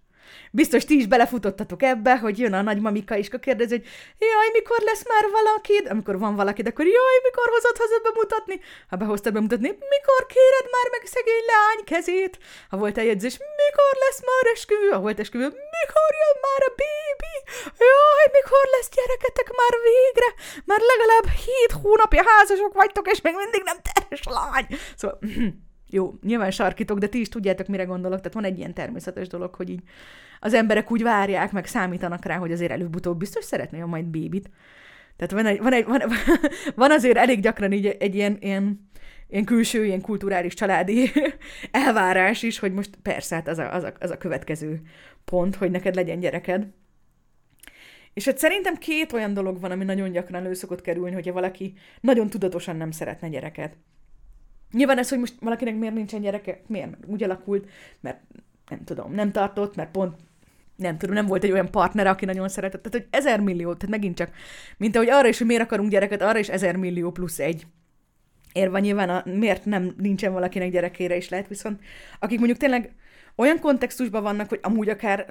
Biztos 0.50 0.84
ti 0.84 0.94
is 0.96 1.06
belefutottatok 1.06 1.82
ebbe, 1.82 2.18
hogy 2.18 2.38
jön 2.38 2.52
a 2.52 2.62
nagymamika, 2.62 3.16
és 3.16 3.26
akkor 3.26 3.40
kérdezi, 3.40 3.74
hogy 3.74 3.86
jaj, 4.18 4.48
mikor 4.52 4.80
lesz 4.88 5.04
már 5.12 5.24
valakid? 5.38 5.84
Amikor 5.94 6.18
van 6.18 6.34
valakid, 6.36 6.66
akkor 6.66 6.86
jaj, 6.86 7.18
mikor 7.22 7.48
hozod 7.54 7.76
haza 7.76 7.98
bemutatni? 8.06 8.56
Ha 8.90 8.96
behoztad 8.96 9.32
bemutatni, 9.32 9.68
mikor 9.94 10.22
kéred 10.34 10.66
már 10.74 10.88
meg 10.94 11.02
szegény 11.14 11.44
leány 11.50 11.82
kezét? 11.90 12.34
Ha 12.70 12.76
volt 12.82 12.98
eljegyzés, 12.98 13.36
mikor 13.62 13.92
lesz 14.04 14.20
már 14.30 14.46
esküvő? 14.54 14.88
Ha 14.88 15.00
volt 15.06 15.20
esküvő, 15.24 15.46
mikor 15.76 16.10
jön 16.22 16.36
már 16.46 16.62
a 16.68 16.72
bébi? 16.80 17.34
Jaj, 17.86 18.26
mikor 18.38 18.64
lesz 18.74 18.90
gyereketek 18.96 19.48
már 19.60 19.74
végre? 19.90 20.28
Már 20.70 20.82
legalább 20.92 21.26
hét 21.44 21.72
hónapja 21.82 22.22
házasok 22.30 22.72
vagytok, 22.80 23.10
és 23.10 23.20
még 23.20 23.34
mindig 23.34 23.62
nem 23.64 23.78
teres 23.86 24.22
lány. 24.36 24.66
Szóval 25.00 25.18
Jó, 25.90 26.14
nyilván 26.22 26.50
sarkítok, 26.50 26.98
de 26.98 27.06
ti 27.06 27.20
is 27.20 27.28
tudjátok, 27.28 27.66
mire 27.66 27.84
gondolok. 27.84 28.18
Tehát 28.18 28.34
van 28.34 28.44
egy 28.44 28.58
ilyen 28.58 28.74
természetes 28.74 29.28
dolog, 29.28 29.54
hogy 29.54 29.70
így 29.70 29.82
az 30.40 30.54
emberek 30.54 30.90
úgy 30.90 31.02
várják, 31.02 31.52
meg 31.52 31.66
számítanak 31.66 32.24
rá, 32.24 32.36
hogy 32.36 32.52
azért 32.52 32.70
előbb-utóbb 32.70 33.18
biztos 33.18 33.44
szeretné 33.44 33.82
majd 33.82 34.04
bébit. 34.04 34.50
Tehát 35.16 35.32
van, 35.32 35.46
egy, 35.46 35.62
van, 35.62 35.72
egy, 35.72 35.84
van, 35.84 36.02
van 36.74 36.90
azért 36.90 37.16
elég 37.16 37.40
gyakran 37.40 37.72
így 37.72 37.86
egy 37.86 38.14
ilyen, 38.14 38.36
ilyen, 38.40 38.88
ilyen 39.28 39.44
külső, 39.44 39.84
ilyen 39.84 40.00
kulturális 40.00 40.54
családi 40.54 41.10
elvárás 41.70 42.42
is, 42.42 42.58
hogy 42.58 42.72
most 42.72 42.90
persze, 43.02 43.34
hát 43.34 43.48
az 43.48 43.58
a, 43.58 43.74
az, 43.74 43.84
a, 43.84 43.92
az 43.98 44.10
a 44.10 44.18
következő 44.18 44.80
pont, 45.24 45.56
hogy 45.56 45.70
neked 45.70 45.94
legyen 45.94 46.20
gyereked. 46.20 46.66
És 48.14 48.24
hát 48.24 48.38
szerintem 48.38 48.76
két 48.76 49.12
olyan 49.12 49.34
dolog 49.34 49.60
van, 49.60 49.70
ami 49.70 49.84
nagyon 49.84 50.12
gyakran 50.12 50.44
elő 50.44 50.54
szokott 50.54 50.80
kerülni, 50.80 51.14
hogyha 51.14 51.32
valaki 51.32 51.74
nagyon 52.00 52.30
tudatosan 52.30 52.76
nem 52.76 52.90
szeretne 52.90 53.28
gyereket. 53.28 53.76
Nyilván 54.72 54.98
ez, 54.98 55.08
hogy 55.08 55.18
most 55.18 55.34
valakinek 55.40 55.76
miért 55.76 55.94
nincsen 55.94 56.20
gyereke, 56.20 56.60
miért? 56.66 56.96
Úgy 57.06 57.22
alakult, 57.22 57.68
mert 58.00 58.20
nem 58.68 58.84
tudom, 58.84 59.12
nem 59.12 59.32
tartott, 59.32 59.76
mert 59.76 59.90
pont 59.90 60.16
nem 60.76 60.98
tudom, 60.98 61.14
nem 61.14 61.26
volt 61.26 61.44
egy 61.44 61.52
olyan 61.52 61.70
partner, 61.70 62.06
aki 62.06 62.24
nagyon 62.24 62.48
szeretett. 62.48 62.82
Tehát, 62.82 62.98
hogy 62.98 63.20
ezer 63.20 63.40
millió, 63.40 63.74
tehát 63.74 63.94
megint 63.94 64.16
csak, 64.16 64.30
mint 64.76 64.96
ahogy 64.96 65.08
arra 65.08 65.28
is, 65.28 65.38
hogy 65.38 65.46
miért 65.46 65.62
akarunk 65.62 65.90
gyereket, 65.90 66.22
arra 66.22 66.38
is 66.38 66.48
ezer 66.48 66.76
millió 66.76 67.10
plusz 67.10 67.38
egy 67.38 67.66
ér 68.52 68.70
van 68.70 68.80
nyilván, 68.80 69.08
a, 69.08 69.22
miért 69.24 69.64
nem 69.64 69.94
nincsen 69.96 70.32
valakinek 70.32 70.70
gyerekére 70.70 71.16
is 71.16 71.28
lehet, 71.28 71.48
viszont 71.48 71.80
akik 72.18 72.38
mondjuk 72.38 72.58
tényleg 72.58 72.94
olyan 73.36 73.60
kontextusban 73.60 74.22
vannak, 74.22 74.48
hogy 74.48 74.58
amúgy 74.62 74.88
akár 74.88 75.26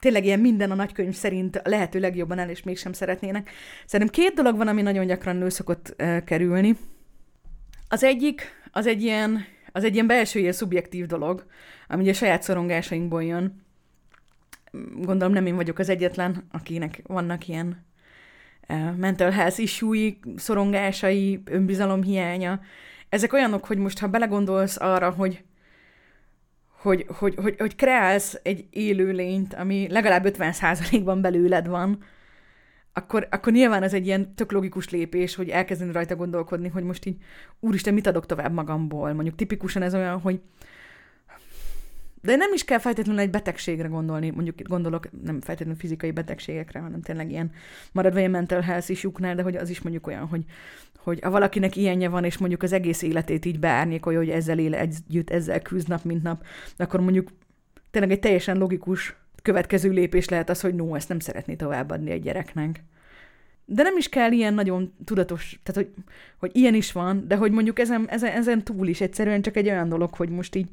tényleg 0.00 0.24
ilyen 0.24 0.40
minden 0.40 0.70
a 0.70 0.74
nagykönyv 0.74 1.14
szerint 1.14 1.60
lehető 1.64 2.00
legjobban 2.00 2.38
el, 2.38 2.50
és 2.50 2.62
mégsem 2.62 2.92
szeretnének. 2.92 3.50
Szerintem 3.86 4.22
két 4.22 4.34
dolog 4.34 4.56
van, 4.56 4.68
ami 4.68 4.82
nagyon 4.82 5.06
gyakran 5.06 5.36
nő 5.36 5.48
szokott 5.48 5.94
uh, 5.98 6.24
kerülni. 6.24 6.76
Az 7.88 8.02
egyik, 8.02 8.42
az 8.78 8.86
egy 8.86 9.02
ilyen, 9.02 9.44
az 9.72 9.84
egy 9.84 9.94
ilyen 9.94 10.06
belső, 10.06 10.38
ilyen 10.38 10.52
szubjektív 10.52 11.06
dolog, 11.06 11.46
ami 11.88 12.02
ugye 12.02 12.10
a 12.10 12.14
saját 12.14 12.42
szorongásainkból 12.42 13.24
jön. 13.24 13.62
Gondolom 14.96 15.32
nem 15.32 15.46
én 15.46 15.56
vagyok 15.56 15.78
az 15.78 15.88
egyetlen, 15.88 16.48
akinek 16.52 17.00
vannak 17.06 17.48
ilyen 17.48 17.84
mental 18.96 19.30
health 19.30 19.60
issue 19.60 20.10
szorongásai, 20.36 21.42
önbizalom 21.44 22.02
hiánya. 22.02 22.60
Ezek 23.08 23.32
olyanok, 23.32 23.64
hogy 23.64 23.78
most 23.78 23.98
ha 23.98 24.08
belegondolsz 24.08 24.80
arra, 24.80 25.10
hogy 25.10 25.44
hogy, 26.68 27.06
hogy, 27.08 27.34
hogy, 27.34 27.54
hogy 27.58 27.76
kreálsz 27.76 28.40
egy 28.42 28.66
élőlényt, 28.70 29.54
ami 29.54 29.86
legalább 29.90 30.24
50%-ban 30.26 31.20
belőled 31.20 31.66
van, 31.66 32.02
akkor, 32.98 33.28
akkor 33.30 33.52
nyilván 33.52 33.82
ez 33.82 33.94
egy 33.94 34.06
ilyen 34.06 34.34
tök 34.34 34.52
logikus 34.52 34.90
lépés, 34.90 35.34
hogy 35.34 35.48
elkezdeni 35.48 35.92
rajta 35.92 36.16
gondolkodni, 36.16 36.68
hogy 36.68 36.82
most 36.82 37.04
így, 37.04 37.16
úristen, 37.60 37.94
mit 37.94 38.06
adok 38.06 38.26
tovább 38.26 38.52
magamból? 38.52 39.12
Mondjuk 39.12 39.34
tipikusan 39.34 39.82
ez 39.82 39.94
olyan, 39.94 40.20
hogy 40.20 40.40
de 42.22 42.36
nem 42.36 42.52
is 42.52 42.64
kell 42.64 42.78
feltétlenül 42.78 43.20
egy 43.20 43.30
betegségre 43.30 43.88
gondolni, 43.88 44.30
mondjuk 44.30 44.68
gondolok 44.68 45.08
nem 45.22 45.40
feltétlenül 45.40 45.80
fizikai 45.80 46.10
betegségekre, 46.10 46.80
hanem 46.80 47.00
tényleg 47.00 47.30
ilyen 47.30 47.50
maradva 47.92 48.18
ilyen 48.18 48.30
mental 48.30 48.60
health 48.60 48.90
is 48.90 49.02
juknál, 49.02 49.34
de 49.34 49.42
hogy 49.42 49.56
az 49.56 49.70
is 49.70 49.80
mondjuk 49.80 50.06
olyan, 50.06 50.26
hogy, 50.26 50.44
hogy 50.96 51.20
ha 51.20 51.30
valakinek 51.30 51.76
ilyenje 51.76 52.08
van, 52.08 52.24
és 52.24 52.38
mondjuk 52.38 52.62
az 52.62 52.72
egész 52.72 53.02
életét 53.02 53.44
így 53.44 53.58
beárnyékolja, 53.58 54.18
hogy 54.18 54.30
ezzel 54.30 54.58
él 54.58 54.74
együtt, 54.74 55.30
ezzel 55.30 55.62
küzd 55.62 55.88
nap, 55.88 56.04
mint 56.04 56.22
nap, 56.22 56.44
akkor 56.76 57.00
mondjuk 57.00 57.28
tényleg 57.90 58.12
egy 58.12 58.20
teljesen 58.20 58.56
logikus 58.56 59.16
következő 59.42 59.90
lépés 59.90 60.28
lehet 60.28 60.50
az, 60.50 60.60
hogy 60.60 60.74
no, 60.74 60.94
ezt 60.94 61.08
nem 61.08 61.18
szeretné 61.18 61.54
továbbadni 61.54 62.10
egy 62.10 62.22
gyereknek. 62.22 62.82
De 63.64 63.82
nem 63.82 63.96
is 63.96 64.08
kell 64.08 64.32
ilyen 64.32 64.54
nagyon 64.54 64.94
tudatos, 65.04 65.60
tehát 65.62 65.82
hogy, 65.82 66.04
hogy 66.38 66.50
ilyen 66.56 66.74
is 66.74 66.92
van, 66.92 67.24
de 67.28 67.36
hogy 67.36 67.50
mondjuk 67.50 67.78
ezen, 67.78 68.08
ezen, 68.08 68.32
ezen 68.32 68.64
túl 68.64 68.86
is 68.86 69.00
egyszerűen 69.00 69.42
csak 69.42 69.56
egy 69.56 69.68
olyan 69.68 69.88
dolog, 69.88 70.14
hogy 70.14 70.28
most 70.28 70.54
így 70.54 70.68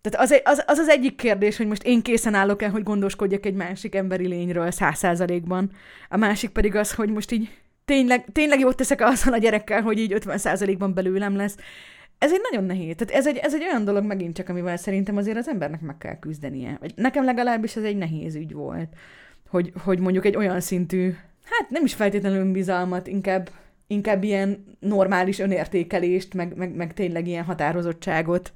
tehát 0.00 0.30
az, 0.30 0.40
az, 0.44 0.62
az 0.66 0.78
az 0.78 0.88
egyik 0.88 1.16
kérdés, 1.16 1.56
hogy 1.56 1.66
most 1.66 1.82
én 1.82 2.02
készen 2.02 2.34
állok-e, 2.34 2.68
hogy 2.68 2.82
gondoskodjak 2.82 3.46
egy 3.46 3.54
másik 3.54 3.94
emberi 3.94 4.26
lényről 4.26 4.70
száz 4.70 4.98
százalékban. 4.98 5.70
A 6.08 6.16
másik 6.16 6.50
pedig 6.50 6.74
az, 6.74 6.94
hogy 6.94 7.10
most 7.10 7.30
így 7.30 7.50
tényleg, 7.84 8.24
tényleg 8.32 8.60
jót 8.60 8.76
teszek 8.76 9.00
azzal 9.00 9.32
a 9.32 9.38
gyerekkel, 9.38 9.82
hogy 9.82 9.98
így 9.98 10.12
50 10.12 10.38
százalékban 10.38 10.94
belőlem 10.94 11.36
lesz. 11.36 11.56
Ez 12.18 12.32
egy 12.32 12.40
nagyon 12.50 12.66
nehéz. 12.66 12.94
Tehát 12.96 13.14
ez 13.14 13.26
egy, 13.26 13.36
ez 13.36 13.54
egy 13.54 13.62
olyan 13.62 13.84
dolog 13.84 14.04
megint 14.04 14.36
csak, 14.36 14.48
amivel 14.48 14.76
szerintem 14.76 15.16
azért 15.16 15.36
az 15.36 15.48
embernek 15.48 15.80
meg 15.80 15.98
kell 15.98 16.18
küzdenie. 16.18 16.78
Nekem 16.94 17.24
legalábbis 17.24 17.76
ez 17.76 17.82
egy 17.82 17.96
nehéz 17.96 18.34
ügy 18.34 18.52
volt. 18.52 18.88
Hogy, 19.48 19.72
hogy 19.84 19.98
mondjuk 19.98 20.24
egy 20.24 20.36
olyan 20.36 20.60
szintű, 20.60 21.14
hát 21.44 21.70
nem 21.70 21.84
is 21.84 21.94
feltétlenül 21.94 22.38
önbizalmat, 22.38 23.06
inkább, 23.06 23.50
inkább 23.86 24.22
ilyen 24.22 24.64
normális 24.80 25.38
önértékelést, 25.38 26.34
meg, 26.34 26.56
meg, 26.56 26.74
meg 26.74 26.94
tényleg 26.94 27.26
ilyen 27.26 27.44
határozottságot 27.44 28.52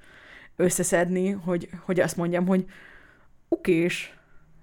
összeszedni, 0.57 1.31
hogy, 1.31 1.69
hogy 1.85 2.01
azt 2.01 2.17
mondjam, 2.17 2.47
hogy 2.47 2.65
okés, 3.49 4.15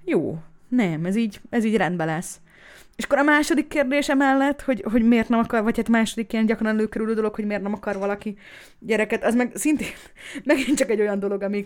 jó, 0.04 0.38
nem, 0.68 1.06
ez 1.06 1.16
így, 1.16 1.40
ez 1.50 1.66
így 1.66 1.76
rendben 1.76 2.08
lesz. 2.08 2.40
És 2.98 3.04
akkor 3.04 3.18
a 3.18 3.24
második 3.24 3.68
kérdése 3.68 4.14
mellett, 4.14 4.62
hogy, 4.62 4.84
hogy 4.92 5.04
miért 5.04 5.30
nem 5.30 5.40
akar, 5.40 5.64
vagy 5.64 5.78
hát 5.78 5.90
második 5.90 6.34
ilyen 6.34 6.46
gyakran 6.46 6.74
előkerülő 6.74 7.14
dolog, 7.14 7.36
hogy 7.36 7.46
miért 7.46 7.62
nem 7.62 7.74
akar 7.74 7.98
valaki 7.98 8.38
gyereket, 8.80 9.24
az 9.24 9.36
meg 9.36 9.52
szintén 9.54 9.88
megint 10.44 10.78
csak 10.78 10.90
egy 10.90 11.00
olyan 11.00 11.20
dolog, 11.20 11.42
ami, 11.42 11.66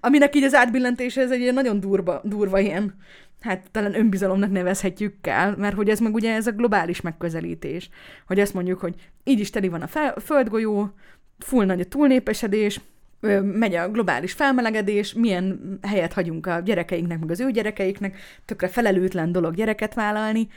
aminek 0.00 0.36
így 0.36 0.42
az 0.42 0.54
átbillentése, 0.54 1.20
ez 1.20 1.30
egy 1.30 1.40
ilyen 1.40 1.54
nagyon 1.54 1.80
durva, 1.80 2.20
durva 2.24 2.58
ilyen, 2.58 2.94
hát 3.40 3.70
talán 3.70 3.94
önbizalomnak 3.94 4.50
nevezhetjük 4.50 5.20
kell, 5.20 5.54
mert 5.56 5.76
hogy 5.76 5.88
ez 5.88 6.00
meg 6.00 6.14
ugye 6.14 6.34
ez 6.34 6.46
a 6.46 6.52
globális 6.52 7.00
megközelítés, 7.00 7.90
hogy 8.26 8.40
azt 8.40 8.54
mondjuk, 8.54 8.80
hogy 8.80 8.94
így 9.24 9.40
is 9.40 9.50
teli 9.50 9.68
van 9.68 9.82
a 9.82 10.20
földgolyó, 10.20 10.94
full 11.38 11.64
nagy 11.64 11.80
a 11.80 11.84
túlnépesedés, 11.84 12.80
megy 13.42 13.74
a 13.74 13.88
globális 13.88 14.32
felmelegedés, 14.32 15.12
milyen 15.12 15.78
helyet 15.82 16.12
hagyunk 16.12 16.46
a 16.46 16.60
gyerekeinknek, 16.60 17.18
meg 17.18 17.30
az 17.30 17.40
ő 17.40 17.50
gyerekeiknek, 17.50 18.18
tökre 18.44 18.68
felelőtlen 18.68 19.32
dolog 19.32 19.54
gyereket 19.54 19.94
vállalni. 19.94 20.48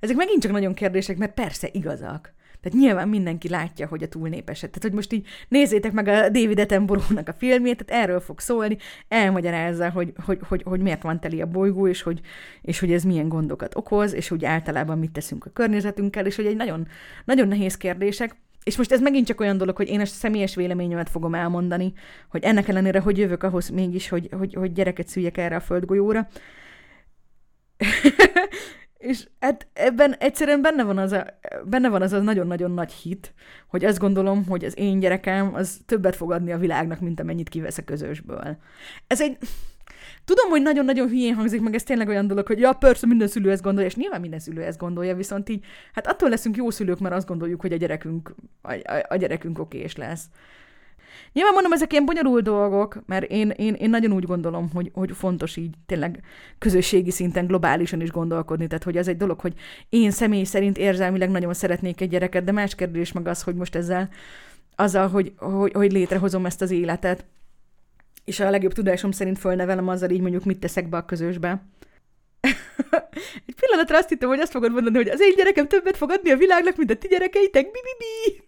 Ezek 0.00 0.16
megint 0.16 0.42
csak 0.42 0.52
nagyon 0.52 0.74
kérdések, 0.74 1.16
mert 1.16 1.34
persze 1.34 1.68
igazak. 1.72 2.34
Tehát 2.60 2.80
nyilván 2.80 3.08
mindenki 3.08 3.48
látja, 3.48 3.86
hogy 3.86 4.02
a 4.02 4.08
túlnépesed. 4.08 4.68
Tehát, 4.68 4.82
hogy 4.82 4.92
most 4.92 5.12
így 5.12 5.26
nézzétek 5.48 5.92
meg 5.92 6.08
a 6.08 6.28
David 6.28 6.58
Attenborough-nak 6.58 7.28
a 7.28 7.32
filmjét, 7.32 7.84
tehát 7.84 8.02
erről 8.04 8.20
fog 8.20 8.40
szólni, 8.40 8.76
elmagyarázza, 9.08 9.90
hogy, 9.90 10.12
hogy, 10.24 10.38
hogy, 10.48 10.62
hogy 10.62 10.80
miért 10.80 11.02
van 11.02 11.20
teli 11.20 11.40
a 11.40 11.46
bolygó, 11.46 11.88
és 11.88 12.02
hogy, 12.02 12.20
és 12.62 12.78
hogy 12.78 12.92
ez 12.92 13.02
milyen 13.02 13.28
gondokat 13.28 13.76
okoz, 13.76 14.12
és 14.12 14.28
hogy 14.28 14.44
általában 14.44 14.98
mit 14.98 15.10
teszünk 15.10 15.46
a 15.46 15.50
környezetünkkel, 15.50 16.26
és 16.26 16.36
hogy 16.36 16.46
egy 16.46 16.56
nagyon, 16.56 16.88
nagyon 17.24 17.48
nehéz 17.48 17.76
kérdések, 17.76 18.36
és 18.66 18.76
most 18.76 18.92
ez 18.92 19.00
megint 19.00 19.26
csak 19.26 19.40
olyan 19.40 19.56
dolog, 19.56 19.76
hogy 19.76 19.88
én 19.88 20.00
a 20.00 20.04
személyes 20.04 20.54
véleményemet 20.54 21.10
fogom 21.10 21.34
elmondani, 21.34 21.92
hogy 22.28 22.44
ennek 22.44 22.68
ellenére, 22.68 23.00
hogy 23.00 23.18
jövök 23.18 23.42
ahhoz 23.42 23.68
mégis, 23.68 24.08
hogy, 24.08 24.28
hogy, 24.32 24.54
hogy 24.54 24.72
gyereket 24.72 25.08
szüljek 25.08 25.36
erre 25.36 25.56
a 25.56 25.60
földgolyóra. 25.60 26.28
és 28.98 29.28
hát 29.40 29.66
ebben 29.72 30.14
egyszerűen 30.14 30.62
benne 30.62 30.84
van 30.84 30.98
az 30.98 31.12
a, 31.12 31.26
benne 31.64 31.88
van 31.88 32.02
az 32.02 32.12
a 32.12 32.20
nagyon-nagyon 32.20 32.70
nagy 32.70 32.92
hit, 32.92 33.34
hogy 33.68 33.84
azt 33.84 33.98
gondolom, 33.98 34.46
hogy 34.46 34.64
az 34.64 34.78
én 34.78 34.98
gyerekem 34.98 35.54
az 35.54 35.80
többet 35.86 36.16
fog 36.16 36.32
adni 36.32 36.52
a 36.52 36.58
világnak, 36.58 37.00
mint 37.00 37.20
amennyit 37.20 37.48
kivesz 37.48 37.78
a 37.78 37.84
közösből. 37.84 38.56
Ez 39.06 39.20
egy, 39.20 39.38
Tudom, 40.24 40.50
hogy 40.50 40.62
nagyon-nagyon 40.62 41.08
hülyén 41.08 41.34
hangzik, 41.34 41.60
meg 41.60 41.74
ez 41.74 41.82
tényleg 41.82 42.08
olyan 42.08 42.26
dolog, 42.26 42.46
hogy 42.46 42.58
ja, 42.58 42.72
persze 42.72 43.06
minden 43.06 43.28
szülő 43.28 43.50
ezt 43.50 43.62
gondolja, 43.62 43.88
és 43.88 43.96
nyilván 43.96 44.20
minden 44.20 44.38
szülő 44.38 44.62
ezt 44.62 44.78
gondolja, 44.78 45.16
viszont 45.16 45.48
így, 45.48 45.64
hát 45.92 46.06
attól 46.06 46.28
leszünk 46.28 46.56
jó 46.56 46.70
szülők, 46.70 46.98
mert 46.98 47.14
azt 47.14 47.26
gondoljuk, 47.26 47.60
hogy 47.60 47.72
a 47.72 47.76
gyerekünk, 47.76 48.34
a, 48.62 48.72
a, 48.72 49.06
a 49.08 49.16
gyerekünk 49.16 49.58
okés 49.58 49.96
lesz. 49.96 50.24
Nyilván 51.32 51.52
mondom, 51.52 51.72
ezek 51.72 51.92
ilyen 51.92 52.04
bonyolult 52.04 52.44
dolgok, 52.44 53.02
mert 53.06 53.30
én, 53.30 53.50
én, 53.50 53.74
én 53.74 53.90
nagyon 53.90 54.12
úgy 54.12 54.24
gondolom, 54.24 54.70
hogy, 54.74 54.90
hogy 54.94 55.10
fontos 55.12 55.56
így 55.56 55.74
tényleg 55.86 56.20
közösségi 56.58 57.10
szinten, 57.10 57.46
globálisan 57.46 58.00
is 58.00 58.10
gondolkodni. 58.10 58.66
Tehát, 58.66 58.84
hogy 58.84 58.96
az 58.96 59.08
egy 59.08 59.16
dolog, 59.16 59.40
hogy 59.40 59.54
én 59.88 60.10
személy 60.10 60.44
szerint 60.44 60.78
érzelmileg 60.78 61.30
nagyon 61.30 61.54
szeretnék 61.54 62.00
egy 62.00 62.08
gyereket, 62.08 62.44
de 62.44 62.52
más 62.52 62.74
kérdés 62.74 63.12
meg 63.12 63.26
az, 63.26 63.42
hogy 63.42 63.54
most 63.54 63.74
ezzel, 63.74 64.08
azzal, 64.76 65.08
hogy, 65.08 65.32
hogy, 65.36 65.72
hogy 65.72 65.92
létrehozom 65.92 66.46
ezt 66.46 66.62
az 66.62 66.70
életet, 66.70 67.24
és 68.26 68.40
a 68.40 68.50
legjobb 68.50 68.72
tudásom 68.72 69.10
szerint 69.10 69.38
fölnevelem 69.38 69.88
azzal 69.88 70.10
így 70.10 70.20
mondjuk 70.20 70.44
mit 70.44 70.58
teszek 70.58 70.88
be 70.88 70.96
a 70.96 71.04
közösbe. 71.04 71.66
Egy 73.46 73.54
pillanatra 73.60 73.96
azt 73.96 74.08
hittem, 74.08 74.28
hogy 74.28 74.40
azt 74.40 74.52
fogod 74.52 74.72
mondani, 74.72 74.96
hogy 74.96 75.08
az 75.08 75.20
én 75.20 75.34
gyerekem 75.36 75.68
többet 75.68 75.96
fog 75.96 76.10
adni 76.10 76.30
a 76.30 76.36
világnak, 76.36 76.76
mint 76.76 76.90
a 76.90 76.94
ti 76.94 77.08
gyerekeitek, 77.08 77.64
bi, 77.64 77.78
bi, 77.82 78.04
bi. 78.04 78.42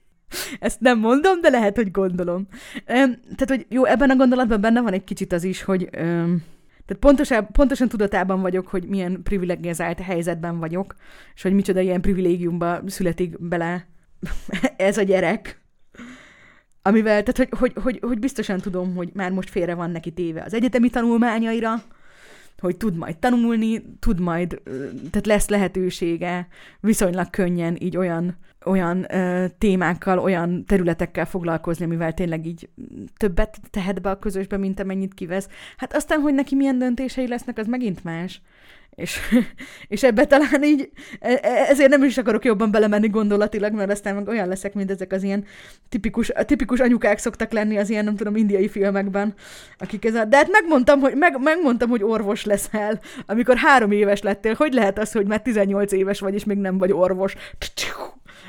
Ezt 0.60 0.80
nem 0.80 0.98
mondom, 0.98 1.40
de 1.40 1.48
lehet, 1.48 1.76
hogy 1.76 1.90
gondolom. 1.90 2.46
Tehát, 2.86 3.48
hogy 3.48 3.66
jó, 3.68 3.84
ebben 3.84 4.10
a 4.10 4.16
gondolatban 4.16 4.60
benne 4.60 4.80
van 4.80 4.92
egy 4.92 5.04
kicsit 5.04 5.32
az 5.32 5.44
is, 5.44 5.62
hogy 5.62 5.88
tehát 5.90 7.02
pontosan, 7.02 7.46
pontosan 7.52 7.88
tudatában 7.88 8.40
vagyok, 8.40 8.68
hogy 8.68 8.86
milyen 8.86 9.22
privilegizált 9.22 10.00
helyzetben 10.00 10.58
vagyok, 10.58 10.94
és 11.34 11.42
hogy 11.42 11.52
micsoda 11.52 11.80
ilyen 11.80 12.00
privilégiumba 12.00 12.80
születik 12.86 13.40
bele 13.40 13.86
ez 14.76 14.98
a 14.98 15.02
gyerek 15.02 15.60
amivel, 16.88 17.22
tehát 17.22 17.36
hogy, 17.36 17.48
hogy, 17.58 17.82
hogy, 17.82 17.98
hogy 18.02 18.18
biztosan 18.18 18.58
tudom, 18.58 18.94
hogy 18.94 19.10
már 19.14 19.30
most 19.30 19.50
félre 19.50 19.74
van 19.74 19.90
neki 19.90 20.10
téve 20.10 20.42
az 20.42 20.54
egyetemi 20.54 20.90
tanulmányaira, 20.90 21.82
hogy 22.58 22.76
tud 22.76 22.96
majd 22.96 23.16
tanulni, 23.18 23.82
tud 23.98 24.20
majd, 24.20 24.60
tehát 25.10 25.26
lesz 25.26 25.48
lehetősége 25.48 26.48
viszonylag 26.80 27.30
könnyen 27.30 27.76
így 27.80 27.96
olyan, 27.96 28.36
olyan 28.64 29.14
ö, 29.14 29.46
témákkal, 29.58 30.18
olyan 30.18 30.64
területekkel 30.64 31.26
foglalkozni, 31.26 31.84
amivel 31.84 32.14
tényleg 32.14 32.46
így 32.46 32.68
többet 33.16 33.58
tehet 33.70 34.02
be 34.02 34.10
a 34.10 34.18
közösbe, 34.18 34.56
mint 34.56 34.80
amennyit 34.80 35.14
kivesz. 35.14 35.48
Hát 35.76 35.94
aztán, 35.94 36.20
hogy 36.20 36.34
neki 36.34 36.54
milyen 36.54 36.78
döntései 36.78 37.28
lesznek, 37.28 37.58
az 37.58 37.66
megint 37.66 38.04
más. 38.04 38.40
És, 38.98 39.20
és 39.94 40.02
ebbe 40.02 40.26
talán 40.26 40.62
így, 40.62 40.90
e, 41.20 41.38
e, 41.42 41.48
ezért 41.68 41.90
nem 41.90 42.04
is 42.04 42.18
akarok 42.18 42.44
jobban 42.44 42.70
belemenni 42.70 43.08
gondolatilag, 43.08 43.72
mert 43.72 43.90
aztán 43.90 44.14
meg 44.14 44.28
olyan 44.28 44.48
leszek, 44.48 44.74
mint 44.74 44.90
ezek 44.90 45.12
az 45.12 45.22
ilyen 45.22 45.44
tipikus, 45.88 46.32
tipikus 46.46 46.80
anyukák 46.80 47.18
szoktak 47.18 47.52
lenni 47.52 47.78
az 47.78 47.90
ilyen, 47.90 48.04
nem 48.04 48.16
tudom, 48.16 48.36
indiai 48.36 48.68
filmekben, 48.68 49.34
akik 49.78 50.04
ez 50.04 50.14
a... 50.14 50.24
De 50.24 50.36
hát 50.36 50.50
megmondtam, 50.50 51.00
hogy, 51.00 51.14
meg, 51.14 51.40
megmondtam, 51.40 51.88
hogy 51.88 52.02
orvos 52.02 52.44
leszel, 52.44 53.00
amikor 53.26 53.56
három 53.56 53.90
éves 53.90 54.22
lettél. 54.22 54.54
Hogy 54.54 54.72
lehet 54.72 54.98
az, 54.98 55.12
hogy 55.12 55.26
már 55.26 55.42
18 55.42 55.92
éves 55.92 56.20
vagy, 56.20 56.34
és 56.34 56.44
még 56.44 56.58
nem 56.58 56.78
vagy 56.78 56.92
orvos? 56.92 57.34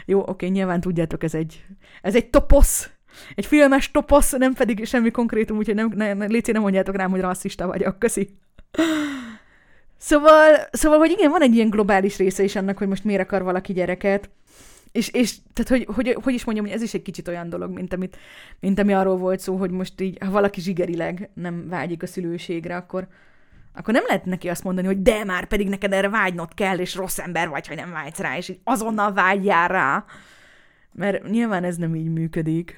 Jó, 0.06 0.24
oké, 0.28 0.48
nyilván 0.48 0.82
tudjátok, 0.82 1.24
ez 1.24 1.34
egy, 1.34 1.66
ez 2.02 2.16
egy 2.16 2.30
toposz, 2.30 2.90
egy 3.36 3.46
filmes 3.46 3.92
toposz, 3.92 4.32
nem 4.32 4.54
pedig 4.54 4.86
semmi 4.86 5.12
konkrétum, 5.12 5.58
úgyhogy 5.58 5.76
nem, 5.76 5.92
ne, 5.96 6.14
légy 6.26 6.50
nem 6.54 6.62
mondjátok 6.62 6.96
rám, 6.96 7.10
hogy 7.10 7.22
rasszista 7.22 7.68
vagyok. 7.68 8.00
Köszi. 8.00 8.30
Szóval, 10.00 10.56
szóval, 10.72 10.98
hogy 10.98 11.12
igen, 11.12 11.32
van 11.32 11.42
egy 11.42 11.56
ilyen 11.56 11.70
globális 11.70 12.18
része 12.18 12.44
is 12.44 12.56
annak, 12.56 12.78
hogy 12.78 12.88
most 12.88 13.04
miért 13.04 13.22
akar 13.22 13.44
valaki 13.44 13.74
gyereket. 13.74 14.30
És, 14.92 15.10
és 15.10 15.36
tehát, 15.54 15.70
hogy, 15.70 15.96
hogy, 15.96 16.18
hogy 16.24 16.34
is 16.34 16.44
mondjam, 16.44 16.66
hogy 16.66 16.76
ez 16.76 16.82
is 16.82 16.94
egy 16.94 17.02
kicsit 17.02 17.28
olyan 17.28 17.50
dolog, 17.50 17.72
mint, 17.72 17.94
amit, 17.94 18.18
mint 18.60 18.80
ami 18.80 18.94
arról 18.94 19.18
volt 19.18 19.40
szó, 19.40 19.56
hogy 19.56 19.72
most 19.72 20.02
így, 20.02 20.18
ha 20.20 20.32
valaki 20.32 20.62
zsigerileg 20.62 21.30
nem 21.34 21.68
vágyik 21.68 22.04
a 22.04 22.08
szülőségre, 22.08 22.76
akkor, 22.76 23.08
akkor 23.74 23.94
nem 23.94 24.04
lehet 24.08 24.26
neki 24.26 24.50
azt 24.50 24.64
mondani, 24.64 24.88
hogy 24.88 25.02
de 25.02 25.24
már 25.24 25.46
pedig 25.46 25.70
neked 25.70 25.94
erre 25.94 26.10
vágynod 26.10 26.54
kell, 26.54 26.78
és 26.78 26.96
rossz 26.96 27.20
ember 27.20 27.50
vagy, 27.50 27.68
hogy 27.68 27.76
nem 27.76 27.92
vágysz 27.92 28.20
rá, 28.20 28.38
és 28.38 28.50
így 28.50 28.60
azonnal 28.64 29.14
vágyjál 29.14 29.68
rá. 29.68 30.06
Mert 30.92 31.30
nyilván 31.30 31.64
ez 31.64 31.76
nem 31.76 31.96
így 31.96 32.12
működik. 32.12 32.78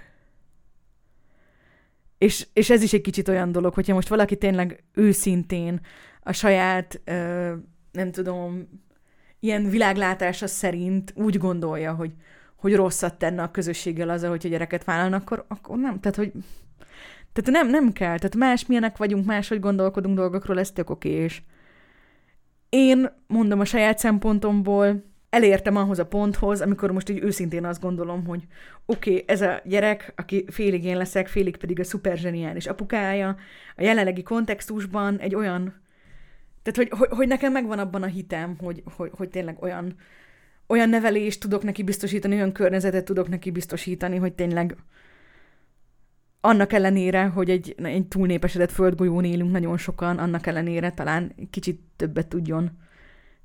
És, 2.18 2.48
és 2.54 2.70
ez 2.70 2.84
is 2.84 2.94
egy 2.94 3.02
kicsit 3.02 3.28
olyan 3.28 3.52
dolog, 3.52 3.74
hogyha 3.74 3.94
most 3.94 4.08
valaki 4.08 4.38
tényleg 4.38 4.84
őszintén 4.94 5.82
a 6.24 6.32
saját, 6.32 7.02
ö, 7.04 7.54
nem 7.92 8.12
tudom, 8.12 8.68
ilyen 9.40 9.70
világlátása 9.70 10.48
szerint 10.48 11.14
úgy 11.16 11.38
gondolja, 11.38 11.94
hogy, 11.94 12.12
hogy 12.56 12.76
rosszat 12.76 13.18
tenne 13.18 13.44
a 13.44 13.52
közösséggel 13.52 14.20
hogy 14.20 14.46
a 14.46 14.50
gyereket 14.50 14.84
vállalnak, 14.84 15.22
akkor, 15.22 15.46
akkor 15.48 15.78
nem. 15.78 16.00
Tehát, 16.00 16.18
hogy 16.18 16.32
tehát 17.34 17.64
nem, 17.64 17.70
nem 17.70 17.92
kell. 17.92 18.18
Tehát 18.18 18.36
másmilyenek 18.36 18.98
vagyunk, 18.98 19.26
máshogy 19.26 19.60
gondolkodunk 19.60 20.16
dolgokról, 20.16 20.60
ez 20.60 20.72
tök 20.72 20.90
oké, 20.90 21.10
és 21.10 21.42
én 22.70 23.12
mondom 23.28 23.60
a 23.60 23.66
saját 23.66 23.98
szempontomból, 23.98 25.04
elértem 25.30 25.76
ahhoz 25.76 26.00
a 26.00 26.06
ponthoz, 26.06 26.62
amikor 26.62 26.92
most 26.92 27.10
így 27.10 27.24
őszintén 27.24 27.66
azt 27.66 27.82
gondolom, 27.82 28.26
hogy 28.26 28.44
oké, 28.86 29.12
okay, 29.12 29.24
ez 29.28 29.42
a 29.42 29.62
gyerek, 29.64 30.14
aki 30.16 30.46
félig 30.48 30.84
én 30.84 30.98
leszek, 30.98 31.28
félig 31.28 31.58
pedig 31.58 31.80
a 31.80 31.84
szuper 31.84 32.18
zseniális 32.18 32.68
apukája, 32.68 33.36
a 33.76 33.82
jelenlegi 33.82 34.24
kontextusban 34.24 35.20
egy 35.20 35.36
olyan 35.36 35.82
tehát, 36.62 36.90
hogy, 36.90 37.00
hogy, 37.00 37.18
hogy 37.18 37.28
nekem 37.28 37.52
megvan 37.52 37.80
abban 37.80 38.04
a 38.04 38.06
hitem, 38.06 38.56
hogy, 38.60 38.84
hogy, 38.96 39.12
hogy 39.14 39.30
tényleg 39.30 39.62
olyan, 39.62 39.96
olyan 40.68 40.90
nevelést 40.90 41.40
tudok 41.40 41.64
neki 41.64 41.84
biztosítani, 41.84 42.36
olyan 42.36 42.52
környezetet 42.52 43.06
tudok 43.06 43.30
neki 43.30 43.52
biztosítani, 43.52 44.18
hogy 44.18 44.34
tényleg 44.34 44.76
annak 46.42 46.74
ellenére, 46.74 47.24
hogy 47.26 47.50
egy, 47.50 47.76
egy 47.84 48.08
túlnépesedett 48.08 48.72
földgolyón 48.72 49.24
élünk 49.24 49.52
nagyon 49.52 49.78
sokan, 49.78 50.18
annak 50.18 50.48
ellenére 50.48 50.92
talán 50.92 51.36
kicsit 51.50 51.80
többet 51.96 52.28
tudjon 52.28 52.72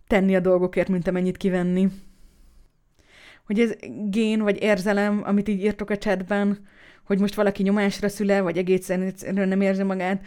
tenni 0.07 0.37
a 0.37 0.41
dolgokért, 0.41 0.89
mint 0.89 1.07
amennyit 1.07 1.37
kivenni. 1.37 1.89
Hogy 3.47 3.61
ez 3.61 3.75
gén 4.11 4.43
vagy 4.43 4.63
érzelem, 4.63 5.23
amit 5.25 5.49
így 5.49 5.61
írtok 5.61 5.91
a 5.91 5.99
chatben, 5.99 6.67
hogy 7.05 7.19
most 7.19 7.35
valaki 7.35 7.63
nyomásra 7.63 8.09
szüle, 8.09 8.41
vagy 8.41 8.59
egészen 8.59 9.15
nem 9.33 9.61
érzi 9.61 9.83
magát, 9.83 10.27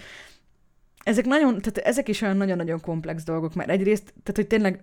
ezek 1.03 1.25
nagyon, 1.25 1.61
tehát 1.61 1.77
ezek 1.77 2.07
is 2.07 2.21
olyan 2.21 2.37
nagyon-nagyon 2.37 2.79
komplex 2.79 3.23
dolgok, 3.23 3.53
mert 3.53 3.69
egyrészt, 3.69 4.03
tehát 4.03 4.35
hogy 4.35 4.47
tényleg, 4.47 4.81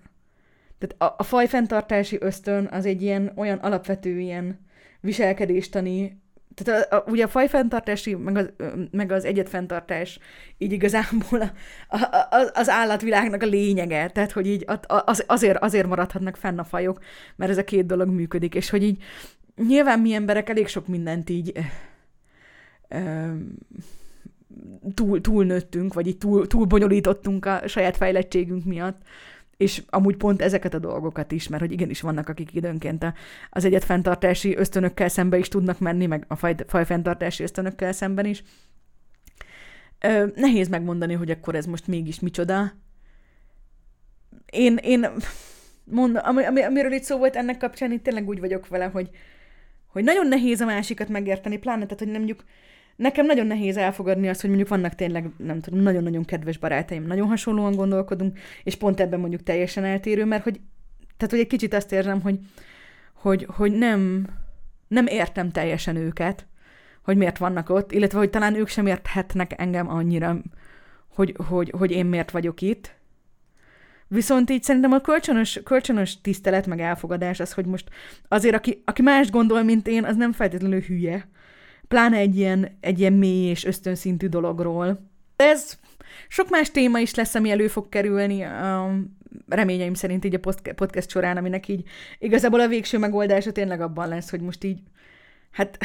tehát 0.78 1.02
a, 1.02 1.14
a 1.18 1.22
fajfenntartási 1.22 2.16
ösztön 2.20 2.68
az 2.70 2.86
egy 2.86 3.02
ilyen 3.02 3.32
olyan 3.36 3.58
alapvető 3.58 4.18
ilyen 4.18 4.58
viselkedéstani, 5.00 6.24
tehát 6.54 6.92
a, 6.92 6.96
a, 6.96 7.04
ugye 7.06 7.24
a 7.24 7.28
fajfenntartási, 7.28 8.14
meg 8.14 8.36
az, 8.36 8.52
meg 8.90 9.12
az 9.12 9.24
egyetfenntartás 9.24 10.18
így 10.58 10.72
igazából 10.72 11.40
a, 11.40 11.96
a, 11.96 12.16
a, 12.30 12.50
az 12.54 12.68
állatvilágnak 12.68 13.42
a 13.42 13.46
lényege, 13.46 14.08
tehát 14.08 14.32
hogy 14.32 14.46
így 14.46 14.64
az, 14.86 15.24
azért, 15.26 15.58
azért 15.58 15.86
maradhatnak 15.86 16.36
fenn 16.36 16.58
a 16.58 16.64
fajok, 16.64 17.00
mert 17.36 17.50
ez 17.50 17.58
a 17.58 17.64
két 17.64 17.86
dolog 17.86 18.08
működik, 18.08 18.54
és 18.54 18.70
hogy 18.70 18.82
így 18.82 19.02
nyilván 19.66 20.00
mi 20.00 20.14
emberek 20.14 20.48
elég 20.48 20.68
sok 20.68 20.86
mindent 20.86 21.30
így 21.30 21.52
ö, 22.88 23.30
túl, 24.94 25.20
túl 25.20 25.44
nőttünk, 25.44 25.94
vagy 25.94 26.06
így 26.06 26.18
túl, 26.18 26.46
túl 26.46 26.64
bonyolítottunk 26.64 27.46
a 27.46 27.68
saját 27.68 27.96
fejlettségünk 27.96 28.64
miatt, 28.64 29.00
és 29.56 29.82
amúgy 29.86 30.16
pont 30.16 30.42
ezeket 30.42 30.74
a 30.74 30.78
dolgokat 30.78 31.32
is, 31.32 31.48
mert 31.48 31.62
hogy 31.62 31.72
igenis 31.72 32.00
vannak, 32.00 32.28
akik 32.28 32.54
időnként 32.54 33.12
az 33.50 33.64
egyetfenntartási 33.64 34.56
ösztönökkel 34.56 35.08
szembe 35.08 35.38
is 35.38 35.48
tudnak 35.48 35.78
menni, 35.78 36.06
meg 36.06 36.24
a 36.28 36.36
faj, 36.36 36.54
fajfenntartási 36.66 37.42
ösztönökkel 37.42 37.92
szemben 37.92 38.24
is. 38.24 38.42
Ö, 40.00 40.26
nehéz 40.34 40.68
megmondani, 40.68 41.14
hogy 41.14 41.30
akkor 41.30 41.54
ez 41.54 41.66
most 41.66 41.86
mégis 41.86 42.20
micsoda. 42.20 42.72
Én, 44.52 44.76
én 44.76 45.06
mond, 45.84 46.20
ami, 46.22 46.44
ami, 46.44 46.62
amiről 46.62 46.92
itt 46.92 47.02
szó 47.02 47.18
volt 47.18 47.36
ennek 47.36 47.56
kapcsán, 47.56 47.92
itt 47.92 48.02
tényleg 48.02 48.28
úgy 48.28 48.40
vagyok 48.40 48.68
vele, 48.68 48.84
hogy, 48.84 49.10
hogy 49.86 50.04
nagyon 50.04 50.26
nehéz 50.26 50.60
a 50.60 50.64
másikat 50.64 51.08
megérteni, 51.08 51.58
pláne, 51.58 51.82
tehát, 51.82 51.98
hogy 51.98 52.08
nem 52.08 52.16
mondjuk 52.16 52.44
Nekem 52.96 53.26
nagyon 53.26 53.46
nehéz 53.46 53.76
elfogadni 53.76 54.28
azt, 54.28 54.40
hogy 54.40 54.48
mondjuk 54.50 54.70
vannak 54.70 54.94
tényleg, 54.94 55.30
nem 55.36 55.60
tudom, 55.60 55.80
nagyon-nagyon 55.80 56.24
kedves 56.24 56.58
barátaim, 56.58 57.06
nagyon 57.06 57.28
hasonlóan 57.28 57.74
gondolkodunk, 57.74 58.38
és 58.62 58.74
pont 58.74 59.00
ebben 59.00 59.20
mondjuk 59.20 59.42
teljesen 59.42 59.84
eltérő, 59.84 60.24
mert 60.24 60.42
hogy, 60.42 60.60
tehát 61.16 61.32
hogy 61.32 61.40
egy 61.40 61.46
kicsit 61.46 61.74
azt 61.74 61.92
érzem, 61.92 62.20
hogy, 62.20 62.38
hogy, 63.12 63.46
hogy 63.48 63.72
nem, 63.72 64.26
nem 64.88 65.06
értem 65.06 65.50
teljesen 65.50 65.96
őket, 65.96 66.46
hogy 67.02 67.16
miért 67.16 67.38
vannak 67.38 67.70
ott, 67.70 67.92
illetve 67.92 68.18
hogy 68.18 68.30
talán 68.30 68.54
ők 68.54 68.68
sem 68.68 68.86
érthetnek 68.86 69.60
engem 69.60 69.88
annyira, 69.88 70.40
hogy, 71.14 71.36
hogy, 71.48 71.72
hogy 71.78 71.90
én 71.90 72.06
miért 72.06 72.30
vagyok 72.30 72.60
itt. 72.60 72.94
Viszont 74.08 74.50
így 74.50 74.62
szerintem 74.62 74.92
a 74.92 75.00
kölcsönös, 75.00 75.60
kölcsönös 75.64 76.20
tisztelet 76.20 76.66
meg 76.66 76.80
elfogadás 76.80 77.40
az, 77.40 77.52
hogy 77.52 77.66
most 77.66 77.88
azért, 78.28 78.54
aki, 78.54 78.82
aki 78.84 79.02
más 79.02 79.30
gondol, 79.30 79.62
mint 79.62 79.86
én, 79.86 80.04
az 80.04 80.16
nem 80.16 80.32
feltétlenül 80.32 80.80
hülye. 80.80 81.28
Pláne 81.88 82.16
egy 82.16 82.36
ilyen, 82.36 82.76
egy 82.80 83.00
ilyen 83.00 83.12
mély 83.12 83.48
és 83.48 83.64
ösztönszintű 83.64 84.26
dologról. 84.26 85.10
Ez 85.36 85.78
sok 86.28 86.50
más 86.50 86.70
téma 86.70 86.98
is 86.98 87.14
lesz, 87.14 87.34
ami 87.34 87.50
elő 87.50 87.68
fog 87.68 87.88
kerülni, 87.88 88.42
a 88.42 88.90
reményeim 89.48 89.94
szerint 89.94 90.24
így 90.24 90.34
a 90.34 90.72
podcast 90.74 91.10
során, 91.10 91.36
aminek 91.36 91.68
így 91.68 91.88
igazából 92.18 92.60
a 92.60 92.68
végső 92.68 92.98
megoldása 92.98 93.52
tényleg 93.52 93.80
abban 93.80 94.08
lesz, 94.08 94.30
hogy 94.30 94.40
most 94.40 94.64
így, 94.64 94.78
hát 95.50 95.78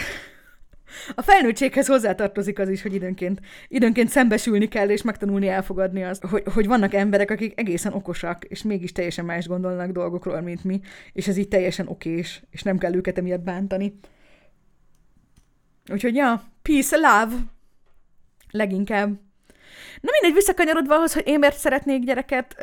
a 1.16 1.22
felnőttséghez 1.22 1.88
hozzátartozik 1.88 2.60
az 2.60 2.70
is, 2.70 2.82
hogy 2.82 2.94
időnként, 2.94 3.40
időnként 3.68 4.10
szembesülni 4.10 4.68
kell, 4.68 4.90
és 4.90 5.02
megtanulni 5.02 5.48
elfogadni 5.48 6.04
azt, 6.04 6.26
hogy, 6.26 6.44
hogy 6.54 6.68
vannak 6.68 6.94
emberek, 6.94 7.32
akik 7.32 7.60
egészen 7.60 7.94
okosak, 7.94 8.46
és 8.46 8.64
mégis 8.64 8.92
teljesen 8.92 9.26
más 9.26 9.48
gondolnak 9.48 9.92
dolgokról, 9.92 10.42
mint 10.42 10.64
mi, 10.64 10.82
és 11.14 11.28
ez 11.28 11.38
így 11.38 11.48
teljesen 11.48 11.88
okés, 11.88 12.44
és 12.52 12.64
nem 12.64 12.78
kell 12.78 12.96
őket 12.96 13.18
emiatt 13.18 13.44
bántani. 13.44 14.00
Úgyhogy 15.92 16.16
ja, 16.16 16.44
peace, 16.62 16.96
love, 16.96 17.36
leginkább. 18.52 19.10
Na 20.02 20.10
mindegy, 20.12 20.34
visszakanyarodva 20.34 20.96
ahhoz, 20.96 21.14
hogy 21.14 21.28
én 21.28 21.40
miért 21.40 21.58
szeretnék 21.58 22.04
gyereket, 22.04 22.56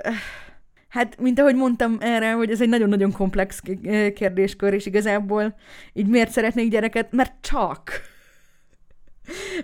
Hát, 0.89 1.21
mint 1.21 1.39
ahogy 1.39 1.55
mondtam 1.55 1.97
erre, 2.01 2.33
hogy 2.33 2.51
ez 2.51 2.61
egy 2.61 2.69
nagyon-nagyon 2.69 3.13
komplex 3.13 3.63
kérdéskör, 4.15 4.73
és 4.73 4.87
igazából 4.87 5.55
így 5.93 6.07
miért 6.07 6.31
szeretnék 6.31 6.71
gyereket? 6.71 7.13
Mert 7.13 7.33
csak. 7.41 7.91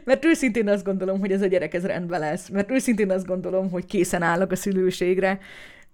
Mert 0.04 0.24
őszintén 0.24 0.68
azt 0.68 0.84
gondolom, 0.84 1.20
hogy 1.20 1.32
ez 1.32 1.42
a 1.42 1.46
gyerek 1.46 1.74
ez 1.74 1.86
rendben 1.86 2.20
lesz. 2.20 2.48
Mert 2.48 2.70
őszintén 2.70 3.10
azt 3.10 3.26
gondolom, 3.26 3.70
hogy 3.70 3.86
készen 3.86 4.22
állok 4.22 4.50
a 4.50 4.56
szülőségre, 4.56 5.38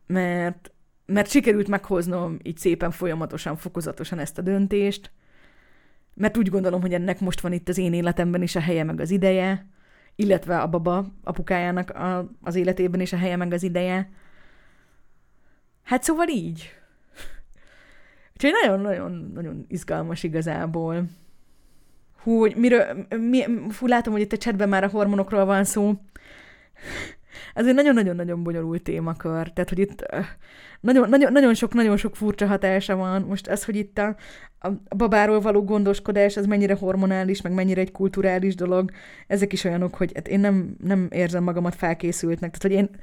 mert, 0.06 0.70
mert 1.06 1.30
sikerült 1.30 1.68
meghoznom 1.68 2.38
így 2.42 2.56
szépen 2.56 2.90
folyamatosan, 2.90 3.56
fokozatosan 3.56 4.18
ezt 4.18 4.38
a 4.38 4.42
döntést, 4.42 5.10
mert 6.20 6.36
úgy 6.36 6.48
gondolom, 6.48 6.80
hogy 6.80 6.94
ennek 6.94 7.20
most 7.20 7.40
van 7.40 7.52
itt 7.52 7.68
az 7.68 7.78
én 7.78 7.92
életemben 7.92 8.42
is 8.42 8.56
a 8.56 8.60
helye 8.60 8.84
meg 8.84 9.00
az 9.00 9.10
ideje, 9.10 9.66
illetve 10.16 10.58
a 10.58 10.68
baba 10.68 11.06
apukájának 11.24 11.90
a, 11.90 12.30
az 12.42 12.54
életében 12.54 13.00
is 13.00 13.12
a 13.12 13.16
helye 13.16 13.36
meg 13.36 13.52
az 13.52 13.62
ideje. 13.62 14.10
Hát 15.82 16.02
szóval 16.02 16.28
így. 16.28 16.74
Úgyhogy 18.32 18.52
nagyon-nagyon-nagyon 18.62 19.64
izgalmas 19.68 20.22
igazából. 20.22 21.04
Hú, 22.22 22.38
hogy 22.38 22.56
miről, 22.56 23.06
mi, 23.08 23.44
fú, 23.68 23.86
látom, 23.86 24.12
hogy 24.12 24.22
itt 24.22 24.32
a 24.32 24.36
chatben 24.36 24.68
már 24.68 24.84
a 24.84 24.88
hormonokról 24.88 25.44
van 25.44 25.64
szó. 25.64 25.94
Ez 27.54 27.66
egy 27.66 27.74
nagyon-nagyon-nagyon 27.74 28.42
bonyolult 28.42 28.82
témakör. 28.82 29.52
Tehát, 29.52 29.68
hogy 29.68 29.78
itt 29.78 30.06
nagyon, 30.80 31.08
nagyon, 31.08 31.32
nagyon 31.32 31.54
sok, 31.54 31.74
nagyon 31.74 31.96
sok 31.96 32.16
furcsa 32.16 32.46
hatása 32.46 32.96
van. 32.96 33.22
Most 33.22 33.46
ez, 33.46 33.64
hogy 33.64 33.76
itt 33.76 33.98
a, 33.98 34.16
a 34.58 34.96
babáról 34.96 35.40
való 35.40 35.64
gondoskodás, 35.64 36.36
az 36.36 36.46
mennyire 36.46 36.74
hormonális, 36.74 37.40
meg 37.40 37.52
mennyire 37.52 37.80
egy 37.80 37.92
kulturális 37.92 38.54
dolog, 38.54 38.90
ezek 39.26 39.52
is 39.52 39.64
olyanok, 39.64 39.94
hogy 39.94 40.12
hát 40.14 40.28
én 40.28 40.40
nem, 40.40 40.76
nem 40.84 41.08
érzem 41.10 41.42
magamat 41.42 41.74
felkészültnek. 41.74 42.56
Tehát, 42.56 42.62
hogy 42.62 42.84
én 42.84 43.00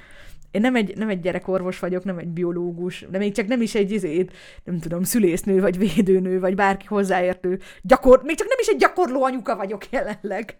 én 0.51 0.61
nem 0.61 0.75
egy, 0.75 0.97
nem 0.97 1.09
egy 1.09 1.19
gyerekorvos 1.19 1.79
vagyok, 1.79 2.03
nem 2.03 2.17
egy 2.17 2.27
biológus, 2.27 3.05
de 3.09 3.17
még 3.17 3.33
csak 3.33 3.47
nem 3.47 3.61
is 3.61 3.75
egy 3.75 3.91
izét, 3.91 4.33
nem 4.63 4.79
tudom, 4.79 5.03
szülésznő, 5.03 5.61
vagy 5.61 5.77
védőnő, 5.77 6.39
vagy 6.39 6.55
bárki 6.55 6.85
hozzáértő, 6.85 7.59
gyakor, 7.81 8.21
még 8.23 8.37
csak 8.37 8.47
nem 8.47 8.57
is 8.59 8.67
egy 8.67 8.77
gyakorló 8.77 9.23
anyuka 9.23 9.55
vagyok 9.55 9.89
jelenleg. 9.89 10.57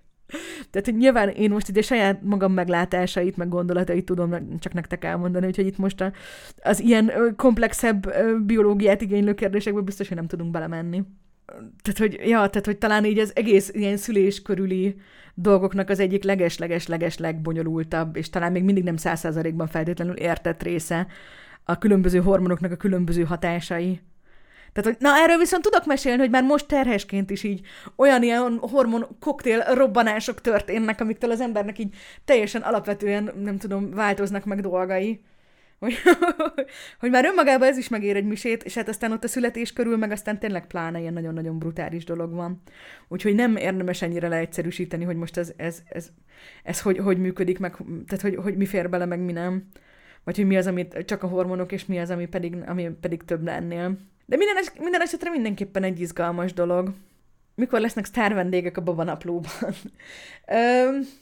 Tehát, 0.69 0.85
hogy 0.85 0.97
nyilván 0.97 1.29
én 1.29 1.49
most 1.49 1.69
ide 1.69 1.81
saját 1.81 2.21
magam 2.21 2.53
meglátásait, 2.53 3.37
meg 3.37 3.49
gondolatait 3.49 4.05
tudom 4.05 4.59
csak 4.59 4.73
nektek 4.73 5.03
elmondani, 5.03 5.45
úgyhogy 5.45 5.65
itt 5.65 5.77
most 5.77 6.01
a, 6.01 6.11
az 6.61 6.79
ilyen 6.79 7.11
komplexebb 7.35 8.13
biológiát 8.45 9.01
igénylő 9.01 9.33
kérdésekbe 9.33 9.81
biztos, 9.81 10.07
hogy 10.07 10.17
nem 10.17 10.27
tudunk 10.27 10.51
belemenni. 10.51 11.03
Tehát, 11.81 11.97
hogy, 11.97 12.13
ja, 12.13 12.47
tehát, 12.47 12.65
hogy 12.65 12.77
talán 12.77 13.05
így 13.05 13.19
az 13.19 13.31
egész 13.35 13.71
ilyen 13.73 13.97
szülés 13.97 14.41
körüli 14.41 14.95
dolgoknak 15.33 15.89
az 15.89 15.99
egyik 15.99 16.23
leges-leges-leges 16.23 17.17
legbonyolultabb, 17.17 18.15
és 18.15 18.29
talán 18.29 18.51
még 18.51 18.63
mindig 18.63 18.83
nem 18.83 18.97
száz 18.97 19.19
százalékban 19.19 19.67
feltétlenül 19.67 20.15
értett 20.15 20.63
része 20.63 21.07
a 21.63 21.77
különböző 21.77 22.19
hormonoknak 22.19 22.71
a 22.71 22.75
különböző 22.75 23.23
hatásai. 23.23 24.01
Tehát, 24.77 24.97
hogy 24.97 25.07
na 25.07 25.17
erről 25.17 25.37
viszont 25.37 25.63
tudok 25.63 25.85
mesélni, 25.85 26.19
hogy 26.19 26.29
már 26.29 26.43
most 26.43 26.67
terhesként 26.67 27.29
is 27.29 27.43
így 27.43 27.61
olyan 27.95 28.23
ilyen 28.23 28.57
hormon 28.57 29.07
koktél 29.19 29.63
robbanások 29.73 30.41
történnek, 30.41 31.01
amiktől 31.01 31.31
az 31.31 31.41
embernek 31.41 31.79
így 31.79 31.95
teljesen 32.25 32.61
alapvetően, 32.61 33.31
nem 33.43 33.57
tudom, 33.57 33.91
változnak 33.91 34.45
meg 34.45 34.61
dolgai 34.61 35.21
hogy, 35.79 35.93
hogy 36.99 37.09
már 37.09 37.25
önmagában 37.25 37.67
ez 37.67 37.77
is 37.77 37.87
megér 37.87 38.15
egy 38.15 38.25
misét, 38.25 38.63
és 38.63 38.75
hát 38.75 38.89
aztán 38.89 39.11
ott 39.11 39.23
a 39.23 39.27
születés 39.27 39.73
körül, 39.73 39.97
meg 39.97 40.11
aztán 40.11 40.39
tényleg 40.39 40.67
pláne 40.67 40.99
ilyen 40.99 41.13
nagyon-nagyon 41.13 41.59
brutális 41.59 42.03
dolog 42.03 42.33
van. 42.33 42.61
Úgyhogy 43.07 43.35
nem 43.35 43.55
érdemes 43.55 44.01
ennyire 44.01 44.27
leegyszerűsíteni, 44.27 45.03
hogy 45.03 45.15
most 45.15 45.37
ez, 45.37 45.53
ez, 45.57 45.81
ez, 45.89 46.09
ez 46.63 46.81
hogy, 46.81 46.97
hogy 46.97 47.17
működik, 47.17 47.59
meg, 47.59 47.75
tehát 48.07 48.21
hogy, 48.21 48.35
hogy 48.35 48.57
mi 48.57 48.65
fér 48.65 48.89
bele, 48.89 49.05
meg 49.05 49.19
mi 49.19 49.31
nem. 49.31 49.67
Vagy 50.23 50.35
hogy 50.35 50.45
mi 50.45 50.57
az, 50.57 50.67
amit 50.67 51.03
csak 51.05 51.23
a 51.23 51.27
hormonok, 51.27 51.71
és 51.71 51.85
mi 51.85 51.99
az, 51.99 52.09
ami 52.09 52.25
pedig, 52.25 52.55
ami 52.65 52.89
pedig 53.01 53.23
több 53.23 53.43
lennél. 53.43 53.97
De 54.29 54.35
minden, 54.35 54.57
es, 54.57 54.71
minden 54.79 55.01
esetre 55.01 55.29
mindenképpen 55.29 55.83
egy 55.83 55.99
izgalmas 55.99 56.53
dolog. 56.53 56.93
Mikor 57.55 57.79
lesznek 57.79 58.05
sztár 58.05 58.33
vendégek 58.33 58.77
a 58.77 58.81
babanaplóban? 58.81 59.51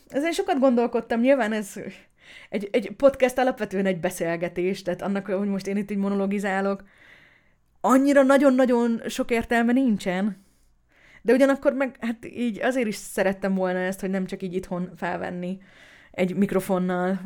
Ezen 0.08 0.32
sokat 0.32 0.60
gondolkodtam, 0.60 1.20
nyilván 1.20 1.52
ez 1.52 1.74
egy, 2.50 2.70
egy 2.72 2.92
podcast 2.92 3.38
alapvetően 3.38 3.86
egy 3.86 4.00
beszélgetés, 4.00 4.82
tehát 4.82 5.02
annak, 5.02 5.26
hogy 5.26 5.48
most 5.48 5.68
én 5.68 5.78
itt 5.78 5.92
így 5.92 5.98
monologizálok, 5.98 6.84
annyira 7.82 8.24
nagyon-nagyon 8.24 9.02
sok 9.08 9.32
értelme 9.32 9.72
nincsen. 9.72 10.44
De 11.22 11.34
ugyanakkor 11.34 11.74
meg, 11.74 11.96
hát 12.00 12.26
így 12.26 12.62
azért 12.62 12.88
is 12.88 12.96
szerettem 12.96 13.56
volna 13.56 13.80
ezt, 13.80 14.00
hogy 14.00 14.10
nem 14.10 14.26
csak 14.26 14.42
így 14.44 14.54
itthon 14.54 14.92
felvenni 14.96 15.58
egy 16.12 16.36
mikrofonnal, 16.36 17.20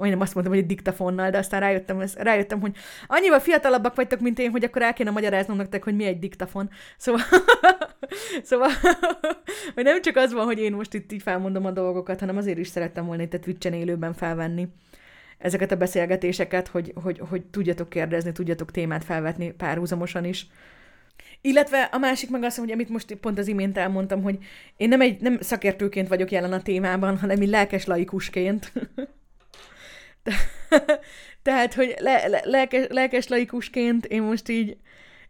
vagy 0.00 0.10
nem 0.10 0.20
azt 0.20 0.34
mondtam, 0.34 0.54
hogy 0.54 0.64
egy 0.64 0.68
diktafonnal, 0.68 1.30
de 1.30 1.38
aztán 1.38 1.60
rájöttem, 1.60 2.02
rájöttem, 2.16 2.60
hogy 2.60 2.76
annyival 3.06 3.40
fiatalabbak 3.40 3.94
vagytok, 3.94 4.20
mint 4.20 4.38
én, 4.38 4.50
hogy 4.50 4.64
akkor 4.64 4.82
el 4.82 4.92
kéne 4.92 5.10
magyaráznom 5.10 5.56
nektek, 5.56 5.84
hogy 5.84 5.96
mi 5.96 6.04
egy 6.04 6.18
diktafon. 6.18 6.70
Szóval, 6.96 7.20
szóval 8.42 8.70
hogy 9.74 9.84
nem 9.84 10.02
csak 10.02 10.16
az 10.16 10.32
van, 10.32 10.44
hogy 10.44 10.58
én 10.58 10.72
most 10.72 10.94
itt 10.94 11.12
így 11.12 11.22
felmondom 11.22 11.64
a 11.64 11.70
dolgokat, 11.70 12.20
hanem 12.20 12.36
azért 12.36 12.58
is 12.58 12.68
szerettem 12.68 13.06
volna 13.06 13.22
itt 13.22 13.34
a 13.34 13.38
Twitch-en 13.38 13.72
élőben 13.72 14.14
felvenni 14.14 14.68
ezeket 15.38 15.72
a 15.72 15.76
beszélgetéseket, 15.76 16.68
hogy, 16.68 16.92
hogy, 17.02 17.20
hogy 17.28 17.42
tudjatok 17.44 17.88
kérdezni, 17.88 18.32
tudjatok 18.32 18.70
témát 18.70 19.04
felvetni 19.04 19.52
párhuzamosan 19.52 20.24
is. 20.24 20.46
Illetve 21.40 21.88
a 21.92 21.98
másik 21.98 22.30
meg 22.30 22.42
az, 22.42 22.56
hogy 22.56 22.70
amit 22.70 22.88
most 22.88 23.14
pont 23.14 23.38
az 23.38 23.48
imént 23.48 23.78
elmondtam, 23.78 24.22
hogy 24.22 24.38
én 24.76 24.88
nem, 24.88 25.00
egy, 25.00 25.20
nem 25.20 25.40
szakértőként 25.40 26.08
vagyok 26.08 26.30
jelen 26.30 26.52
a 26.52 26.62
témában, 26.62 27.18
hanem 27.18 27.40
egy 27.40 27.48
lelkes 27.48 27.84
laikusként. 27.84 28.72
Tehát, 31.42 31.74
hogy 31.74 31.94
le, 31.98 32.26
le, 32.28 32.40
lelkes, 32.44 32.86
lelkes 32.88 33.28
laikusként 33.28 34.06
én 34.06 34.22
most 34.22 34.48
így, 34.48 34.76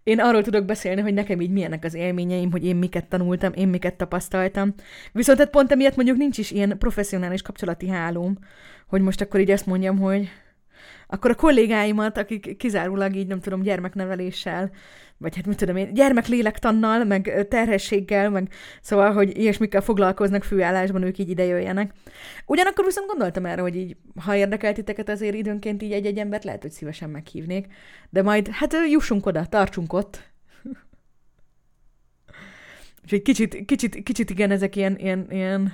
én 0.03 0.21
arról 0.21 0.43
tudok 0.43 0.65
beszélni, 0.65 1.01
hogy 1.01 1.15
nekem 1.15 1.41
így 1.41 1.51
milyenek 1.51 1.85
az 1.85 1.95
élményeim, 1.95 2.51
hogy 2.51 2.65
én 2.65 2.77
miket 2.77 3.09
tanultam, 3.09 3.53
én 3.53 3.69
miket 3.69 3.95
tapasztaltam. 3.95 4.75
Viszont 5.13 5.39
hát 5.39 5.51
pont 5.51 5.73
emiatt 5.73 5.97
mondjuk 5.97 6.17
nincs 6.17 6.39
is 6.39 6.51
ilyen 6.51 6.79
professzionális 6.79 7.43
kapcsolati 7.43 7.89
hálóm, 7.89 8.39
hogy 8.87 9.01
most 9.01 9.21
akkor 9.21 9.41
így 9.41 9.51
ezt 9.51 9.67
mondjam, 9.67 9.99
hogy 9.99 10.31
akkor 11.07 11.31
a 11.31 11.35
kollégáimat, 11.35 12.19
akik 12.19 12.57
kizárólag 12.57 13.17
így, 13.17 13.27
nem 13.27 13.41
tudom, 13.41 13.63
gyermekneveléssel 13.63 14.71
vagy 15.21 15.37
hát 15.37 15.47
mit 15.47 15.57
tudom 15.57 15.77
én, 15.77 15.95
gyermeklélektannal, 15.95 17.05
meg 17.05 17.47
terhességgel, 17.49 18.31
meg 18.31 18.53
szóval, 18.81 19.13
hogy 19.13 19.39
ilyesmikkel 19.39 19.81
foglalkoznak 19.81 20.45
főállásban, 20.45 21.03
ők 21.03 21.19
így 21.19 21.29
ide 21.29 21.45
jöjjenek. 21.45 21.93
Ugyanakkor 22.47 22.85
viszont 22.85 23.07
gondoltam 23.07 23.47
erre, 23.47 23.61
hogy 23.61 23.77
így, 23.77 23.97
ha 24.25 24.35
érdekel 24.35 24.73
titeket 24.73 25.09
azért 25.09 25.35
időnként 25.35 25.83
így 25.83 25.93
egy-egy 25.93 26.19
embert, 26.19 26.45
lehet, 26.45 26.63
hogy 26.63 26.71
szívesen 26.71 27.11
meghívnék, 27.11 27.67
de 28.11 28.23
majd, 28.23 28.49
hát 28.49 28.77
jussunk 28.91 29.27
oda, 29.27 29.47
tartsunk 29.47 29.93
ott. 29.93 30.31
Úgyhogy 33.03 33.23
kicsit, 33.23 33.65
kicsit, 33.65 34.03
kicsit 34.03 34.31
igen, 34.31 34.51
ezek 34.51 34.77
ilyen, 34.77 34.99
ilyen, 34.99 35.27
ilyen... 35.31 35.73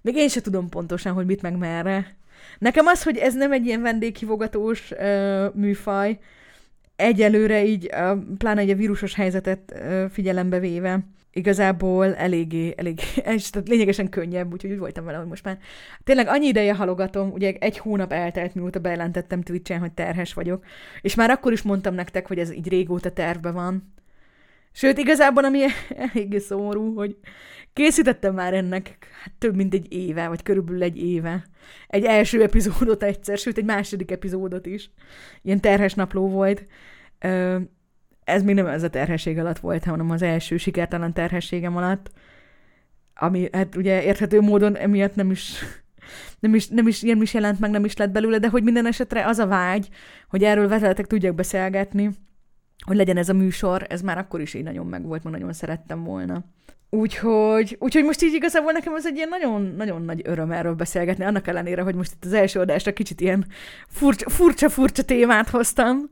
Még 0.00 0.16
én 0.16 0.28
sem 0.28 0.42
tudom 0.42 0.68
pontosan, 0.68 1.12
hogy 1.12 1.26
mit 1.26 1.42
meg 1.42 1.56
merre. 1.56 2.16
Nekem 2.58 2.86
az, 2.86 3.02
hogy 3.02 3.16
ez 3.16 3.34
nem 3.34 3.52
egy 3.52 3.66
ilyen 3.66 3.82
vendéghívogatós 3.82 4.90
uh, 4.90 5.54
műfaj, 5.54 6.18
egyelőre 6.96 7.64
így, 7.64 7.90
pláne 8.38 8.60
egy 8.60 8.70
a 8.70 8.74
vírusos 8.74 9.14
helyzetet 9.14 9.74
figyelembe 10.10 10.58
véve, 10.58 11.00
igazából 11.32 12.14
eléggé, 12.14 12.74
elég, 12.76 13.00
és 13.24 13.48
tehát 13.50 13.68
lényegesen 13.68 14.08
könnyebb, 14.08 14.52
úgyhogy 14.52 14.70
úgy 14.70 14.78
voltam 14.78 15.04
vele, 15.04 15.18
hogy 15.18 15.26
most 15.26 15.44
már 15.44 15.58
tényleg 16.04 16.28
annyi 16.28 16.46
ideje 16.46 16.74
halogatom, 16.74 17.30
ugye 17.30 17.52
egy 17.58 17.78
hónap 17.78 18.12
eltelt, 18.12 18.54
mióta 18.54 18.78
bejelentettem 18.78 19.42
Twitch-en, 19.42 19.80
hogy 19.80 19.92
terhes 19.92 20.34
vagyok, 20.34 20.64
és 21.00 21.14
már 21.14 21.30
akkor 21.30 21.52
is 21.52 21.62
mondtam 21.62 21.94
nektek, 21.94 22.26
hogy 22.26 22.38
ez 22.38 22.52
így 22.52 22.68
régóta 22.68 23.12
tervbe 23.12 23.50
van. 23.50 23.94
Sőt, 24.72 24.98
igazából 24.98 25.44
ami 25.44 25.60
eléggé 26.12 26.38
szomorú, 26.38 26.94
hogy 26.94 27.16
készítettem 27.72 28.34
már 28.34 28.54
ennek 28.54 28.98
hát 29.22 29.32
több 29.38 29.56
mint 29.56 29.74
egy 29.74 29.92
éve, 29.92 30.28
vagy 30.28 30.42
körülbelül 30.42 30.82
egy 30.82 30.96
éve 30.96 31.44
egy 31.88 32.04
első 32.04 32.42
epizódot 32.42 33.02
egyszer, 33.02 33.38
sőt 33.38 33.58
egy 33.58 33.64
második 33.64 34.10
epizódot 34.10 34.66
is. 34.66 34.90
Ilyen 35.42 35.60
terhes 35.60 35.94
napló 35.94 36.28
volt. 36.28 36.66
Ez 38.24 38.42
még 38.42 38.54
nem 38.54 38.66
ez 38.66 38.82
a 38.82 38.90
terhesség 38.90 39.38
alatt 39.38 39.58
volt, 39.58 39.84
hanem 39.84 40.10
az 40.10 40.22
első 40.22 40.56
sikertelen 40.56 41.12
terhességem 41.12 41.76
alatt, 41.76 42.10
ami 43.14 43.48
hát 43.52 43.76
ugye 43.76 44.02
érthető 44.02 44.40
módon 44.40 44.76
emiatt 44.76 45.14
nem 45.14 45.30
is 45.30 45.64
nem 46.38 46.54
is, 46.54 46.68
nem 46.68 46.86
is, 46.86 47.02
ilyen 47.02 47.22
is 47.22 47.34
jelent 47.34 47.60
meg, 47.60 47.70
nem 47.70 47.84
is 47.84 47.96
lett 47.96 48.10
belőle, 48.10 48.38
de 48.38 48.48
hogy 48.48 48.62
minden 48.62 48.86
esetre 48.86 49.26
az 49.26 49.38
a 49.38 49.46
vágy, 49.46 49.88
hogy 50.28 50.44
erről 50.44 50.68
veletek 50.68 51.06
tudjak 51.06 51.34
beszélgetni, 51.34 52.10
hogy 52.84 52.96
legyen 52.96 53.16
ez 53.16 53.28
a 53.28 53.32
műsor, 53.32 53.86
ez 53.88 54.00
már 54.00 54.18
akkor 54.18 54.40
is 54.40 54.54
így 54.54 54.62
nagyon 54.62 54.86
megvolt, 54.86 55.22
mert 55.22 55.36
nagyon 55.36 55.52
szerettem 55.52 56.04
volna. 56.04 56.44
Úgyhogy, 56.92 57.76
úgyhogy 57.78 58.04
most 58.04 58.22
így 58.22 58.32
igazából 58.32 58.72
nekem 58.72 58.94
ez 58.94 59.06
egy 59.06 59.16
ilyen 59.16 59.28
nagyon, 59.28 59.74
nagyon 59.76 60.02
nagy 60.02 60.20
öröm 60.24 60.50
erről 60.50 60.74
beszélgetni, 60.74 61.24
annak 61.24 61.46
ellenére, 61.46 61.82
hogy 61.82 61.94
most 61.94 62.12
itt 62.12 62.24
az 62.24 62.32
első 62.32 62.60
adásra 62.60 62.92
kicsit 62.92 63.20
ilyen 63.20 63.46
furcsa, 63.88 64.30
furcsa, 64.30 64.68
furcsa 64.68 65.02
témát 65.02 65.48
hoztam, 65.48 66.10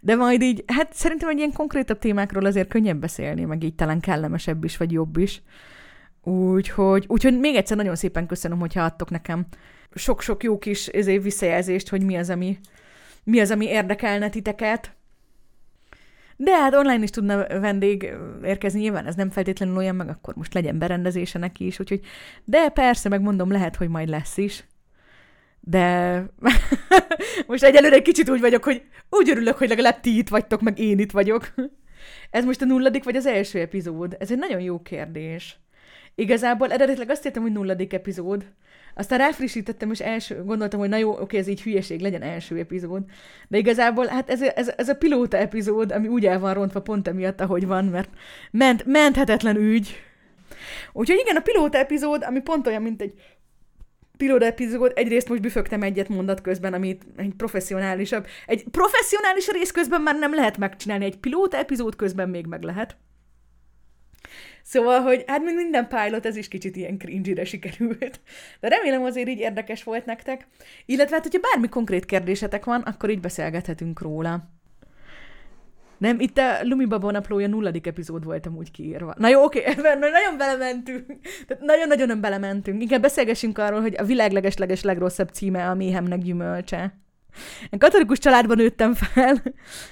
de 0.00 0.14
majd 0.14 0.42
így, 0.42 0.64
hát 0.66 0.94
szerintem 0.94 1.28
egy 1.28 1.38
ilyen 1.38 1.52
konkrétabb 1.52 1.98
témákról 1.98 2.44
azért 2.44 2.68
könnyebb 2.68 2.98
beszélni, 2.98 3.44
meg 3.44 3.62
így 3.62 3.74
talán 3.74 4.00
kellemesebb 4.00 4.64
is, 4.64 4.76
vagy 4.76 4.92
jobb 4.92 5.16
is. 5.16 5.42
Úgyhogy, 6.22 7.04
úgyhogy 7.08 7.38
még 7.38 7.54
egyszer 7.54 7.76
nagyon 7.76 7.96
szépen 7.96 8.26
köszönöm, 8.26 8.58
hogyha 8.58 8.82
adtok 8.82 9.10
nekem 9.10 9.46
sok-sok 9.94 10.42
jó 10.42 10.58
kis 10.58 10.86
ezért 10.86 11.22
visszajelzést, 11.22 11.88
hogy 11.88 12.02
mi 12.02 12.16
az, 12.16 12.30
ami, 12.30 12.58
mi 13.24 13.40
az, 13.40 13.50
ami 13.50 13.66
érdekelne 13.66 14.28
titeket. 14.28 14.95
De 16.36 16.56
hát 16.56 16.74
online 16.74 17.02
is 17.02 17.10
tudna 17.10 17.46
vendég 17.46 18.12
érkezni, 18.44 18.80
nyilván 18.80 19.06
ez 19.06 19.14
nem 19.14 19.30
feltétlenül 19.30 19.76
olyan, 19.76 19.94
meg 19.94 20.08
akkor 20.08 20.34
most 20.34 20.54
legyen 20.54 20.78
berendezése 20.78 21.38
neki 21.38 21.66
is, 21.66 21.80
úgyhogy 21.80 22.00
de 22.44 22.68
persze, 22.68 23.08
megmondom, 23.08 23.50
lehet, 23.50 23.76
hogy 23.76 23.88
majd 23.88 24.08
lesz 24.08 24.36
is. 24.36 24.64
De 25.60 26.24
most 27.46 27.62
egyelőre 27.62 27.94
egy 27.94 28.02
kicsit 28.02 28.30
úgy 28.30 28.40
vagyok, 28.40 28.64
hogy 28.64 28.82
úgy 29.10 29.30
örülök, 29.30 29.56
hogy 29.56 29.68
legalább 29.68 30.00
ti 30.00 30.16
itt 30.16 30.28
vagytok, 30.28 30.60
meg 30.60 30.78
én 30.78 30.98
itt 30.98 31.10
vagyok. 31.10 31.54
Ez 32.30 32.44
most 32.44 32.62
a 32.62 32.64
nulladik 32.64 33.04
vagy 33.04 33.16
az 33.16 33.26
első 33.26 33.60
epizód? 33.60 34.16
Ez 34.18 34.30
egy 34.30 34.38
nagyon 34.38 34.60
jó 34.60 34.82
kérdés. 34.82 35.60
Igazából 36.14 36.72
eredetileg 36.72 37.10
azt 37.10 37.24
értem, 37.24 37.42
hogy 37.42 37.52
nulladik 37.52 37.92
epizód, 37.92 38.52
aztán 38.98 39.18
ráfrissítettem, 39.18 39.90
és 39.90 40.00
első, 40.00 40.44
gondoltam, 40.44 40.80
hogy 40.80 40.88
na 40.88 40.96
jó, 40.96 41.20
oké, 41.20 41.38
ez 41.38 41.46
így 41.46 41.62
hülyeség, 41.62 42.00
legyen 42.00 42.22
első 42.22 42.58
epizód. 42.58 43.02
De 43.48 43.58
igazából, 43.58 44.06
hát 44.06 44.30
ez, 44.30 44.42
ez, 44.42 44.72
ez 44.76 44.88
a 44.88 44.94
pilóta 44.96 45.36
epizód, 45.36 45.92
ami 45.92 46.08
úgy 46.08 46.26
el 46.26 46.38
van 46.38 46.54
rontva 46.54 46.82
pont 46.82 47.08
emiatt, 47.08 47.40
ahogy 47.40 47.66
van, 47.66 47.84
mert 47.84 48.08
ment, 48.50 48.84
menthetetlen 48.84 49.56
ügy. 49.56 49.96
Úgyhogy 50.92 51.18
igen, 51.18 51.36
a 51.36 51.40
pilóta 51.40 51.78
epizód, 51.78 52.22
ami 52.22 52.40
pont 52.40 52.66
olyan, 52.66 52.82
mint 52.82 53.02
egy 53.02 53.12
pilóta 54.16 54.44
epizód, 54.44 54.92
egyrészt 54.94 55.28
most 55.28 55.40
büfögtem 55.40 55.82
egyet 55.82 56.08
mondat 56.08 56.40
közben, 56.40 56.74
amit 56.74 57.06
egy 57.16 57.34
professzionálisabb, 57.36 58.26
egy 58.46 58.64
professzionális 58.70 59.48
rész 59.48 59.70
közben 59.70 60.00
már 60.00 60.18
nem 60.18 60.34
lehet 60.34 60.58
megcsinálni, 60.58 61.04
egy 61.04 61.18
pilóta 61.18 61.56
epizód 61.56 61.96
közben 61.96 62.28
még 62.28 62.46
meg 62.46 62.62
lehet. 62.62 62.96
Szóval, 64.68 65.00
hogy 65.00 65.24
hát 65.26 65.42
mint 65.42 65.56
minden 65.56 65.88
pilot, 65.88 66.26
ez 66.26 66.36
is 66.36 66.48
kicsit 66.48 66.76
ilyen 66.76 66.98
cringy 66.98 67.40
sikerült. 67.44 68.20
De 68.60 68.68
remélem 68.68 69.04
azért 69.04 69.28
így 69.28 69.38
érdekes 69.38 69.82
volt 69.82 70.04
nektek. 70.04 70.46
Illetve 70.86 71.14
hát, 71.14 71.24
hogyha 71.24 71.48
bármi 71.52 71.68
konkrét 71.68 72.04
kérdésetek 72.04 72.64
van, 72.64 72.80
akkor 72.80 73.10
így 73.10 73.20
beszélgethetünk 73.20 74.00
róla. 74.00 74.48
Nem, 75.98 76.20
itt 76.20 76.38
a 76.38 76.58
Lumi 76.62 76.84
Baba 76.84 77.10
naplója 77.10 77.48
nulladik 77.48 77.86
epizód 77.86 78.24
volt 78.24 78.46
amúgy 78.46 78.70
kiírva. 78.70 79.14
Na 79.18 79.28
jó, 79.28 79.44
oké, 79.44 79.62
ebben 79.76 79.98
nagyon 79.98 80.36
belementünk. 80.36 81.06
Tehát 81.46 81.62
nagyon-nagyon 81.62 82.06
nem 82.06 82.20
belementünk. 82.20 82.82
Inkább 82.82 83.02
beszélgessünk 83.02 83.58
arról, 83.58 83.80
hogy 83.80 83.94
a 83.98 84.04
világ 84.04 84.32
leges 84.32 84.82
legrosszabb 84.82 85.28
címe 85.28 85.68
a 85.68 85.74
méhemnek 85.74 86.18
gyümölcse. 86.18 87.05
Én 87.70 87.78
katolikus 87.78 88.18
családban 88.18 88.56
nőttem 88.56 88.94
fel, 88.94 89.42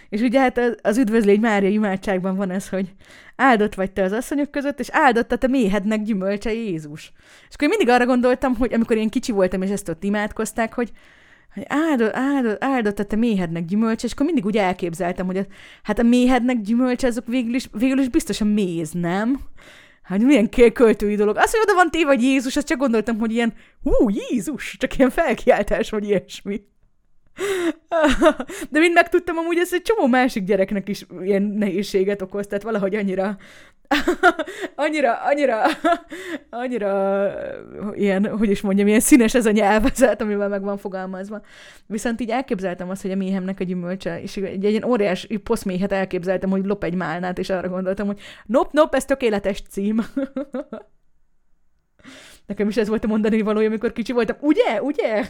és 0.09 0.21
ugye 0.21 0.41
hát 0.41 0.61
az 0.83 0.99
üdvözlégy 0.99 1.41
Mária 1.41 1.69
imádságban 1.69 2.37
van 2.37 2.51
ez, 2.51 2.69
hogy 2.69 2.95
áldott 3.37 3.75
vagy 3.75 3.93
te 3.93 4.03
az 4.03 4.13
asszonyok 4.13 4.51
között, 4.51 4.81
és 4.81 4.89
áldott 4.91 5.33
a 5.33 5.37
te 5.37 5.47
méhednek 5.47 6.03
gyümölcse 6.03 6.53
Jézus. 6.53 7.13
És 7.49 7.55
akkor 7.55 7.69
én 7.69 7.75
mindig 7.77 7.89
arra 7.89 8.07
gondoltam, 8.07 8.57
hogy 8.57 8.75
amikor 8.75 8.97
én 8.97 9.09
kicsi 9.09 9.33
voltam, 9.33 9.63
és 9.63 9.71
ezt 9.71 9.89
ott 9.89 10.05
imádkozták, 10.05 10.75
hogy, 10.75 10.91
hogy 11.55 11.65
áldott, 11.67 12.15
áldott, 12.15 12.65
áldott 12.65 12.99
a 12.99 13.05
te 13.05 13.17
méhednek 13.17 13.65
gyümölcse, 13.65 14.07
és 14.07 14.13
akkor 14.13 14.27
mindig 14.27 14.45
úgy 14.45 14.57
elképzeltem, 14.57 15.27
hogy 15.27 15.37
a, 15.37 15.47
hát 15.83 15.99
a 15.99 16.03
méhednek 16.03 16.61
gyümölcse, 16.61 17.07
azok 17.07 17.27
végül 17.27 17.55
is, 17.55 17.69
végül 17.73 17.99
is 17.99 18.09
biztosan 18.09 18.47
méz, 18.47 18.91
nem? 18.93 19.41
Hát 20.03 20.23
milyen 20.23 20.49
költői 20.73 21.15
dolog. 21.15 21.37
Azt, 21.37 21.51
hogy 21.51 21.61
oda 21.63 21.75
van 21.75 21.91
téve, 21.91 22.05
vagy 22.05 22.23
Jézus, 22.23 22.57
azt 22.57 22.67
csak 22.67 22.79
gondoltam, 22.79 23.19
hogy 23.19 23.33
ilyen, 23.33 23.55
hú, 23.83 24.09
Jézus, 24.11 24.77
csak 24.79 24.97
ilyen 24.99 25.11
felkiáltás, 25.11 25.91
vagy 25.91 26.05
ilyesmi. 26.05 26.63
De 28.71 28.79
mind 28.79 28.95
megtudtam 28.95 29.37
amúgy, 29.37 29.59
ez 29.59 29.75
egy 29.75 29.83
csomó 29.83 30.07
másik 30.07 30.45
gyereknek 30.45 30.89
is 30.89 31.07
ilyen 31.23 31.43
nehézséget 31.43 32.23
okoz, 32.23 32.47
tehát 32.47 32.65
valahogy 32.65 32.95
annyira, 32.95 33.37
annyira, 34.75 35.15
annyira, 35.15 35.63
annyira 36.51 37.33
ilyen, 37.93 38.27
hogy 38.27 38.51
is 38.51 38.61
mondjam, 38.61 38.87
ilyen 38.87 39.01
színes 39.01 39.35
ez 39.35 39.47
a 39.47 39.51
nyelvezet, 39.51 40.21
amivel 40.21 40.49
meg 40.49 40.63
van 40.63 40.77
fogalmazva. 40.77 41.43
Viszont 41.87 42.21
így 42.21 42.31
elképzeltem 42.31 42.91
azt, 42.91 43.03
hogy 43.03 43.11
a 43.11 43.17
méhemnek 43.17 43.61
a 43.61 43.65
gyümölcse, 43.65 44.23
és 44.23 44.37
egy, 44.37 44.65
egy 44.65 44.71
ilyen 44.71 44.85
óriás 44.85 45.27
poszméhet 45.43 45.93
elképzeltem, 45.93 46.51
hogy 46.51 46.65
lop 46.65 46.85
egy 46.85 46.95
málnát, 46.95 47.39
és 47.39 47.51
arra 47.51 47.69
gondoltam, 47.69 48.07
hogy 48.07 48.21
nop, 48.47 48.73
nop, 48.73 48.95
ez 48.95 49.05
tökéletes 49.05 49.63
cím. 49.71 50.05
Nekem 52.47 52.69
is 52.69 52.77
ez 52.77 52.89
volt 52.89 53.05
a 53.05 53.07
mondani 53.07 53.43
valója, 53.43 53.67
amikor 53.67 53.93
kicsi 53.93 54.13
voltam. 54.13 54.37
Ugye? 54.41 54.83
Ugye? 54.83 55.25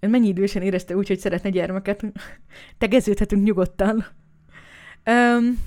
Ön 0.00 0.10
mennyi 0.10 0.28
idősen 0.28 0.62
érezte 0.62 0.96
úgy, 0.96 1.08
hogy 1.08 1.18
szeretne 1.18 1.50
gyermeket? 1.50 2.04
Tegeződhetünk 2.78 3.44
nyugodtan. 3.44 4.06
Um, 5.06 5.58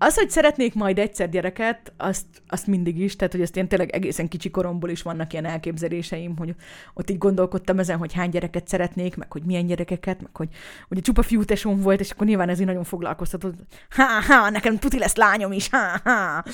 az, 0.00 0.14
hogy 0.14 0.30
szeretnék 0.30 0.74
majd 0.74 0.98
egyszer 0.98 1.28
gyereket, 1.28 1.92
azt, 1.96 2.26
azt 2.48 2.66
mindig 2.66 2.98
is, 2.98 3.16
tehát 3.16 3.32
hogy 3.32 3.42
ezt 3.42 3.56
én 3.56 3.68
tényleg 3.68 3.90
egészen 3.90 4.28
kicsi 4.28 4.50
koromból 4.50 4.90
is 4.90 5.02
vannak 5.02 5.32
ilyen 5.32 5.44
elképzeléseim, 5.44 6.36
hogy 6.36 6.54
ott 6.94 7.10
így 7.10 7.18
gondolkodtam 7.18 7.78
ezen, 7.78 7.98
hogy 7.98 8.12
hány 8.12 8.30
gyereket 8.30 8.68
szeretnék, 8.68 9.16
meg 9.16 9.32
hogy 9.32 9.42
milyen 9.42 9.66
gyerekeket, 9.66 10.20
meg 10.20 10.36
hogy 10.36 10.48
ugye 10.88 11.00
csupa 11.00 11.22
fiútesom 11.22 11.80
volt, 11.80 12.00
és 12.00 12.10
akkor 12.10 12.26
nyilván 12.26 12.48
ez 12.48 12.60
így 12.60 12.66
nagyon 12.66 12.84
foglalkoztatott. 12.84 13.54
Ha, 13.90 14.04
ha, 14.04 14.50
nekem 14.50 14.78
tuti 14.78 14.98
lesz 14.98 15.16
lányom 15.16 15.52
is, 15.52 15.68
ha, 15.70 16.00
ha. 16.04 16.44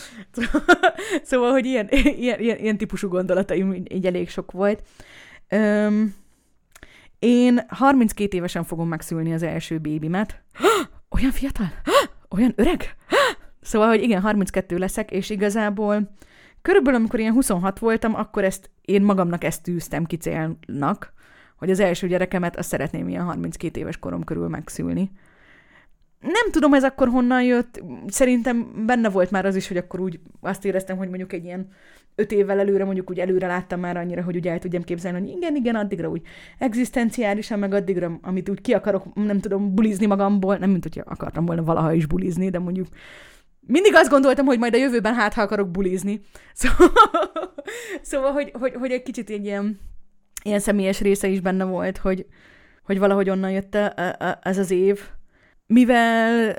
Szóval, 1.22 1.50
hogy 1.50 1.66
ilyen, 1.66 1.88
ilyen, 2.24 2.40
ilyen, 2.40 2.58
ilyen 2.58 2.76
típusú 2.76 3.08
gondolataim 3.08 3.72
így, 3.72 4.06
elég 4.06 4.28
sok 4.28 4.52
volt. 4.52 4.82
Öm, 5.54 6.14
én 7.18 7.60
32 7.68 8.36
évesen 8.36 8.64
fogom 8.64 8.88
megszülni 8.88 9.32
az 9.32 9.42
első 9.42 9.78
bébimet. 9.78 10.42
Olyan 11.16 11.30
fiatal? 11.30 11.72
Olyan 12.36 12.52
öreg? 12.56 12.96
Szóval, 13.60 13.88
hogy 13.88 14.02
igen, 14.02 14.20
32 14.20 14.78
leszek, 14.78 15.10
és 15.10 15.30
igazából 15.30 16.10
körülbelül 16.62 16.98
amikor 16.98 17.20
ilyen 17.20 17.32
26 17.32 17.78
voltam, 17.78 18.14
akkor 18.14 18.44
ezt 18.44 18.70
én 18.80 19.02
magamnak 19.02 19.44
ezt 19.44 19.62
tűztem 19.62 20.04
ki 20.04 20.16
célnak, 20.16 21.12
hogy 21.56 21.70
az 21.70 21.80
első 21.80 22.06
gyerekemet 22.06 22.56
azt 22.56 22.68
szeretném 22.68 23.08
ilyen 23.08 23.24
32 23.24 23.80
éves 23.80 23.98
korom 23.98 24.24
körül 24.24 24.48
megszülni. 24.48 25.10
Nem 26.20 26.50
tudom, 26.50 26.74
ez 26.74 26.84
akkor 26.84 27.08
honnan 27.08 27.42
jött. 27.42 27.82
Szerintem 28.06 28.86
benne 28.86 29.08
volt 29.08 29.30
már 29.30 29.46
az 29.46 29.56
is, 29.56 29.68
hogy 29.68 29.76
akkor 29.76 30.00
úgy 30.00 30.20
azt 30.40 30.64
éreztem, 30.64 30.96
hogy 30.96 31.08
mondjuk 31.08 31.32
egy 31.32 31.44
ilyen 31.44 31.68
öt 32.14 32.32
évvel 32.32 32.58
előre, 32.58 32.84
mondjuk 32.84 33.10
úgy 33.10 33.20
előre 33.20 33.46
láttam 33.46 33.80
már 33.80 33.96
annyira, 33.96 34.22
hogy 34.22 34.36
úgy 34.36 34.48
el 34.48 34.58
tudjam 34.58 34.82
képzelni, 34.82 35.20
hogy 35.20 35.28
igen, 35.28 35.56
igen, 35.56 35.74
addigra 35.74 36.08
úgy 36.08 36.22
egzisztenciálisan, 36.58 37.58
meg 37.58 37.74
addigra, 37.74 38.18
amit 38.22 38.48
úgy 38.48 38.60
ki 38.60 38.72
akarok, 38.72 39.14
nem 39.14 39.40
tudom, 39.40 39.74
bulizni 39.74 40.06
magamból, 40.06 40.56
nem 40.56 40.70
mint 40.70 40.82
hogy 40.82 41.02
akartam 41.04 41.46
volna 41.46 41.62
valaha 41.62 41.92
is 41.92 42.06
bulizni, 42.06 42.50
de 42.50 42.58
mondjuk 42.58 42.86
mindig 43.66 43.94
azt 43.94 44.10
gondoltam, 44.10 44.46
hogy 44.46 44.58
majd 44.58 44.74
a 44.74 44.78
jövőben 44.78 45.14
hát, 45.14 45.34
ha 45.34 45.42
akarok 45.42 45.70
bulizni. 45.70 46.20
Szóval, 46.52 46.92
szóval 48.02 48.32
hogy, 48.32 48.50
hogy, 48.52 48.74
hogy 48.74 48.90
egy 48.90 49.02
kicsit 49.02 49.30
egy 49.30 49.44
ilyen, 49.44 49.80
ilyen 50.42 50.58
személyes 50.58 51.00
része 51.00 51.28
is 51.28 51.40
benne 51.40 51.64
volt, 51.64 51.98
hogy, 51.98 52.26
hogy 52.84 52.98
valahogy 52.98 53.30
onnan 53.30 53.50
jött 53.50 53.74
a, 53.74 53.86
a, 53.96 54.38
ez 54.42 54.58
az 54.58 54.70
év, 54.70 55.00
mivel 55.66 56.56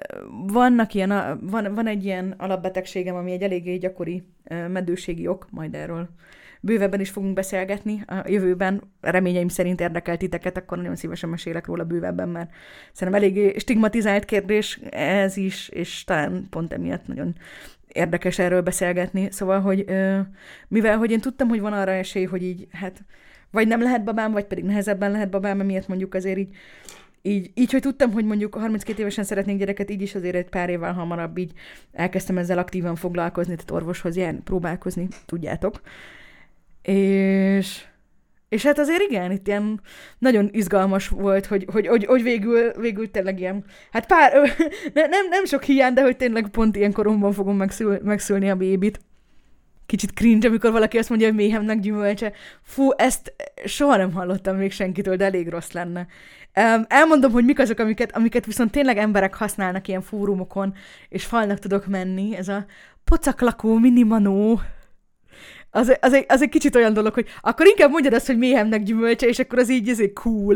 vannak 0.47 0.93
ilyen, 0.93 1.39
van, 1.41 1.73
van 1.73 1.87
egy 1.87 2.05
ilyen 2.05 2.33
alapbetegségem, 2.37 3.15
ami 3.15 3.31
egy 3.31 3.41
eléggé 3.41 3.77
gyakori 3.77 4.23
meddőségi 4.49 5.27
ok, 5.27 5.47
majd 5.51 5.75
erről 5.75 6.09
bővebben 6.65 6.99
is 6.99 7.09
fogunk 7.09 7.33
beszélgetni 7.33 8.03
a 8.07 8.23
jövőben. 8.27 8.81
Reményeim 9.01 9.47
szerint 9.47 9.81
érdekel 9.81 10.17
titeket, 10.17 10.57
akkor 10.57 10.77
nagyon 10.77 10.95
szívesen 10.95 11.29
mesélek 11.29 11.65
róla 11.65 11.83
bővebben, 11.83 12.29
mert 12.29 12.49
szerintem 12.93 13.23
eléggé 13.23 13.57
stigmatizált 13.57 14.25
kérdés 14.25 14.79
ez 14.91 15.37
is, 15.37 15.69
és 15.69 16.03
talán 16.03 16.47
pont 16.49 16.73
emiatt 16.73 17.07
nagyon 17.07 17.35
érdekes 17.87 18.39
erről 18.39 18.61
beszélgetni. 18.61 19.27
Szóval, 19.31 19.61
hogy 19.61 19.85
mivel 20.67 20.97
hogy 20.97 21.11
én 21.11 21.21
tudtam, 21.21 21.47
hogy 21.47 21.61
van 21.61 21.73
arra 21.73 21.91
esély, 21.91 22.25
hogy 22.25 22.43
így, 22.43 22.67
hát 22.71 23.03
vagy 23.51 23.67
nem 23.67 23.81
lehet 23.81 24.03
babám, 24.03 24.31
vagy 24.31 24.45
pedig 24.45 24.63
nehezebben 24.63 25.11
lehet 25.11 25.29
babám, 25.29 25.59
emiatt 25.59 25.87
mondjuk 25.87 26.13
azért 26.13 26.37
így 26.37 26.55
így, 27.25 27.51
így, 27.53 27.71
hogy 27.71 27.81
tudtam, 27.81 28.11
hogy 28.11 28.25
mondjuk 28.25 28.55
32 28.55 29.01
évesen 29.01 29.23
szeretnék 29.23 29.57
gyereket, 29.57 29.89
így 29.89 30.01
is 30.01 30.15
azért 30.15 30.35
egy 30.35 30.49
pár 30.49 30.69
évvel 30.69 30.93
hamarabb 30.93 31.37
így 31.37 31.51
elkezdtem 31.91 32.37
ezzel 32.37 32.57
aktívan 32.57 32.95
foglalkozni, 32.95 33.55
tehát 33.55 33.71
orvoshoz 33.71 34.15
járni, 34.15 34.39
próbálkozni, 34.43 35.07
tudjátok. 35.25 35.81
És, 36.81 37.85
és 38.49 38.63
hát 38.63 38.79
azért 38.79 39.01
igen, 39.01 39.31
itt 39.31 39.47
ilyen 39.47 39.81
nagyon 40.17 40.49
izgalmas 40.51 41.07
volt, 41.07 41.45
hogy, 41.45 41.65
hogy, 41.71 41.87
hogy, 41.87 42.05
hogy 42.05 42.23
végül, 42.23 42.71
végül 42.71 43.11
tényleg 43.11 43.39
ilyen, 43.39 43.65
hát 43.91 44.05
pár, 44.05 44.33
ne, 44.93 45.05
nem, 45.05 45.27
nem 45.29 45.45
sok 45.45 45.63
hiány, 45.63 45.93
de 45.93 46.01
hogy 46.01 46.17
tényleg 46.17 46.47
pont 46.47 46.75
ilyen 46.75 46.93
koromban 46.93 47.31
fogom 47.31 47.57
megszül, 47.57 47.99
megszülni 48.03 48.49
a 48.49 48.55
bébit. 48.55 48.99
Kicsit 49.95 50.13
cringe, 50.13 50.47
amikor 50.47 50.71
valaki 50.71 50.97
azt 50.97 51.09
mondja, 51.09 51.27
hogy 51.27 51.35
méhemnek 51.35 51.79
gyümölcse. 51.79 52.31
Fú, 52.61 52.91
ezt 52.97 53.33
soha 53.65 53.97
nem 53.97 54.11
hallottam 54.11 54.55
még 54.55 54.71
senkitől, 54.71 55.15
de 55.15 55.25
elég 55.25 55.49
rossz 55.49 55.71
lenne. 55.71 56.07
Elmondom, 56.87 57.31
hogy 57.31 57.45
mik 57.45 57.59
azok, 57.59 57.79
amiket, 57.79 58.15
amiket 58.15 58.45
viszont 58.45 58.71
tényleg 58.71 58.97
emberek 58.97 59.35
használnak 59.35 59.87
ilyen 59.87 60.01
fórumokon, 60.01 60.73
és 61.09 61.25
falnak 61.25 61.59
tudok 61.59 61.85
menni. 61.85 62.35
Ez 62.35 62.47
a 62.47 62.65
pocaklakó 63.03 63.77
minimanó 63.77 64.61
az, 65.69 65.97
az, 65.99 66.13
egy, 66.13 66.25
az 66.27 66.41
egy 66.41 66.49
kicsit 66.49 66.75
olyan 66.75 66.93
dolog, 66.93 67.13
hogy 67.13 67.27
akkor 67.41 67.65
inkább 67.65 67.89
mondjad 67.89 68.13
azt, 68.13 68.25
hogy 68.25 68.37
méhemnek 68.37 68.83
gyümölcse, 68.83 69.27
és 69.27 69.39
akkor 69.39 69.59
az 69.59 69.69
így 69.69 69.89
ezért 69.89 70.13
cool. 70.13 70.55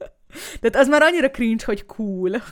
Tehát 0.60 0.76
az 0.76 0.88
már 0.88 1.02
annyira 1.02 1.30
cringe, 1.30 1.64
hogy 1.64 1.86
cool. 1.86 2.42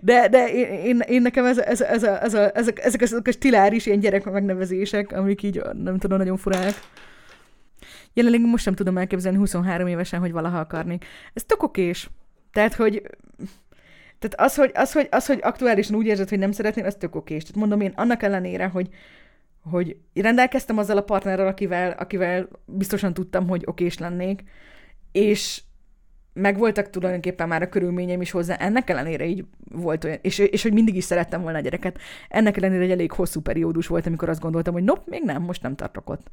De, 0.00 0.28
de 0.28 0.48
én, 0.52 0.66
én, 0.66 1.00
én 1.06 1.22
nekem 1.22 1.44
ez, 1.44 1.58
ez, 1.58 1.80
ez, 1.80 2.02
a, 2.02 2.22
ez 2.22 2.34
a, 2.34 2.56
ezek, 2.56 2.78
ezek 2.78 3.00
azok 3.00 3.26
a 3.26 3.32
stiláris 3.32 3.86
ilyen 3.86 4.00
gyerek 4.00 4.24
megnevezések, 4.24 5.12
amik 5.12 5.42
így 5.42 5.62
nem 5.82 5.98
tudom, 5.98 6.18
nagyon 6.18 6.36
furák. 6.36 6.74
Jelenleg 8.12 8.40
most 8.40 8.64
sem 8.64 8.74
tudom 8.74 8.98
elképzelni 8.98 9.38
23 9.38 9.86
évesen, 9.86 10.20
hogy 10.20 10.32
valaha 10.32 10.58
akarnék. 10.58 11.04
Ez 11.34 11.44
tök 11.44 11.62
okés. 11.62 12.10
Tehát, 12.52 12.74
hogy 12.74 13.02
tehát 14.18 14.50
az, 14.50 14.54
hogy, 14.54 14.70
az, 14.74 14.92
hogy, 14.92 15.08
az, 15.10 15.26
hogy 15.26 15.38
aktuálisan 15.42 15.96
úgy 15.96 16.06
érzed, 16.06 16.28
hogy 16.28 16.38
nem 16.38 16.52
szeretnél, 16.52 16.84
az 16.84 16.94
tök 16.98 17.14
okés. 17.14 17.42
Tehát 17.42 17.58
mondom 17.58 17.80
én, 17.80 17.92
annak 17.96 18.22
ellenére, 18.22 18.66
hogy, 18.66 18.88
hogy 19.70 19.96
rendelkeztem 20.14 20.78
azzal 20.78 20.96
a 20.96 21.02
partnerrel, 21.02 21.46
akivel, 21.46 21.90
akivel 21.90 22.48
biztosan 22.64 23.14
tudtam, 23.14 23.48
hogy 23.48 23.62
okés 23.66 23.98
lennék, 23.98 24.44
és 25.12 25.62
megvoltak 26.40 26.90
tulajdonképpen 26.90 27.48
már 27.48 27.62
a 27.62 27.68
körülményeim 27.68 28.20
is 28.20 28.30
hozzá, 28.30 28.54
ennek 28.54 28.90
ellenére 28.90 29.24
így 29.24 29.44
volt 29.70 30.04
olyan, 30.04 30.18
és, 30.22 30.38
és 30.38 30.62
hogy 30.62 30.72
mindig 30.72 30.96
is 30.96 31.04
szerettem 31.04 31.42
volna 31.42 31.58
a 31.58 31.60
gyereket, 31.60 31.98
ennek 32.28 32.56
ellenére 32.56 32.82
egy 32.82 32.90
elég 32.90 33.12
hosszú 33.12 33.40
periódus 33.40 33.86
volt, 33.86 34.06
amikor 34.06 34.28
azt 34.28 34.40
gondoltam, 34.40 34.72
hogy 34.72 34.84
nop, 34.84 35.08
még 35.08 35.22
nem, 35.24 35.42
most 35.42 35.62
nem 35.62 35.74
tartok 35.74 36.10
ott. 36.10 36.28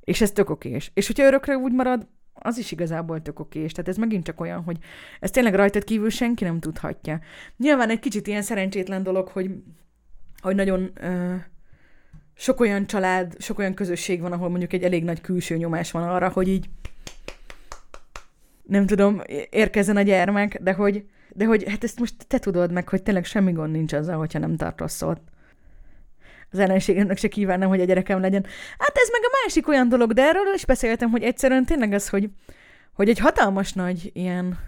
És 0.00 0.20
ez 0.20 0.32
tök 0.32 0.50
okés. 0.50 0.90
És 0.94 1.06
hogyha 1.06 1.26
örökre 1.26 1.56
úgy 1.56 1.72
marad, 1.72 2.06
az 2.32 2.58
is 2.58 2.72
igazából 2.72 3.22
tök 3.22 3.38
okés. 3.38 3.72
Tehát 3.72 3.90
ez 3.90 3.96
megint 3.96 4.24
csak 4.24 4.40
olyan, 4.40 4.62
hogy 4.62 4.78
ez 5.20 5.30
tényleg 5.30 5.54
rajtad 5.54 5.84
kívül 5.84 6.10
senki 6.10 6.44
nem 6.44 6.60
tudhatja. 6.60 7.20
Nyilván 7.56 7.90
egy 7.90 7.98
kicsit 7.98 8.26
ilyen 8.26 8.42
szerencsétlen 8.42 9.02
dolog, 9.02 9.28
hogy, 9.28 9.50
hogy 10.40 10.54
nagyon 10.54 10.90
uh, 11.02 11.34
sok 12.34 12.60
olyan 12.60 12.86
család, 12.86 13.34
sok 13.38 13.58
olyan 13.58 13.74
közösség 13.74 14.20
van, 14.20 14.32
ahol 14.32 14.48
mondjuk 14.48 14.72
egy 14.72 14.82
elég 14.82 15.04
nagy 15.04 15.20
külső 15.20 15.56
nyomás 15.56 15.90
van 15.90 16.08
arra, 16.08 16.28
hogy 16.28 16.48
így 16.48 16.68
nem 18.64 18.86
tudom, 18.86 19.20
érkezzen 19.50 19.96
a 19.96 20.02
gyermek, 20.02 20.58
de 20.62 20.72
hogy, 20.72 21.04
de 21.32 21.44
hogy 21.44 21.64
hát 21.68 21.84
ezt 21.84 21.98
most 21.98 22.14
te 22.26 22.38
tudod 22.38 22.72
meg, 22.72 22.88
hogy 22.88 23.02
tényleg 23.02 23.24
semmi 23.24 23.52
gond 23.52 23.70
nincs 23.72 23.92
azzal, 23.92 24.16
hogyha 24.16 24.38
nem 24.38 24.56
tartasz 24.56 25.02
ott. 25.02 25.32
Az 26.50 26.58
ellenségemnek 26.58 27.16
se 27.16 27.28
kívánom, 27.28 27.68
hogy 27.68 27.80
a 27.80 27.84
gyerekem 27.84 28.20
legyen. 28.20 28.44
Hát 28.78 28.92
ez 28.94 29.08
meg 29.12 29.20
a 29.22 29.36
másik 29.42 29.68
olyan 29.68 29.88
dolog, 29.88 30.12
de 30.12 30.22
erről 30.22 30.54
is 30.54 30.64
beszéltem, 30.64 31.10
hogy 31.10 31.22
egyszerűen 31.22 31.64
tényleg 31.64 31.92
az, 31.92 32.08
hogy, 32.08 32.30
hogy 32.92 33.08
egy 33.08 33.18
hatalmas 33.18 33.72
nagy 33.72 34.10
ilyen 34.12 34.58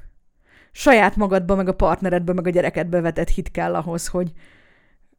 saját 0.73 1.17
magadba, 1.17 1.55
meg 1.55 1.69
a 1.69 1.75
partneredbe, 1.75 2.33
meg 2.33 2.47
a 2.47 2.51
gyerekedbe 2.51 3.01
vetett 3.01 3.29
hit 3.29 3.51
kell 3.51 3.75
ahhoz, 3.75 4.07
hogy, 4.07 4.33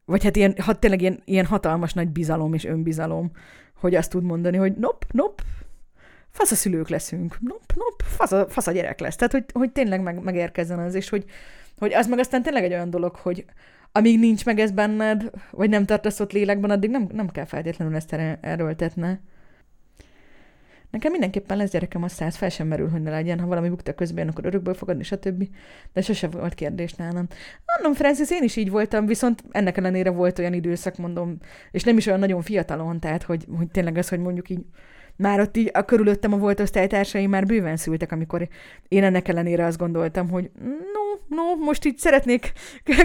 vagy 0.04 0.24
hát 0.24 0.36
ilyen, 0.36 0.54
ha 0.58 0.78
tényleg 0.78 1.00
ilyen, 1.00 1.22
ilyen 1.24 1.46
hatalmas 1.46 1.92
nagy 1.92 2.08
bizalom 2.08 2.54
és 2.54 2.64
önbizalom, 2.64 3.30
hogy 3.80 3.94
azt 3.94 4.10
tud 4.10 4.22
mondani, 4.22 4.56
hogy 4.56 4.72
nop, 4.76 5.04
nop, 5.12 5.42
fasz 6.30 6.50
a 6.50 6.54
szülők 6.54 6.88
leszünk, 6.88 7.38
nop, 7.40 7.72
nop, 7.74 8.02
fasz 8.02 8.32
a, 8.32 8.48
fasz 8.48 8.66
a 8.66 8.72
gyerek 8.72 9.00
lesz. 9.00 9.16
Tehát, 9.16 9.32
hogy, 9.32 9.44
hogy 9.52 9.72
tényleg 9.72 10.02
meg, 10.02 10.22
megérkezzen 10.22 10.78
az, 10.78 10.94
és 10.94 11.08
hogy, 11.08 11.24
hogy 11.78 11.92
az 11.92 12.06
meg 12.06 12.18
aztán 12.18 12.42
tényleg 12.42 12.64
egy 12.64 12.72
olyan 12.72 12.90
dolog, 12.90 13.16
hogy 13.16 13.44
amíg 13.92 14.18
nincs 14.18 14.44
meg 14.44 14.58
ez 14.58 14.70
benned, 14.70 15.30
vagy 15.50 15.70
nem 15.70 15.84
tartasz 15.84 16.20
ott 16.20 16.32
lélekben, 16.32 16.70
addig 16.70 16.90
nem, 16.90 17.08
nem 17.12 17.28
kell 17.28 17.44
feltétlenül 17.44 17.94
ezt 17.94 18.12
erőltetni. 18.40 19.20
Nekem 20.90 21.10
mindenképpen 21.10 21.56
lesz 21.56 21.70
gyerekem, 21.70 22.02
a 22.02 22.08
száz 22.08 22.36
fel 22.36 22.48
sem 22.48 22.66
merül, 22.66 22.88
hogy 22.88 23.02
ne 23.02 23.10
legyen. 23.10 23.40
Ha 23.40 23.46
valami 23.46 23.68
bukta 23.68 23.94
közben, 23.94 24.28
akkor 24.28 24.44
örökből 24.44 24.74
fogadni, 24.74 25.02
stb. 25.02 25.48
De 25.92 26.00
sose 26.00 26.28
volt 26.28 26.54
kérdés 26.54 26.94
nálam. 26.94 27.26
Mondom, 27.74 27.94
Francis, 27.94 28.30
én 28.30 28.42
is 28.42 28.56
így 28.56 28.70
voltam, 28.70 29.06
viszont 29.06 29.44
ennek 29.50 29.76
ellenére 29.76 30.10
volt 30.10 30.38
olyan 30.38 30.52
időszak, 30.52 30.96
mondom, 30.96 31.38
és 31.70 31.82
nem 31.82 31.96
is 31.96 32.06
olyan 32.06 32.18
nagyon 32.18 32.42
fiatalon, 32.42 33.00
tehát 33.00 33.22
hogy, 33.22 33.44
hogy 33.56 33.70
tényleg 33.70 33.96
az, 33.96 34.08
hogy 34.08 34.20
mondjuk 34.20 34.48
így 34.48 34.64
már 35.18 35.40
ott 35.40 35.56
így 35.56 35.70
a 35.72 35.84
körülöttem 35.84 36.32
a 36.32 36.36
volt 36.36 36.60
osztálytársaim 36.60 37.30
már 37.30 37.46
bőven 37.46 37.76
szültek, 37.76 38.12
amikor 38.12 38.48
én 38.88 39.04
ennek 39.04 39.28
ellenére 39.28 39.64
azt 39.64 39.78
gondoltam, 39.78 40.30
hogy 40.30 40.50
no, 40.64 41.36
no, 41.36 41.64
most 41.64 41.84
így 41.84 41.98
szeretnék 41.98 42.52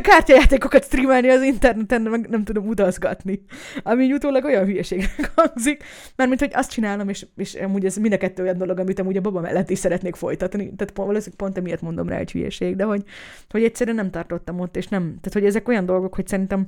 kártyajátékokat 0.01 0.83
streamelni 0.83 1.29
az 1.29 1.41
interneten, 1.41 2.01
meg 2.01 2.29
nem 2.29 2.43
tudom 2.43 2.67
utazgatni. 2.67 3.41
Ami 3.83 4.03
így 4.03 4.13
utólag 4.13 4.43
olyan 4.43 4.65
hülyeségnek 4.65 5.31
hangzik, 5.35 5.83
mert 6.15 6.29
mint 6.29 6.41
hogy 6.41 6.51
azt 6.53 6.71
csinálom, 6.71 7.09
és, 7.09 7.25
és 7.35 7.53
amúgy 7.53 7.85
ez 7.85 7.95
mind 7.95 8.13
a 8.13 8.17
kettő 8.17 8.43
olyan 8.43 8.57
dolog, 8.57 8.79
amit 8.79 8.99
amúgy 8.99 9.17
a 9.17 9.21
baba 9.21 9.41
mellett 9.41 9.69
is 9.69 9.79
szeretnék 9.79 10.15
folytatni. 10.15 10.75
Tehát 10.75 10.93
valószínűleg 10.95 11.35
pont 11.35 11.57
emiatt 11.57 11.81
mondom 11.81 12.09
rá, 12.09 12.17
hogy 12.17 12.31
hülyeség, 12.31 12.75
de 12.75 12.83
hogy, 12.83 13.03
hogy 13.49 13.63
egyszerűen 13.63 13.95
nem 13.95 14.11
tartottam 14.11 14.59
ott, 14.59 14.77
és 14.77 14.87
nem. 14.87 15.01
Tehát, 15.03 15.33
hogy 15.33 15.45
ezek 15.45 15.67
olyan 15.67 15.85
dolgok, 15.85 16.15
hogy 16.15 16.27
szerintem 16.27 16.67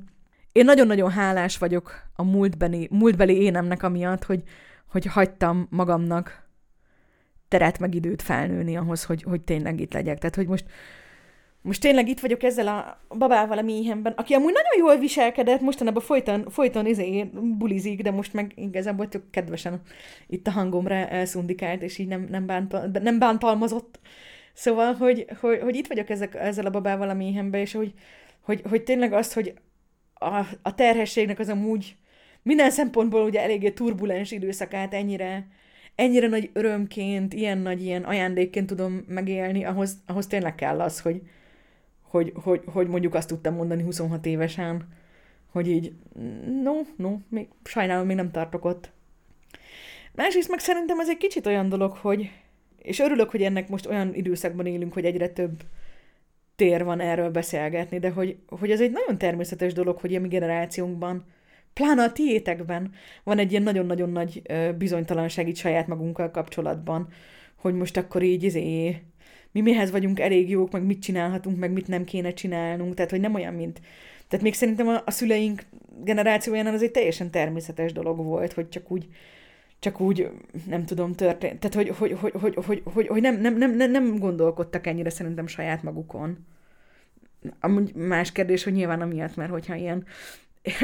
én 0.52 0.66
nagyon-nagyon 0.66 1.12
hálás 1.12 1.58
vagyok 1.58 1.94
a 2.16 2.24
múltbeli, 2.24 2.88
múltbeli 2.92 3.42
énemnek 3.42 3.84
amiatt, 3.84 4.24
hogy, 4.24 4.44
hogy 4.96 5.06
hagytam 5.06 5.68
magamnak 5.70 6.48
teret 7.48 7.80
meg 7.80 7.96
időt 7.96 8.22
felnőni 8.22 8.78
ahhoz, 8.78 9.04
hogy, 9.04 9.24
hogy 9.24 9.42
tényleg 9.42 9.80
itt 9.80 9.94
legyek. 9.94 10.18
Tehát, 10.18 10.36
hogy 10.36 10.48
most, 10.48 10.66
most 11.62 11.82
tényleg 11.82 12.08
itt 12.08 12.20
vagyok 12.20 12.44
ezzel 12.44 12.68
a 12.68 13.00
babával 13.16 13.58
a 13.58 13.62
méhemben, 13.62 14.14
aki 14.16 14.34
amúgy 14.34 14.54
nagyon 14.54 14.88
jól 14.88 14.98
viselkedett, 14.98 15.62
mostanában 15.62 16.02
folyton, 16.02 16.50
folyton 16.50 16.86
izé 16.86 17.30
bulizik, 17.34 18.02
de 18.02 18.12
most 18.12 18.34
meg 18.34 18.52
igazából 18.56 19.08
tök 19.08 19.30
kedvesen 19.30 19.82
itt 20.28 20.48
a 20.48 20.52
hangomra 20.52 20.96
elszundikált, 20.96 21.82
és 21.82 21.98
így 21.98 22.08
nem, 22.08 22.28
nem, 22.30 22.46
bántal, 22.46 22.90
nem 23.02 23.20
bántalmazott. 23.20 24.00
Szóval, 24.54 24.94
hogy, 24.94 25.26
hogy, 25.40 25.60
hogy 25.60 25.76
itt 25.76 25.88
vagyok 25.88 26.10
ezek, 26.10 26.36
ezzel 26.36 26.66
a 26.66 26.70
babával 26.70 27.10
a 27.10 27.14
méhemben, 27.14 27.62
és 27.62 27.74
hogy, 27.74 27.94
hogy, 28.42 28.62
hogy 28.70 28.84
tényleg 28.84 29.14
azt, 29.14 29.34
hogy 29.34 29.54
a, 30.14 30.36
a 30.62 30.76
terhességnek 30.76 31.40
az 31.40 31.50
amúgy 31.50 31.96
minden 32.46 32.72
szempontból 32.72 33.24
ugye 33.24 33.42
eléggé 33.42 33.70
turbulens 33.70 34.32
időszakát 34.32 34.94
ennyire, 34.94 35.48
ennyire 35.96 36.28
nagy 36.28 36.50
örömként, 36.54 37.34
ilyen 37.34 37.58
nagy 37.58 37.84
ilyen 37.84 38.04
ajándékként 38.04 38.68
tudom 38.68 39.06
megélni, 39.08 39.64
ahhoz, 39.64 39.98
ahhoz 40.06 40.28
tényleg 40.28 40.56
kell 40.56 40.82
az, 40.82 41.00
hogy, 41.02 41.22
hogy, 42.02 42.34
hogy, 42.36 42.62
hogy 42.66 42.88
mondjuk 42.88 43.14
azt 43.14 43.28
tudtam 43.28 43.56
mondani 43.56 43.84
26 43.84 44.26
évesen, 44.26 44.88
hogy 45.52 45.68
így, 45.68 45.94
no, 46.64 46.74
no, 46.96 47.18
még, 47.30 47.48
sajnálom, 47.64 48.06
még 48.06 48.16
nem 48.16 48.32
tartok 48.32 48.66
ott. 48.66 48.92
Másrészt 50.12 50.50
meg 50.50 50.60
szerintem 50.60 51.00
ez 51.00 51.10
egy 51.10 51.18
kicsit 51.18 51.46
olyan 51.46 51.70
dolog, 51.70 51.92
hogy, 51.92 52.32
és 52.78 53.00
örülök, 53.00 53.30
hogy 53.30 53.42
ennek 53.44 53.70
most 53.70 53.86
olyan 53.86 54.14
időszakban 54.14 54.66
élünk, 54.66 54.94
hogy 54.94 55.06
egyre 55.06 55.30
több 55.30 55.64
tér 56.56 56.84
van 56.84 57.00
erről 57.00 57.30
beszélgetni, 57.30 58.00
de 58.00 58.10
hogy, 58.10 58.38
hogy 58.48 58.72
ez 58.72 58.82
egy 58.82 58.92
nagyon 58.92 59.18
természetes 59.18 59.74
dolog, 59.74 60.00
hogy 60.00 60.16
a 60.16 60.20
mi 60.20 60.28
generációnkban 60.28 61.26
pláne 61.76 62.04
a 62.04 62.12
tiétekben 62.12 62.92
van 63.24 63.38
egy 63.38 63.52
ilyen 63.52 63.64
nagyon-nagyon 63.64 64.10
nagy 64.10 64.42
bizonytalanság 64.78 65.48
itt 65.48 65.56
saját 65.56 65.88
magunkkal 65.88 66.32
kapcsolatban, 66.32 67.08
hogy 67.56 67.74
most 67.74 67.98
akkor 67.98 68.24
így 68.24 68.44
izé, 68.44 69.02
mi 69.52 69.62
mihez 69.62 69.92
vagyunk 69.92 70.20
elég 70.20 70.50
jók, 70.50 70.72
meg 70.72 70.84
mit 70.84 71.02
csinálhatunk, 71.02 71.60
meg 71.60 71.72
mit 71.72 71.88
nem 71.88 72.04
kéne 72.04 72.34
csinálnunk, 72.34 72.94
tehát 72.94 73.12
hogy 73.12 73.20
nem 73.20 73.34
olyan, 73.34 73.54
mint... 73.54 73.82
Tehát 74.28 74.46
még 74.46 74.54
szerintem 74.54 74.88
a, 74.88 75.02
a 75.06 75.12
szüleink 75.12 75.64
generációjánál 76.04 76.74
az 76.74 76.84
egy 76.84 76.92
teljesen 76.92 77.32
természetes 77.32 77.92
dolog 77.92 78.18
volt, 78.18 78.54
hogy 78.54 78.70
csak 78.70 78.92
úgy, 78.92 79.08
csak 79.80 80.00
úgy, 80.00 80.30
nem 80.68 80.86
tudom, 80.86 81.14
történt. 81.14 81.60
Tehát, 81.60 81.76
hogy, 81.76 81.98
hogy, 81.98 82.18
hogy, 82.20 82.34
hogy, 82.34 82.56
hogy, 82.66 82.82
hogy, 82.84 83.08
hogy 83.08 83.22
nem, 83.22 83.42
nem, 83.42 83.58
nem, 83.58 83.92
nem 83.92 84.18
gondolkodtak 84.18 84.88
ennyire 84.88 85.10
szerintem 85.10 85.48
saját 85.48 85.84
magukon. 85.84 86.46
Amúgy 87.60 87.94
más 87.94 88.32
kérdés, 88.32 88.64
hogy 88.64 88.74
nyilván 88.74 89.02
amiatt, 89.02 89.36
mert 89.36 89.52
hogyha 89.52 89.76
ilyen 89.76 90.06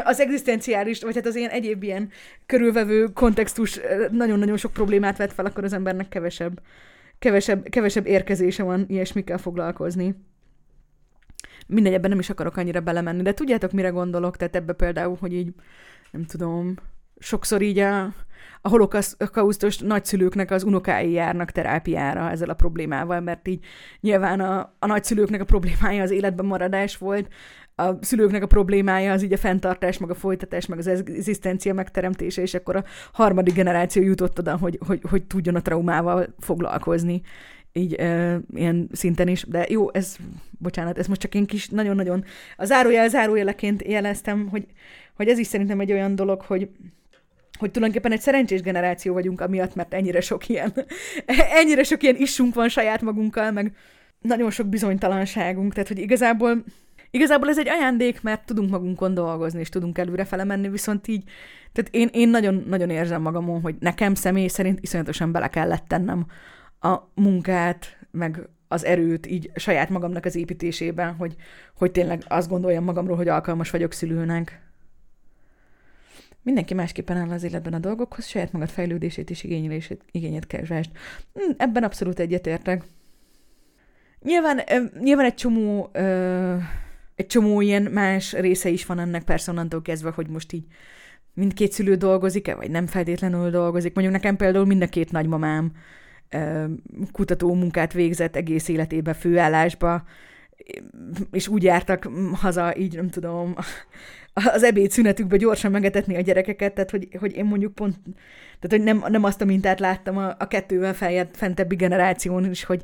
az 0.04 0.20
egzisztenciális, 0.20 1.02
vagy 1.02 1.16
hát 1.16 1.26
az 1.26 1.36
ilyen 1.36 1.50
egyéb 1.50 1.84
ilyen 1.84 2.10
körülvevő 2.46 3.08
kontextus 3.14 3.80
nagyon-nagyon 4.12 4.58
sok 4.58 4.74
problémát 4.74 5.18
vet 5.18 5.34
fel, 5.34 5.46
akkor 5.46 5.64
az 5.64 5.74
embernek 5.74 6.10
kevesebb, 6.10 6.62
kevesebb, 7.20 7.70
kevesebb 7.70 8.08
érkezése 8.08 8.64
van 8.64 8.86
ilyesmikkel 8.88 9.38
foglalkozni. 9.38 10.16
Mindegy, 11.68 11.94
ebben 11.94 12.10
nem 12.10 12.20
is 12.20 12.30
akarok 12.30 12.58
annyira 12.58 12.80
belemenni, 12.80 13.22
de 13.22 13.34
tudjátok, 13.34 13.72
mire 13.72 13.90
gondolok? 13.90 14.38
Tehát 14.38 14.56
ebbe 14.56 14.74
például, 14.74 15.18
hogy 15.20 15.34
így, 15.34 15.54
nem 16.12 16.26
tudom, 16.26 16.76
sokszor 17.20 17.62
így 17.62 17.80
a, 17.80 18.04
a 18.62 18.70
holokausztos 18.70 19.78
nagyszülőknek 19.78 20.52
az 20.52 20.64
unokái 20.64 21.12
járnak 21.12 21.52
terápiára 21.52 22.30
ezzel 22.30 22.50
a 22.50 22.54
problémával, 22.54 23.20
mert 23.20 23.48
így 23.48 23.66
nyilván 24.00 24.40
a, 24.40 24.76
a 24.80 24.86
nagyszülőknek 24.86 25.42
a 25.42 25.46
problémája 25.46 26.04
az 26.04 26.12
életben 26.12 26.46
maradás 26.46 26.98
volt, 26.98 27.28
a 27.76 27.98
szülőknek 28.02 28.44
a 28.44 28.48
problémája 28.48 29.12
az 29.12 29.24
így 29.24 29.34
a 29.34 29.38
fenntartás, 29.38 29.98
meg 29.98 30.10
a 30.10 30.16
folytatás, 30.16 30.66
meg 30.66 30.78
az 30.78 30.88
egzisztencia 30.88 31.74
megteremtése, 31.74 32.42
és 32.42 32.54
akkor 32.54 32.76
a 32.76 32.84
harmadik 33.12 33.54
generáció 33.54 34.04
jutott 34.04 34.40
oda, 34.40 34.58
hogy, 34.58 34.80
hogy, 34.86 35.02
hogy 35.10 35.24
tudjon 35.24 35.56
a 35.56 35.62
traumával 35.62 36.36
foglalkozni. 36.40 37.22
Így 37.74 37.94
e, 37.94 38.40
ilyen 38.54 38.90
szinten 38.92 39.28
is, 39.28 39.44
de 39.48 39.66
jó, 39.70 39.94
ez, 39.94 40.16
bocsánat, 40.60 40.98
ez 40.98 41.08
most 41.08 41.22
csak 41.22 41.36
én 41.36 41.46
kis, 41.46 41.70
nagyon-nagyon, 41.70 42.24
a 42.58 42.66
zárójel 42.66 43.10
zárójeleként 43.10 43.84
jeleztem, 43.88 44.48
hogy, 44.48 44.66
hogy 45.14 45.28
ez 45.28 45.38
is 45.38 45.48
szerintem 45.48 45.80
egy 45.80 45.92
olyan 45.92 46.16
dolog, 46.16 46.42
hogy, 46.42 46.70
hogy 47.60 47.72
tulajdonképpen 47.72 48.12
egy 48.12 48.22
szerencsés 48.22 48.62
generáció 48.62 49.14
vagyunk 49.14 49.42
amiatt, 49.42 49.76
mert 49.76 49.94
ennyire 49.94 50.22
sok 50.22 50.48
ilyen, 50.48 50.74
ennyire 51.62 51.84
sok 51.84 52.04
ilyen 52.04 52.16
issunk 52.16 52.54
van 52.54 52.70
saját 52.70 53.02
magunkkal, 53.02 53.52
meg 53.52 53.76
nagyon 54.22 54.52
sok 54.52 54.68
bizonytalanságunk, 54.68 55.74
tehát 55.74 55.88
hogy 55.88 56.00
igazából 56.00 56.64
Igazából 57.12 57.50
ez 57.50 57.60
egy 57.60 57.70
ajándék, 57.70 58.22
mert 58.22 58.46
tudunk 58.46 58.70
magunkon 58.70 59.14
dolgozni, 59.14 59.60
és 59.60 59.70
tudunk 59.70 59.98
előrefele 59.98 60.44
menni, 60.44 60.70
viszont 60.70 61.08
így, 61.08 61.24
tehát 61.72 61.94
én, 61.94 62.10
én 62.12 62.30
nagyon, 62.30 62.64
nagyon 62.68 62.90
érzem 62.90 63.22
magamon, 63.22 63.62
hogy 63.62 63.76
nekem 63.80 64.16
személy 64.16 64.48
szerint 64.48 64.80
iszonyatosan 64.82 65.32
bele 65.32 65.48
kellett 65.48 65.88
tennem 65.88 66.26
a 66.80 66.98
munkát, 67.14 67.98
meg 68.12 68.50
az 68.68 68.86
erőt 68.86 69.26
így 69.26 69.52
saját 69.56 69.90
magamnak 69.90 70.26
az 70.26 70.36
építésében, 70.36 71.14
hogy, 71.14 71.36
hogy 71.76 71.92
tényleg 71.92 72.24
azt 72.28 72.50
gondoljam 72.50 72.84
magamról, 72.84 73.18
hogy 73.18 73.28
alkalmas 73.28 73.70
vagyok 73.70 73.94
szülőnek. 73.94 74.62
Mindenki 76.44 76.74
másképpen 76.74 77.18
áll 77.18 77.30
az 77.30 77.44
életben 77.44 77.74
a 77.74 77.80
dolgokhoz, 77.80 78.26
saját 78.26 78.52
magad 78.52 78.70
fejlődését 78.70 79.30
és 79.30 79.44
igényelését, 79.44 80.04
igényet 80.12 80.48
keresd. 80.48 80.92
Hm, 81.34 81.52
ebben 81.58 81.84
abszolút 81.84 82.20
egyetértek. 82.20 82.84
Nyilván, 84.22 84.62
nyilván 85.00 85.26
egy 85.26 85.34
csomó 85.34 85.90
ö, 85.92 86.56
egy 87.22 87.28
csomó 87.28 87.62
ilyen 87.62 87.84
más 87.84 88.34
része 88.34 88.70
is 88.70 88.86
van 88.86 89.00
ennek 89.00 89.24
persze 89.24 89.52
onnantól 89.52 89.82
kezdve, 89.82 90.10
hogy 90.10 90.28
most 90.28 90.52
így 90.52 90.66
mindkét 91.34 91.72
szülő 91.72 91.96
dolgozik-e, 91.96 92.56
vagy 92.56 92.72
nem 92.72 92.88
feltétlenül 92.88 93.50
dolgozik. 93.50 93.94
Mondjuk 93.94 94.16
nekem 94.16 94.36
például 94.36 94.66
mind 94.66 94.82
a 94.82 94.88
két 94.88 95.12
nagymamám 95.12 95.72
kutató 97.12 97.54
munkát 97.54 97.94
végzett 97.94 98.36
egész 98.36 98.68
életében 98.68 99.14
főállásba, 99.14 100.04
és 101.32 101.48
úgy 101.48 101.64
jártak 101.64 102.10
haza, 102.34 102.78
így 102.78 102.96
nem 102.96 103.10
tudom, 103.10 103.56
az 104.54 104.64
ebéd 104.64 104.92
szünetükbe 104.92 105.38
gyorsan 105.38 105.72
megetetni 105.72 106.16
a 106.16 106.22
gyerekeket, 106.22 106.74
tehát 106.74 106.92
hogy, 106.92 107.08
hogy 107.20 107.36
én 107.36 107.46
mondjuk 107.46 107.76
pont, 107.76 107.96
tehát 108.60 108.70
hogy 108.70 108.82
nem, 108.82 109.12
nem 109.12 109.24
azt 109.24 109.42
a 109.42 109.46
mintát 109.46 109.80
láttam 109.80 110.18
a, 110.18 110.36
a 110.40 110.48
kettővel 110.48 110.94
feljebb, 110.94 111.30
fentebbi 111.34 111.76
generáción 111.76 112.50
is, 112.50 112.64
hogy, 112.64 112.82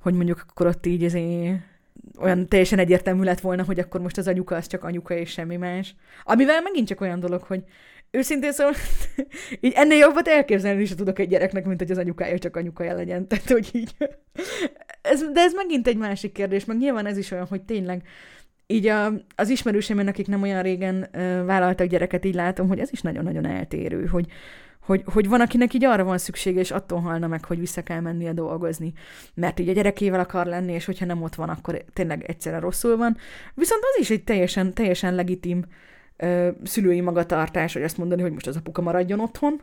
hogy 0.00 0.14
mondjuk 0.14 0.44
akkor 0.48 0.66
ott 0.66 0.86
így 0.86 1.04
azért 1.04 1.69
olyan 2.18 2.48
teljesen 2.48 2.78
egyértelmű 2.78 3.22
lett 3.22 3.40
volna, 3.40 3.64
hogy 3.64 3.78
akkor 3.78 4.00
most 4.00 4.18
az 4.18 4.28
anyuka 4.28 4.56
az 4.56 4.66
csak 4.66 4.84
anyuka 4.84 5.14
és 5.14 5.30
semmi 5.30 5.56
más. 5.56 5.94
Amivel 6.24 6.62
megint 6.62 6.88
csak 6.88 7.00
olyan 7.00 7.20
dolog, 7.20 7.42
hogy 7.42 7.62
őszintén 8.10 8.52
szóval 8.52 8.74
így 9.60 9.72
ennél 9.76 9.98
jobbat 9.98 10.28
elképzelni 10.28 10.82
is 10.82 10.94
tudok 10.94 11.18
egy 11.18 11.28
gyereknek, 11.28 11.64
mint 11.64 11.80
hogy 11.80 11.90
az 11.90 11.98
anyukája 11.98 12.38
csak 12.38 12.56
anyukája 12.56 12.94
legyen. 12.94 13.26
Tehát, 13.28 13.50
hogy 13.50 13.70
így. 13.72 13.94
Ez, 15.02 15.32
de 15.32 15.40
ez 15.40 15.52
megint 15.52 15.86
egy 15.86 15.96
másik 15.96 16.32
kérdés, 16.32 16.64
meg 16.64 16.78
nyilván 16.78 17.06
ez 17.06 17.16
is 17.16 17.30
olyan, 17.30 17.46
hogy 17.46 17.62
tényleg 17.62 18.02
így 18.66 18.86
a, 18.86 19.12
az 19.34 19.48
ismerőseim, 19.48 20.06
akik 20.06 20.26
nem 20.26 20.42
olyan 20.42 20.62
régen 20.62 21.08
uh, 21.12 21.44
vállaltak 21.44 21.86
gyereket, 21.86 22.24
így 22.24 22.34
látom, 22.34 22.68
hogy 22.68 22.78
ez 22.78 22.92
is 22.92 23.00
nagyon-nagyon 23.00 23.46
eltérő, 23.46 24.06
hogy, 24.06 24.26
hogy, 24.80 25.02
hogy 25.04 25.28
van, 25.28 25.40
akinek 25.40 25.74
így 25.74 25.84
arra 25.84 26.04
van 26.04 26.18
szüksége, 26.18 26.60
és 26.60 26.70
attól 26.70 27.00
halna 27.00 27.26
meg, 27.26 27.44
hogy 27.44 27.58
vissza 27.58 27.82
kell 27.82 28.00
mennie 28.00 28.32
dolgozni, 28.32 28.92
mert 29.34 29.60
így 29.60 29.68
a 29.68 29.72
gyerekével 29.72 30.20
akar 30.20 30.46
lenni, 30.46 30.72
és 30.72 30.84
hogyha 30.84 31.04
nem 31.04 31.22
ott 31.22 31.34
van, 31.34 31.48
akkor 31.48 31.84
tényleg 31.92 32.24
egyszerre 32.24 32.58
rosszul 32.58 32.96
van. 32.96 33.16
Viszont 33.54 33.82
az 33.82 34.00
is 34.00 34.10
egy 34.10 34.24
teljesen, 34.24 34.74
teljesen 34.74 35.14
legitim 35.14 35.64
ö, 36.16 36.48
szülői 36.64 37.00
magatartás, 37.00 37.72
hogy 37.72 37.82
azt 37.82 37.98
mondani, 37.98 38.22
hogy 38.22 38.32
most 38.32 38.46
az 38.46 38.56
apuka 38.56 38.82
maradjon 38.82 39.20
otthon, 39.20 39.60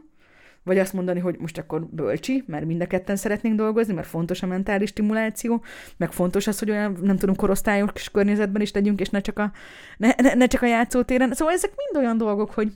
vagy 0.67 0.79
azt 0.79 0.93
mondani, 0.93 1.19
hogy 1.19 1.35
most 1.39 1.57
akkor 1.57 1.85
bölcsi, 1.85 2.43
mert 2.47 2.65
mind 2.65 2.81
a 2.81 2.87
ketten 2.87 3.15
szeretnénk 3.15 3.55
dolgozni, 3.55 3.93
mert 3.93 4.07
fontos 4.07 4.43
a 4.43 4.47
mentális 4.47 4.89
stimuláció, 4.89 5.63
meg 5.97 6.11
fontos 6.11 6.47
az, 6.47 6.59
hogy 6.59 6.69
olyan, 6.69 6.97
nem 7.01 7.17
tudom, 7.17 7.35
korosztályos 7.35 8.09
környezetben 8.09 8.61
is 8.61 8.71
legyünk, 8.71 8.99
és 8.99 9.09
ne 9.09 9.19
csak 9.21 9.39
a, 9.39 9.51
ne, 9.97 10.09
ne, 10.21 10.33
ne 10.33 10.47
csak 10.47 10.61
a 10.61 10.65
játszótéren. 10.65 11.33
Szóval 11.33 11.53
ezek 11.53 11.71
mind 11.75 12.05
olyan 12.05 12.17
dolgok, 12.17 12.53
hogy, 12.53 12.71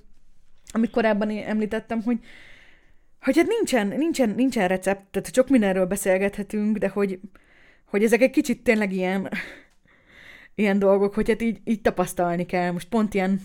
amit 0.72 0.92
korábban 0.92 1.30
én 1.30 1.44
említettem, 1.44 2.02
hogy, 2.02 2.20
hogy 3.22 3.38
hát 3.38 3.48
nincsen, 3.48 3.88
nincsen, 3.88 4.30
nincsen 4.30 4.68
recept, 4.68 5.06
tehát 5.12 5.34
sok 5.34 5.50
mindenről 5.50 5.86
beszélgethetünk, 5.86 6.78
de 6.78 6.88
hogy, 6.88 7.20
hogy 7.86 8.04
ezek 8.04 8.22
egy 8.22 8.32
kicsit 8.32 8.64
tényleg 8.64 8.92
ilyen, 8.94 9.30
ilyen 10.56 10.80
dolgok, 10.80 11.14
hogy 11.14 11.30
hát 11.30 11.42
így, 11.42 11.60
így 11.64 11.82
tapasztalni 11.82 12.46
kell. 12.46 12.72
Most 12.72 12.90
pont 12.90 13.14
ilyen 13.14 13.42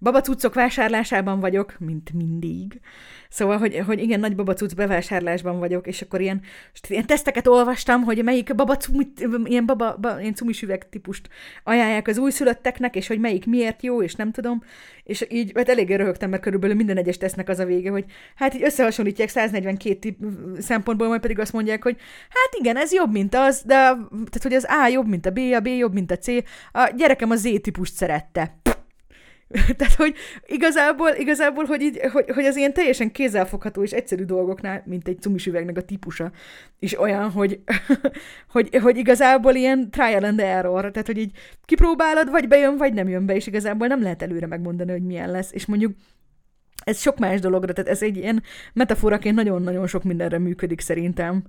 babacuccok 0.00 0.54
vásárlásában 0.54 1.40
vagyok, 1.40 1.76
mint 1.78 2.12
mindig. 2.12 2.80
Szóval, 3.28 3.58
hogy, 3.58 3.82
hogy 3.86 4.02
igen, 4.02 4.20
nagy 4.20 4.34
babacuc 4.34 4.72
bevásárlásban 4.72 5.58
vagyok, 5.58 5.86
és 5.86 6.02
akkor 6.02 6.20
ilyen, 6.20 6.40
ilyen 6.88 7.06
teszteket 7.06 7.46
olvastam, 7.46 8.02
hogy 8.02 8.24
melyik 8.24 8.54
babacumit, 8.54 9.28
ilyen, 9.44 9.66
baba, 9.66 9.96
ba, 10.00 10.20
ilyen 10.20 10.34
cumis 10.34 10.62
üveg 10.62 10.88
típust 10.88 11.28
ajánlják 11.64 12.08
az 12.08 12.18
újszülötteknek, 12.18 12.96
és 12.96 13.06
hogy 13.06 13.20
melyik 13.20 13.46
miért 13.46 13.82
jó, 13.82 14.02
és 14.02 14.14
nem 14.14 14.32
tudom. 14.32 14.62
És 15.02 15.26
így, 15.28 15.52
hát 15.54 15.68
eléggé 15.68 15.94
röhögtem, 15.94 16.30
mert 16.30 16.42
körülbelül 16.42 16.76
minden 16.76 16.96
egyes 16.96 17.16
tesznek 17.16 17.48
az 17.48 17.58
a 17.58 17.64
vége, 17.64 17.90
hogy 17.90 18.04
hát 18.34 18.54
így 18.54 18.62
összehasonlítják 18.62 19.28
142 19.28 20.16
szempontból, 20.58 21.08
majd 21.08 21.20
pedig 21.20 21.38
azt 21.38 21.52
mondják, 21.52 21.82
hogy 21.82 21.96
hát 22.28 22.60
igen, 22.60 22.76
ez 22.76 22.92
jobb, 22.92 23.12
mint 23.12 23.34
az, 23.34 23.62
de 23.64 23.74
tehát, 23.74 24.42
hogy 24.42 24.54
az 24.54 24.66
A 24.84 24.86
jobb, 24.86 25.08
mint 25.08 25.26
a 25.26 25.30
B, 25.30 25.38
a 25.38 25.60
B 25.60 25.66
jobb, 25.66 25.92
mint 25.92 26.10
a 26.10 26.18
C. 26.18 26.26
A 26.72 26.92
gyerekem 26.96 27.30
a 27.30 27.36
Z 27.36 27.42
típust 27.60 27.94
szerette 27.94 28.58
Tehát, 29.76 29.94
hogy 29.94 30.14
igazából, 30.46 31.10
igazából 31.18 31.64
hogy, 31.64 31.80
így, 31.80 32.00
hogy, 32.12 32.30
hogy 32.30 32.44
az 32.44 32.56
ilyen 32.56 32.72
teljesen 32.72 33.12
kézzelfogható 33.12 33.82
és 33.82 33.90
egyszerű 33.90 34.24
dolgoknál, 34.24 34.82
mint 34.86 35.08
egy 35.08 35.20
cumis 35.20 35.46
üvegnek 35.46 35.76
a 35.76 35.82
típusa, 35.82 36.30
is 36.78 37.00
olyan, 37.00 37.30
hogy, 37.30 37.60
hogy, 38.52 38.76
hogy 38.82 38.96
igazából 38.96 39.54
ilyen 39.54 39.90
trial 39.90 40.24
and 40.24 40.40
error, 40.40 40.90
tehát, 40.90 41.06
hogy 41.06 41.18
így 41.18 41.32
kipróbálod, 41.64 42.30
vagy 42.30 42.48
bejön, 42.48 42.76
vagy 42.76 42.92
nem 42.92 43.08
jön 43.08 43.26
be, 43.26 43.34
és 43.34 43.46
igazából 43.46 43.86
nem 43.86 44.02
lehet 44.02 44.22
előre 44.22 44.46
megmondani, 44.46 44.90
hogy 44.90 45.04
milyen 45.04 45.30
lesz, 45.30 45.52
és 45.52 45.66
mondjuk 45.66 45.92
ez 46.84 47.00
sok 47.00 47.18
más 47.18 47.40
dologra, 47.40 47.72
tehát 47.72 47.90
ez 47.90 48.02
egy 48.02 48.16
ilyen 48.16 48.42
metaforaként 48.72 49.34
nagyon-nagyon 49.34 49.86
sok 49.86 50.04
mindenre 50.04 50.38
működik 50.38 50.80
szerintem. 50.80 51.42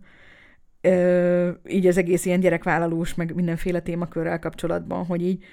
Ö, 0.82 1.50
így 1.68 1.88
az 1.88 1.98
egész 1.98 2.26
ilyen 2.26 2.40
gyerekvállalós, 2.40 3.16
meg 3.16 3.36
mindenféle 3.36 3.80
témakörrel 3.80 4.40
kapcsolatban, 4.40 5.06
hogy 5.06 5.22
így, 5.26 5.44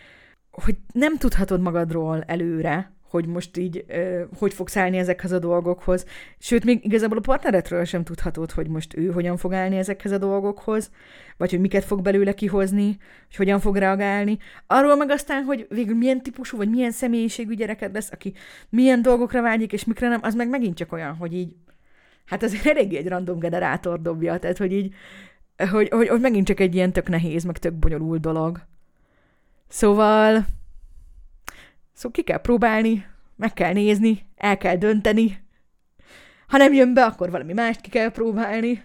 hogy 0.64 0.76
nem 0.92 1.16
tudhatod 1.16 1.61
magadról 1.61 2.22
előre, 2.26 2.92
hogy 3.11 3.26
most 3.26 3.56
így 3.56 3.84
ö, 3.88 4.22
hogy 4.38 4.54
fogsz 4.54 4.76
állni 4.76 4.96
ezekhez 4.96 5.32
a 5.32 5.38
dolgokhoz. 5.38 6.04
Sőt, 6.38 6.64
még 6.64 6.84
igazából 6.84 7.18
a 7.18 7.20
partneretről 7.20 7.84
sem 7.84 8.04
tudhatod, 8.04 8.50
hogy 8.50 8.68
most 8.68 8.96
ő 8.96 9.11
hogyan 9.11 9.36
fog 9.36 9.52
állni 9.52 9.76
ezekhez 9.76 10.12
a 10.12 10.18
dolgokhoz, 10.18 10.90
vagy 11.36 11.50
hogy 11.50 11.61
miket 11.61 11.84
fog 11.84 12.02
belőle 12.02 12.34
kihozni, 12.34 12.86
hogy 13.26 13.36
hogyan 13.36 13.61
fog 13.61 13.76
reagálni. 13.76 14.38
Arról 14.66 14.96
meg 14.96 15.11
aztán, 15.11 15.42
hogy 15.42 15.66
végül 15.70 15.96
milyen 15.96 16.22
típusú, 16.22 16.56
vagy 16.56 16.70
milyen 16.70 16.90
személyiségű 16.90 17.54
gyereked 17.54 17.94
lesz, 17.94 18.12
aki 18.12 18.32
milyen 18.68 19.02
dolgokra 19.02 19.42
vágyik, 19.42 19.72
és 19.72 19.84
mikre 19.84 20.09
nem, 20.09 20.20
az 20.22 20.34
meg 20.34 20.48
megint 20.48 20.76
csak 20.76 20.92
olyan, 20.92 21.14
hogy 21.14 21.34
így, 21.34 21.54
hát 22.24 22.42
azért 22.42 22.66
eléggé 22.66 22.96
egy 22.96 23.09
random 23.09 23.38
generátor 23.38 24.02
dobja, 24.02 24.38
tehát 24.38 24.59
hogy 24.59 24.72
így, 24.72 24.94
hogy, 25.70 25.88
hogy, 25.88 26.09
hogy 26.09 26.20
megint 26.20 26.46
csak 26.46 26.61
egy 26.61 26.74
ilyen 26.74 26.92
tök 26.92 27.09
nehéz, 27.09 27.44
meg 27.44 27.59
tök 27.59 27.74
bonyolult 27.74 28.20
dolog. 28.20 28.61
Szóval, 29.69 30.47
szóval 31.93 32.12
ki 32.12 32.23
kell 32.23 32.41
próbálni, 32.41 33.07
meg 33.37 33.53
kell 33.53 33.73
nézni, 33.73 34.27
el 34.37 34.59
kell 34.59 34.77
dönteni. 34.77 35.47
Ha 36.47 36.57
nem 36.57 36.73
jön 36.73 36.95
be, 36.95 37.05
akkor 37.05 37.31
valami 37.31 37.53
mást 37.53 37.81
ki 37.81 37.91
kell 37.91 38.11
próbálni. 38.11 38.85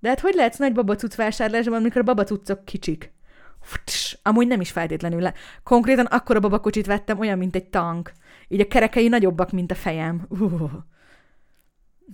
De 0.00 0.08
hát 0.08 0.20
hogy 0.20 0.34
lehetsz 0.34 0.58
nagy 0.58 0.72
babacuc 0.72 1.14
vásárlásban, 1.14 1.78
amikor 1.78 2.00
a 2.00 2.04
babacucok 2.04 2.64
kicsik? 2.64 3.12
Futs, 3.60 4.14
amúgy 4.22 4.46
nem 4.46 4.60
is 4.60 4.70
feltétlenül 4.70 5.20
le. 5.20 5.34
Konkrétan 5.62 6.04
akkor 6.04 6.36
a 6.36 6.40
babakocsit 6.40 6.86
vettem, 6.86 7.18
olyan, 7.18 7.38
mint 7.38 7.54
egy 7.54 7.68
tank. 7.68 8.12
Így 8.48 8.60
a 8.60 8.66
kerekei 8.66 9.08
nagyobbak, 9.08 9.50
mint 9.50 9.70
a 9.70 9.74
fejem. 9.74 10.26
Uh. 10.28 10.70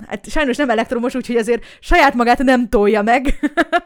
Hát 0.06 0.30
sajnos 0.30 0.56
nem 0.56 0.70
elektromos, 0.70 1.14
úgyhogy 1.14 1.36
azért 1.36 1.64
saját 1.80 2.14
magát 2.14 2.38
nem 2.38 2.68
tolja 2.68 3.02
meg. 3.02 3.38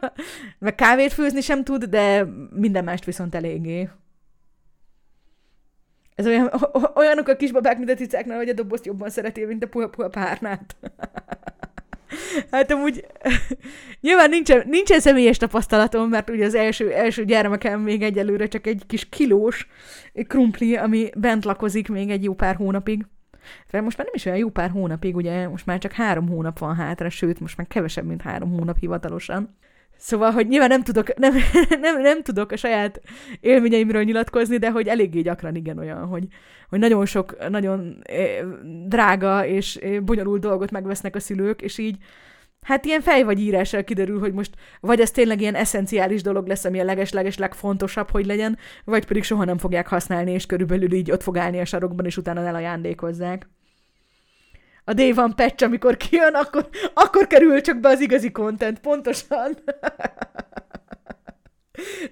meg 0.59 0.75
kávét 0.75 1.13
főzni 1.13 1.41
sem 1.41 1.65
tud, 1.65 1.85
de 1.85 2.25
minden 2.51 2.85
mást 2.85 3.05
viszont 3.05 3.35
eléggé. 3.35 3.89
Ez 6.19 6.27
olyan, 6.27 6.51
olyanok 6.95 7.29
a 7.29 7.37
kisbabák, 7.37 7.79
mint 7.79 7.91
a 7.91 7.95
cicáknál, 7.95 8.37
hogy 8.37 8.49
a 8.49 8.53
dobozt 8.53 8.87
jobban 8.87 9.11
szereti, 9.11 9.45
mint 9.45 9.65
a 9.65 9.69
puha-puha 9.69 10.09
párnát. 10.09 10.77
hát 12.51 12.73
amúgy 12.73 13.07
nyilván 14.01 14.29
nincsen, 14.29 14.63
nincsen 14.69 15.01
személyes 15.01 15.37
tapasztalatom, 15.37 16.09
mert 16.09 16.31
ugye 16.31 16.45
az 16.45 16.55
első, 16.55 16.93
első 16.93 17.25
gyermekem 17.25 17.81
még 17.81 18.03
egyelőre 18.03 18.47
csak 18.47 18.67
egy 18.67 18.83
kis 18.87 19.09
kilós 19.09 19.69
krumpli, 20.27 20.77
ami 20.77 21.11
bent 21.17 21.45
lakozik 21.45 21.89
még 21.89 22.11
egy 22.11 22.25
jó 22.25 22.35
pár 22.35 22.55
hónapig. 22.55 23.07
Fel 23.67 23.83
most 23.83 23.97
már 23.97 24.07
nem 24.07 24.15
is 24.17 24.25
olyan 24.25 24.39
jó 24.39 24.49
pár 24.49 24.71
hónapig, 24.71 25.17
ugye 25.17 25.49
most 25.49 25.67
már 25.67 25.79
csak 25.79 25.93
három 25.93 26.29
hónap 26.29 26.59
van 26.59 26.75
hátra, 26.75 27.11
sőt, 27.11 27.41
most 27.41 27.57
már 27.57 27.67
kevesebb, 27.67 28.05
mint 28.05 28.23
három 28.23 28.51
hónap 28.51 28.79
hivatalosan. 28.79 29.57
Szóval, 29.99 30.31
hogy 30.31 30.49
nyilván 30.49 30.69
nem 30.69 30.83
tudok, 30.83 31.17
nem, 31.17 31.35
nem, 31.81 32.01
nem 32.01 32.23
tudok 32.23 32.51
a 32.51 32.57
saját 32.57 33.01
élményeimről 33.41 34.03
nyilatkozni, 34.03 34.57
de 34.57 34.71
hogy 34.71 34.89
eléggé 34.89 35.21
gyakran 35.21 35.55
igen 35.55 35.79
olyan, 35.79 36.07
hogy, 36.07 36.27
hogy 36.69 36.79
nagyon 36.79 37.07
sok, 37.07 37.49
nagyon 37.49 38.05
drága 38.87 39.47
és 39.47 39.79
bonyolult 40.03 40.41
dolgot 40.41 40.71
megvesznek 40.71 41.15
a 41.17 41.21
szülők, 41.21 41.63
és 41.63 41.79
így 41.79 41.97
hát 42.63 42.85
ilyen 42.85 43.01
fej 43.01 43.23
vagy 43.23 43.41
írással 43.41 43.85
kiderül, 43.85 44.19
hogy 44.19 44.33
most 44.33 44.55
vagy 44.81 45.01
ez 45.01 45.11
tényleg 45.11 45.41
ilyen 45.41 45.55
eszenciális 45.55 46.23
dolog 46.23 46.47
lesz, 46.47 46.65
ami 46.65 46.81
a 46.81 46.85
leges-leges 46.85 47.39
legfontosabb, 47.39 48.11
hogy 48.11 48.27
legyen, 48.27 48.59
vagy 48.85 49.07
pedig 49.07 49.23
soha 49.23 49.45
nem 49.45 49.59
fogják 49.59 49.89
használni, 49.89 50.33
és 50.33 50.47
körülbelül 50.47 50.93
így 50.93 51.11
ott 51.11 51.23
fog 51.23 51.37
állni 51.37 51.61
a 51.61 51.65
sarokban, 51.65 52.07
és 52.07 52.17
utána 52.17 52.47
elajándékozzák. 52.47 53.49
A 54.89 54.95
Day 54.95 55.13
van 55.13 55.35
patch, 55.35 55.65
amikor 55.65 55.97
kijön, 55.97 56.35
akkor, 56.35 56.69
akkor 56.95 57.27
kerül 57.27 57.61
csak 57.61 57.77
be 57.77 57.89
az 57.89 58.01
igazi 58.01 58.31
content, 58.31 58.79
pontosan. 58.79 59.57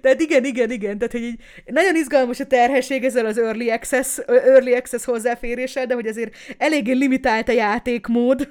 Tehát 0.00 0.20
igen, 0.20 0.44
igen, 0.44 0.70
igen. 0.70 0.98
Tehát, 0.98 1.12
hogy 1.12 1.22
így 1.22 1.40
nagyon 1.64 1.96
izgalmas 1.96 2.40
a 2.40 2.46
terhesség 2.46 3.04
ezzel 3.04 3.26
az 3.26 3.38
early 3.38 3.70
access, 3.70 4.18
early 4.26 4.74
access 4.74 5.04
hozzáféréssel, 5.04 5.86
de 5.86 5.94
hogy 5.94 6.06
azért 6.06 6.34
eléggé 6.58 6.92
limitált 6.92 7.48
a 7.48 7.52
játékmód. 7.52 8.48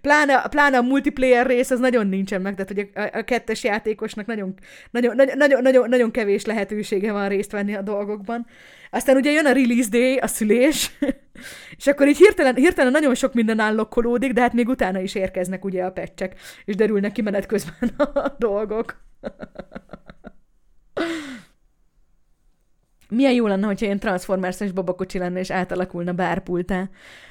Pláne, 0.00 0.42
pláne 0.50 0.76
a 0.76 0.82
multiplayer 0.82 1.46
rész 1.46 1.70
az 1.70 1.78
nagyon 1.78 2.06
nincsen 2.06 2.40
meg, 2.40 2.54
tehát 2.54 2.72
hogy 2.72 3.10
a, 3.12 3.18
a 3.18 3.22
kettes 3.22 3.64
játékosnak 3.64 4.26
nagyon, 4.26 4.54
nagyon, 4.90 5.20
nagyon, 5.36 5.62
nagyon, 5.62 5.88
nagyon 5.88 6.10
kevés 6.10 6.44
lehetősége 6.44 7.12
van 7.12 7.28
részt 7.28 7.52
venni 7.52 7.74
a 7.74 7.82
dolgokban. 7.82 8.46
Aztán 8.90 9.16
ugye 9.16 9.30
jön 9.30 9.46
a 9.46 9.52
release 9.52 9.88
day, 9.90 10.16
a 10.16 10.26
szülés, 10.26 10.90
és 11.78 11.86
akkor 11.86 12.08
így 12.08 12.16
hirtelen, 12.16 12.54
hirtelen 12.54 12.92
nagyon 12.92 13.14
sok 13.14 13.34
minden 13.34 13.58
állokkolódik, 13.58 14.32
de 14.32 14.40
hát 14.40 14.52
még 14.52 14.68
utána 14.68 15.00
is 15.00 15.14
érkeznek 15.14 15.64
ugye 15.64 15.84
a 15.84 15.90
pecsek, 15.90 16.40
és 16.64 16.74
derülnek 16.74 17.12
ki 17.12 17.22
menet 17.22 17.46
közben 17.46 17.90
a 18.14 18.34
dolgok. 18.38 18.96
Milyen 23.08 23.32
jó 23.32 23.46
lenne, 23.46 23.66
hogyha 23.66 23.84
ilyen 23.84 23.98
Transformers-es 23.98 24.72
babakocsi 24.72 25.18
lenne, 25.18 25.38
és 25.38 25.50
átalakulna 25.50 26.12
bárpultá. 26.12 26.88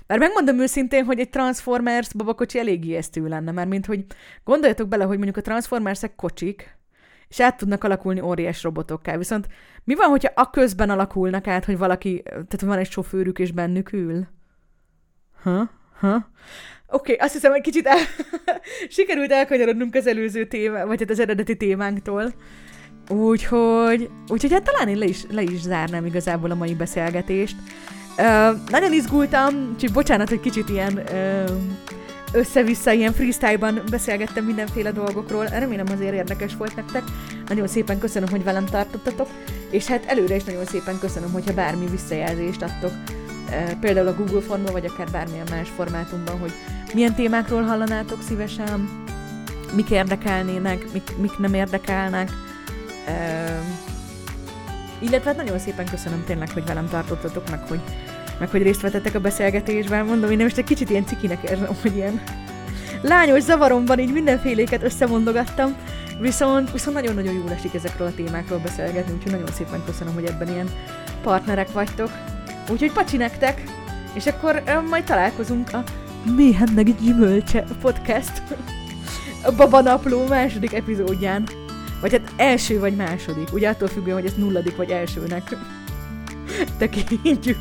Bár 0.07 0.19
megmondom 0.19 0.59
őszintén, 0.59 1.05
hogy 1.05 1.19
egy 1.19 1.29
Transformers 1.29 2.13
babakocsi 2.13 2.59
elég 2.59 2.85
ijesztő 2.85 3.27
lenne, 3.27 3.51
mert 3.51 3.69
mint 3.69 3.85
hogy 3.85 4.05
gondoljatok 4.43 4.87
bele, 4.87 5.03
hogy 5.03 5.15
mondjuk 5.15 5.37
a 5.37 5.41
Transformersek 5.41 6.15
kocsik, 6.15 6.77
és 7.27 7.39
át 7.39 7.57
tudnak 7.57 7.83
alakulni 7.83 8.21
óriás 8.21 8.63
robotokká. 8.63 9.17
Viszont 9.17 9.47
mi 9.83 9.95
van, 9.95 10.09
hogyha 10.09 10.31
a 10.35 10.49
közben 10.49 10.89
alakulnak 10.89 11.47
át, 11.47 11.65
hogy 11.65 11.77
valaki, 11.77 12.23
tehát 12.23 12.61
van 12.61 12.77
egy 12.77 12.91
sofőrük, 12.91 13.39
és 13.39 13.51
bennük 13.51 13.91
ül? 13.91 14.27
Ha? 15.43 15.69
Ha? 15.99 16.15
Oké, 16.15 17.13
okay, 17.13 17.25
azt 17.25 17.33
hiszem, 17.33 17.51
hogy 17.51 17.61
kicsit 17.61 17.87
el... 17.87 17.97
sikerült 18.89 19.31
elkanyarodnunk 19.31 19.95
az 19.95 20.07
előző 20.07 20.45
téma, 20.45 20.85
vagy 20.85 20.99
hát 20.99 21.09
az 21.09 21.19
eredeti 21.19 21.57
témánktól. 21.57 22.33
Úgyhogy, 23.09 24.09
úgyhogy 24.27 24.51
hát 24.51 24.63
talán 24.63 24.87
én 24.87 24.97
le 24.97 25.05
is, 25.05 25.25
le 25.29 25.41
is 25.41 25.61
zárnám 25.61 26.05
igazából 26.05 26.51
a 26.51 26.55
mai 26.55 26.73
beszélgetést. 26.73 27.55
Uh, 28.17 28.69
nagyon 28.69 28.93
izgultam, 28.93 29.75
csak 29.77 29.91
bocsánat, 29.91 30.29
hogy 30.29 30.39
kicsit 30.39 30.69
ilyen 30.69 30.93
uh, 31.11 31.49
össze-vissza 32.31 32.91
ilyen 32.91 33.13
freestyle-ban 33.13 33.81
beszélgettem 33.89 34.45
mindenféle 34.45 34.91
dolgokról. 34.91 35.45
Remélem 35.45 35.85
azért 35.91 36.13
érdekes 36.13 36.55
volt 36.55 36.75
nektek. 36.75 37.03
Nagyon 37.47 37.67
szépen 37.67 37.99
köszönöm, 37.99 38.29
hogy 38.29 38.43
velem 38.43 38.65
tartottatok, 38.65 39.27
és 39.69 39.85
hát 39.85 40.05
előre 40.05 40.35
is 40.35 40.43
nagyon 40.43 40.65
szépen 40.65 40.99
köszönöm, 40.99 41.31
hogyha 41.31 41.53
bármi 41.53 41.85
visszajelzést 41.91 42.61
adtok. 42.61 42.91
Például 43.79 44.07
a 44.07 44.15
Google 44.15 44.41
formban, 44.41 44.71
vagy 44.71 44.85
akár 44.85 45.07
bármilyen 45.11 45.47
más 45.49 45.69
formátumban, 45.75 46.39
hogy 46.39 46.51
milyen 46.93 47.15
témákról 47.15 47.61
hallanátok 47.61 48.21
szívesen, 48.27 48.89
mik 49.75 49.89
érdekelnének, 49.89 50.91
mik, 50.93 51.17
mik 51.17 51.37
nem 51.37 51.53
érdekelnek 51.53 52.29
illetve 54.99 55.29
hát 55.29 55.37
nagyon 55.37 55.59
szépen 55.59 55.85
köszönöm 55.85 56.23
tényleg, 56.25 56.51
hogy 56.51 56.65
velem 56.65 56.87
tartottatok, 56.87 57.49
meg 57.49 57.59
hogy, 57.67 57.79
meg 58.39 58.49
hogy 58.49 58.61
részt 58.61 58.81
vettetek 58.81 59.15
a 59.15 59.19
beszélgetésben. 59.19 60.05
Mondom, 60.05 60.31
én 60.31 60.37
most 60.37 60.57
egy 60.57 60.63
kicsit 60.63 60.89
ilyen 60.89 61.05
cikinek 61.05 61.43
érzem, 61.43 61.75
hogy 61.81 61.95
ilyen 61.95 62.21
lányos 63.01 63.41
zavaromban 63.41 63.99
így 63.99 64.11
mindenféléket 64.11 64.83
összemondogattam, 64.83 65.75
viszont, 66.19 66.71
viszont 66.71 66.95
nagyon-nagyon 66.95 67.33
jól 67.33 67.51
esik 67.51 67.73
ezekről 67.73 68.07
a 68.07 68.13
témákról 68.15 68.59
beszélgetni, 68.59 69.13
úgyhogy 69.13 69.31
nagyon 69.31 69.47
szépen 69.47 69.83
köszönöm, 69.85 70.13
hogy 70.13 70.25
ebben 70.25 70.47
ilyen 70.47 70.69
partnerek 71.21 71.71
vagytok. 71.71 72.09
Úgyhogy 72.69 72.91
pacsi 72.91 73.17
nektek, 73.17 73.63
és 74.13 74.25
akkor 74.25 74.63
majd 74.89 75.03
találkozunk 75.03 75.73
a 75.73 75.83
Méhen 76.35 76.69
meg 76.75 76.95
gyümölcse 77.01 77.63
podcast 77.81 78.41
a 79.43 79.51
Babanapló 79.51 80.25
második 80.25 80.73
epizódján. 80.73 81.47
Vagy 82.01 82.11
hát 82.11 82.31
első 82.35 82.79
vagy 82.79 82.95
második. 82.95 83.53
Ugye 83.53 83.69
attól 83.69 83.87
függően, 83.87 84.15
hogy 84.15 84.25
ezt 84.25 84.37
nulladik 84.37 84.75
vagy 84.75 84.89
elsőnek 84.89 85.55
tekintjük. 86.77 87.57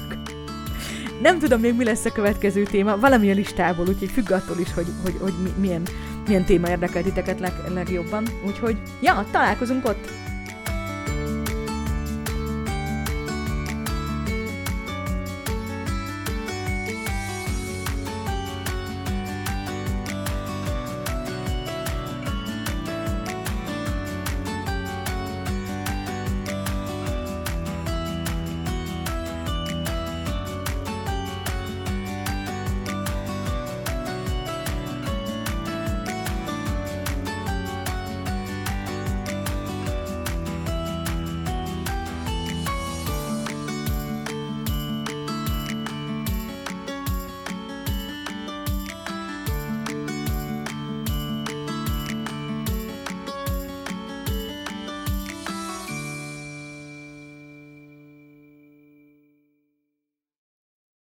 Nem 1.21 1.39
tudom 1.39 1.61
még 1.61 1.75
mi 1.75 1.85
lesz 1.85 2.05
a 2.05 2.13
következő 2.13 2.63
téma, 2.63 2.99
valami 2.99 3.31
a 3.31 3.35
listából, 3.35 3.89
úgyhogy 3.89 4.11
függ 4.11 4.31
attól 4.31 4.59
is, 4.59 4.75
hogy, 4.75 4.87
hogy, 5.03 5.17
hogy 5.21 5.33
milyen, 5.61 5.83
milyen 6.27 6.45
téma 6.45 6.69
érdekel 6.69 7.03
titeket 7.03 7.41
leg, 7.41 7.53
legjobban. 7.75 8.27
Úgyhogy, 8.47 8.77
ja, 9.01 9.27
találkozunk 9.31 9.85
ott! 9.85 10.26